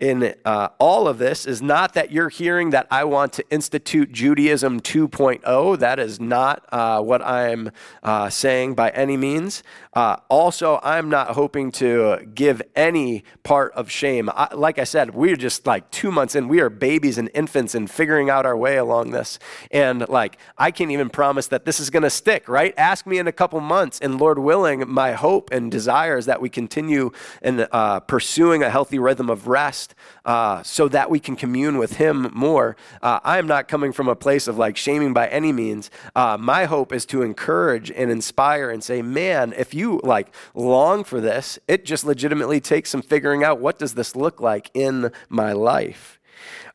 in 0.00 0.34
uh, 0.46 0.68
all 0.78 1.06
of 1.06 1.18
this 1.18 1.46
is 1.46 1.60
not 1.60 1.92
that 1.94 2.10
you're 2.10 2.30
hearing 2.30 2.70
that 2.70 2.86
I 2.90 3.04
want 3.04 3.34
to 3.34 3.44
institute 3.50 4.10
Judaism 4.10 4.80
2.0. 4.80 5.78
That 5.78 5.98
is 5.98 6.18
not 6.18 6.64
uh, 6.72 7.02
what 7.02 7.22
I'm 7.22 7.70
uh, 8.02 8.30
saying 8.30 8.74
by 8.74 8.88
any 8.90 9.18
means. 9.18 9.62
Uh, 9.92 10.16
also, 10.28 10.78
I'm 10.84 11.08
not 11.08 11.32
hoping 11.32 11.72
to 11.72 12.18
give 12.32 12.62
any 12.76 13.24
part 13.42 13.72
of 13.72 13.90
shame. 13.90 14.30
I, 14.32 14.54
like 14.54 14.78
I 14.78 14.84
said, 14.84 15.14
we're 15.14 15.36
just 15.36 15.66
like 15.66 15.90
two 15.90 16.12
months 16.12 16.36
in. 16.36 16.46
We 16.46 16.60
are 16.60 16.70
babies 16.70 17.18
and 17.18 17.28
infants 17.34 17.74
and 17.74 17.90
figuring 17.90 18.30
out 18.30 18.46
our 18.46 18.56
way 18.56 18.76
along 18.76 19.10
this. 19.10 19.40
And 19.72 20.08
like, 20.08 20.38
I 20.56 20.70
can't 20.70 20.92
even 20.92 21.10
promise 21.10 21.48
that 21.48 21.64
this 21.64 21.80
is 21.80 21.90
going 21.90 22.04
to 22.04 22.10
stick, 22.10 22.48
right? 22.48 22.72
Ask 22.76 23.04
me 23.04 23.18
in 23.18 23.26
a 23.26 23.32
couple 23.32 23.58
months. 23.60 23.98
And 23.98 24.20
Lord 24.20 24.38
willing, 24.38 24.88
my 24.88 25.12
hope 25.12 25.50
and 25.50 25.72
desire 25.72 26.16
is 26.16 26.26
that 26.26 26.40
we 26.40 26.48
continue 26.48 27.10
in 27.42 27.66
uh, 27.72 28.00
pursuing 28.00 28.62
a 28.62 28.70
healthy 28.70 29.00
rhythm 29.00 29.28
of 29.28 29.48
rest 29.48 29.96
uh, 30.30 30.62
so 30.62 30.86
that 30.86 31.10
we 31.10 31.18
can 31.18 31.34
commune 31.34 31.76
with 31.76 31.96
Him 31.96 32.30
more. 32.32 32.76
Uh, 33.02 33.18
I 33.24 33.38
am 33.38 33.48
not 33.48 33.66
coming 33.66 33.90
from 33.90 34.06
a 34.06 34.14
place 34.14 34.46
of 34.46 34.56
like 34.56 34.76
shaming 34.76 35.12
by 35.12 35.26
any 35.26 35.50
means. 35.50 35.90
Uh, 36.14 36.36
my 36.38 36.66
hope 36.66 36.92
is 36.92 37.04
to 37.06 37.22
encourage 37.22 37.90
and 37.90 38.12
inspire 38.12 38.70
and 38.70 38.80
say, 38.80 39.02
man, 39.02 39.52
if 39.56 39.74
you 39.74 40.00
like 40.04 40.32
long 40.54 41.02
for 41.02 41.20
this, 41.20 41.58
it 41.66 41.84
just 41.84 42.04
legitimately 42.04 42.60
takes 42.60 42.90
some 42.90 43.02
figuring 43.02 43.42
out 43.42 43.58
what 43.58 43.76
does 43.76 43.94
this 43.94 44.14
look 44.14 44.40
like 44.40 44.70
in 44.72 45.10
my 45.28 45.52
life. 45.52 46.19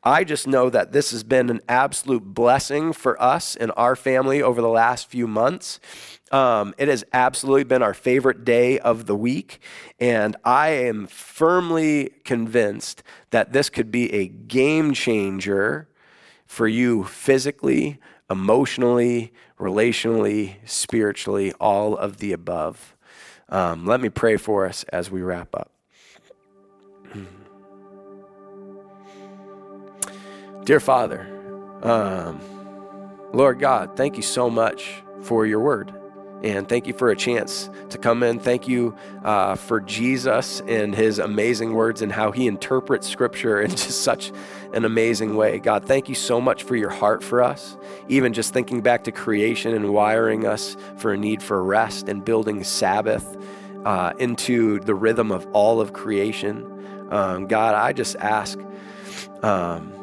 I 0.05 0.23
just 0.23 0.45
know 0.45 0.69
that 0.69 0.91
this 0.91 1.09
has 1.09 1.23
been 1.23 1.49
an 1.49 1.61
absolute 1.67 2.23
blessing 2.23 2.93
for 2.93 3.19
us 3.19 3.55
and 3.55 3.71
our 3.75 3.95
family 3.95 4.39
over 4.39 4.61
the 4.61 4.69
last 4.69 5.09
few 5.09 5.27
months. 5.27 5.79
Um, 6.31 6.75
it 6.77 6.87
has 6.87 7.03
absolutely 7.11 7.63
been 7.63 7.81
our 7.81 7.95
favorite 7.95 8.45
day 8.45 8.77
of 8.77 9.07
the 9.07 9.15
week. 9.15 9.59
And 9.99 10.35
I 10.45 10.69
am 10.69 11.07
firmly 11.07 12.11
convinced 12.23 13.01
that 13.31 13.51
this 13.51 13.67
could 13.69 13.89
be 13.89 14.13
a 14.13 14.27
game 14.27 14.93
changer 14.93 15.87
for 16.45 16.67
you 16.67 17.05
physically, 17.05 17.99
emotionally, 18.29 19.33
relationally, 19.59 20.57
spiritually, 20.65 21.51
all 21.59 21.97
of 21.97 22.17
the 22.17 22.31
above. 22.31 22.95
Um, 23.49 23.87
let 23.87 23.99
me 24.01 24.09
pray 24.09 24.37
for 24.37 24.67
us 24.67 24.83
as 24.85 25.09
we 25.09 25.23
wrap 25.23 25.55
up. 25.55 25.74
Dear 30.65 30.79
Father, 30.79 31.27
um, 31.83 32.41
Lord 33.31 33.59
God, 33.59 33.95
thank 33.95 34.17
you 34.17 34.23
so 34.23 34.49
much 34.49 35.03
for 35.21 35.45
your 35.45 35.59
word. 35.59 35.93
And 36.41 36.67
thank 36.67 36.87
you 36.87 36.93
for 36.93 37.11
a 37.11 37.15
chance 37.15 37.69
to 37.89 37.99
come 37.99 38.23
in. 38.23 38.39
Thank 38.39 38.67
you 38.67 38.95
uh, 39.23 39.57
for 39.57 39.79
Jesus 39.79 40.63
and 40.67 40.95
his 40.95 41.19
amazing 41.19 41.73
words 41.73 42.01
and 42.01 42.11
how 42.11 42.31
he 42.31 42.47
interprets 42.47 43.07
scripture 43.07 43.61
in 43.61 43.69
just 43.69 44.01
such 44.01 44.31
an 44.73 44.85
amazing 44.85 45.35
way. 45.35 45.59
God, 45.59 45.85
thank 45.85 46.09
you 46.09 46.15
so 46.15 46.41
much 46.41 46.63
for 46.63 46.75
your 46.75 46.89
heart 46.89 47.23
for 47.23 47.43
us. 47.43 47.77
Even 48.07 48.33
just 48.33 48.51
thinking 48.51 48.81
back 48.81 49.03
to 49.03 49.11
creation 49.11 49.75
and 49.75 49.93
wiring 49.93 50.47
us 50.47 50.77
for 50.97 51.13
a 51.13 51.17
need 51.17 51.43
for 51.43 51.63
rest 51.63 52.09
and 52.09 52.25
building 52.25 52.63
Sabbath 52.63 53.37
uh, 53.85 54.13
into 54.17 54.79
the 54.79 54.95
rhythm 54.95 55.31
of 55.31 55.45
all 55.53 55.79
of 55.79 55.93
creation. 55.93 57.07
Um, 57.11 57.45
God, 57.45 57.75
I 57.75 57.93
just 57.93 58.15
ask. 58.15 58.57
Um, 59.43 59.94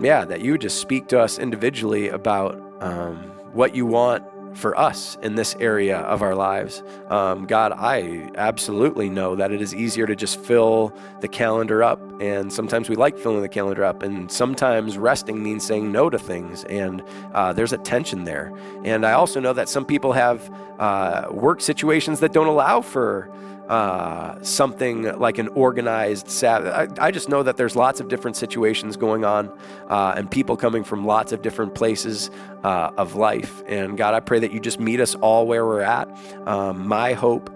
yeah, 0.00 0.24
that 0.24 0.40
you 0.40 0.52
would 0.52 0.60
just 0.60 0.80
speak 0.80 1.08
to 1.08 1.20
us 1.20 1.38
individually 1.38 2.08
about 2.08 2.60
um, 2.80 3.16
what 3.52 3.74
you 3.74 3.86
want 3.86 4.24
for 4.56 4.78
us 4.78 5.18
in 5.22 5.34
this 5.34 5.54
area 5.60 5.98
of 5.98 6.22
our 6.22 6.34
lives. 6.34 6.82
Um, 7.08 7.46
God, 7.46 7.72
I 7.76 8.30
absolutely 8.36 9.10
know 9.10 9.36
that 9.36 9.52
it 9.52 9.60
is 9.60 9.74
easier 9.74 10.06
to 10.06 10.16
just 10.16 10.40
fill 10.40 10.96
the 11.20 11.28
calendar 11.28 11.82
up. 11.82 12.00
And 12.20 12.52
sometimes 12.52 12.88
we 12.88 12.96
like 12.96 13.18
filling 13.18 13.42
the 13.42 13.48
calendar 13.48 13.84
up. 13.84 14.02
And 14.02 14.32
sometimes 14.32 14.96
resting 14.96 15.42
means 15.42 15.64
saying 15.64 15.92
no 15.92 16.08
to 16.08 16.18
things. 16.18 16.64
And 16.64 17.02
uh, 17.34 17.52
there's 17.52 17.72
a 17.72 17.78
tension 17.78 18.24
there. 18.24 18.52
And 18.82 19.04
I 19.04 19.12
also 19.12 19.40
know 19.40 19.52
that 19.52 19.68
some 19.68 19.84
people 19.84 20.12
have 20.12 20.50
uh, 20.78 21.26
work 21.30 21.60
situations 21.60 22.20
that 22.20 22.32
don't 22.32 22.46
allow 22.46 22.80
for 22.80 23.30
uh, 23.68 24.40
something 24.42 25.02
like 25.18 25.38
an 25.38 25.48
organized 25.48 26.28
Sabbath. 26.28 26.98
I, 26.98 27.06
I, 27.06 27.10
just 27.10 27.28
know 27.28 27.42
that 27.42 27.56
there's 27.56 27.74
lots 27.74 27.98
of 27.98 28.08
different 28.08 28.36
situations 28.36 28.96
going 28.96 29.24
on 29.24 29.50
uh, 29.88 30.14
and 30.16 30.30
people 30.30 30.56
coming 30.56 30.84
from 30.84 31.04
lots 31.04 31.32
of 31.32 31.42
different 31.42 31.74
places 31.74 32.30
uh, 32.62 32.92
of 32.96 33.16
life. 33.16 33.64
And 33.66 33.96
God, 33.96 34.14
I 34.14 34.20
pray 34.20 34.38
that 34.38 34.52
you 34.52 34.60
just 34.60 34.78
meet 34.78 35.00
us 35.00 35.16
all 35.16 35.48
where 35.48 35.66
we're 35.66 35.80
at. 35.80 36.08
Um, 36.46 36.86
my 36.86 37.14
hope 37.14 37.50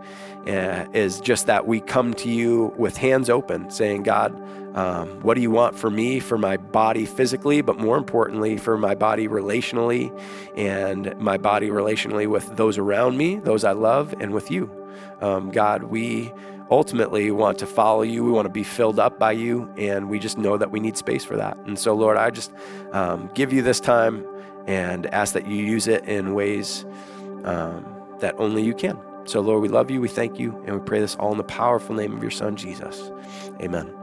uh, 0.47 0.87
is 0.93 1.21
just 1.21 1.47
that 1.47 1.67
we 1.67 1.81
come 1.81 2.15
to 2.15 2.29
you 2.29 2.75
with 2.77 2.97
hands 2.97 3.31
open, 3.31 3.71
saying, 3.71 4.03
God, 4.03 4.35
um, 4.77 5.21
what 5.21 5.35
do 5.35 5.41
you 5.41 5.51
want 5.51 5.77
for 5.77 5.91
me, 5.91 6.19
for 6.19 6.39
my 6.39 6.57
body 6.57 7.05
physically, 7.05 7.61
but 7.61 7.79
more 7.79 7.97
importantly, 7.97 8.57
for 8.57 8.79
my 8.79 8.95
body 8.95 9.29
relationally 9.29 10.17
and 10.57 11.17
my 11.19 11.37
body 11.37 11.69
relationally 11.69 12.27
with 12.27 12.57
those 12.57 12.79
around 12.79 13.17
me, 13.17 13.37
those 13.37 13.65
I 13.65 13.73
love, 13.73 14.15
and 14.21 14.33
with 14.33 14.51
you? 14.51 14.80
Um, 15.21 15.51
God, 15.51 15.85
we 15.85 16.33
ultimately 16.71 17.31
want 17.31 17.59
to 17.59 17.67
follow 17.67 18.03
you. 18.03 18.25
We 18.25 18.31
want 18.31 18.47
to 18.47 18.53
be 18.53 18.63
filled 18.65 18.99
up 18.99 19.19
by 19.19 19.33
you, 19.33 19.73
and 19.77 20.09
we 20.09 20.19
just 20.19 20.39
know 20.39 20.57
that 20.57 20.71
we 20.71 20.81
need 20.81 20.97
space 20.97 21.25
for 21.25 21.37
that. 21.37 21.57
And 21.67 21.79
so, 21.79 21.95
Lord, 21.95 22.17
I 22.17 22.31
just 22.31 22.53
um, 22.93 23.31
give 23.35 23.53
you 23.53 23.63
this 23.63 23.81
time 23.81 24.25
and 24.67 25.07
ask 25.13 25.35
that 25.35 25.47
you 25.47 25.57
use 25.57 25.89
it 25.89 26.05
in 26.05 26.35
ways 26.35 26.85
um, 27.45 27.85
that 28.21 28.35
only 28.39 28.63
you 28.63 28.75
can. 28.75 28.99
So, 29.25 29.41
Lord, 29.41 29.63
we 29.63 29.69
love 29.69 29.91
you, 29.91 30.01
we 30.01 30.09
thank 30.09 30.39
you, 30.39 30.63
and 30.67 30.79
we 30.79 30.85
pray 30.85 31.01
this 31.01 31.17
all 31.17 31.33
in 31.33 31.39
the 31.39 31.45
powerful 31.45 31.95
name 31.95 32.17
of 32.17 32.23
your 32.23 32.31
Son, 32.31 32.57
Jesus. 32.57 33.11
Amen. 33.61 34.00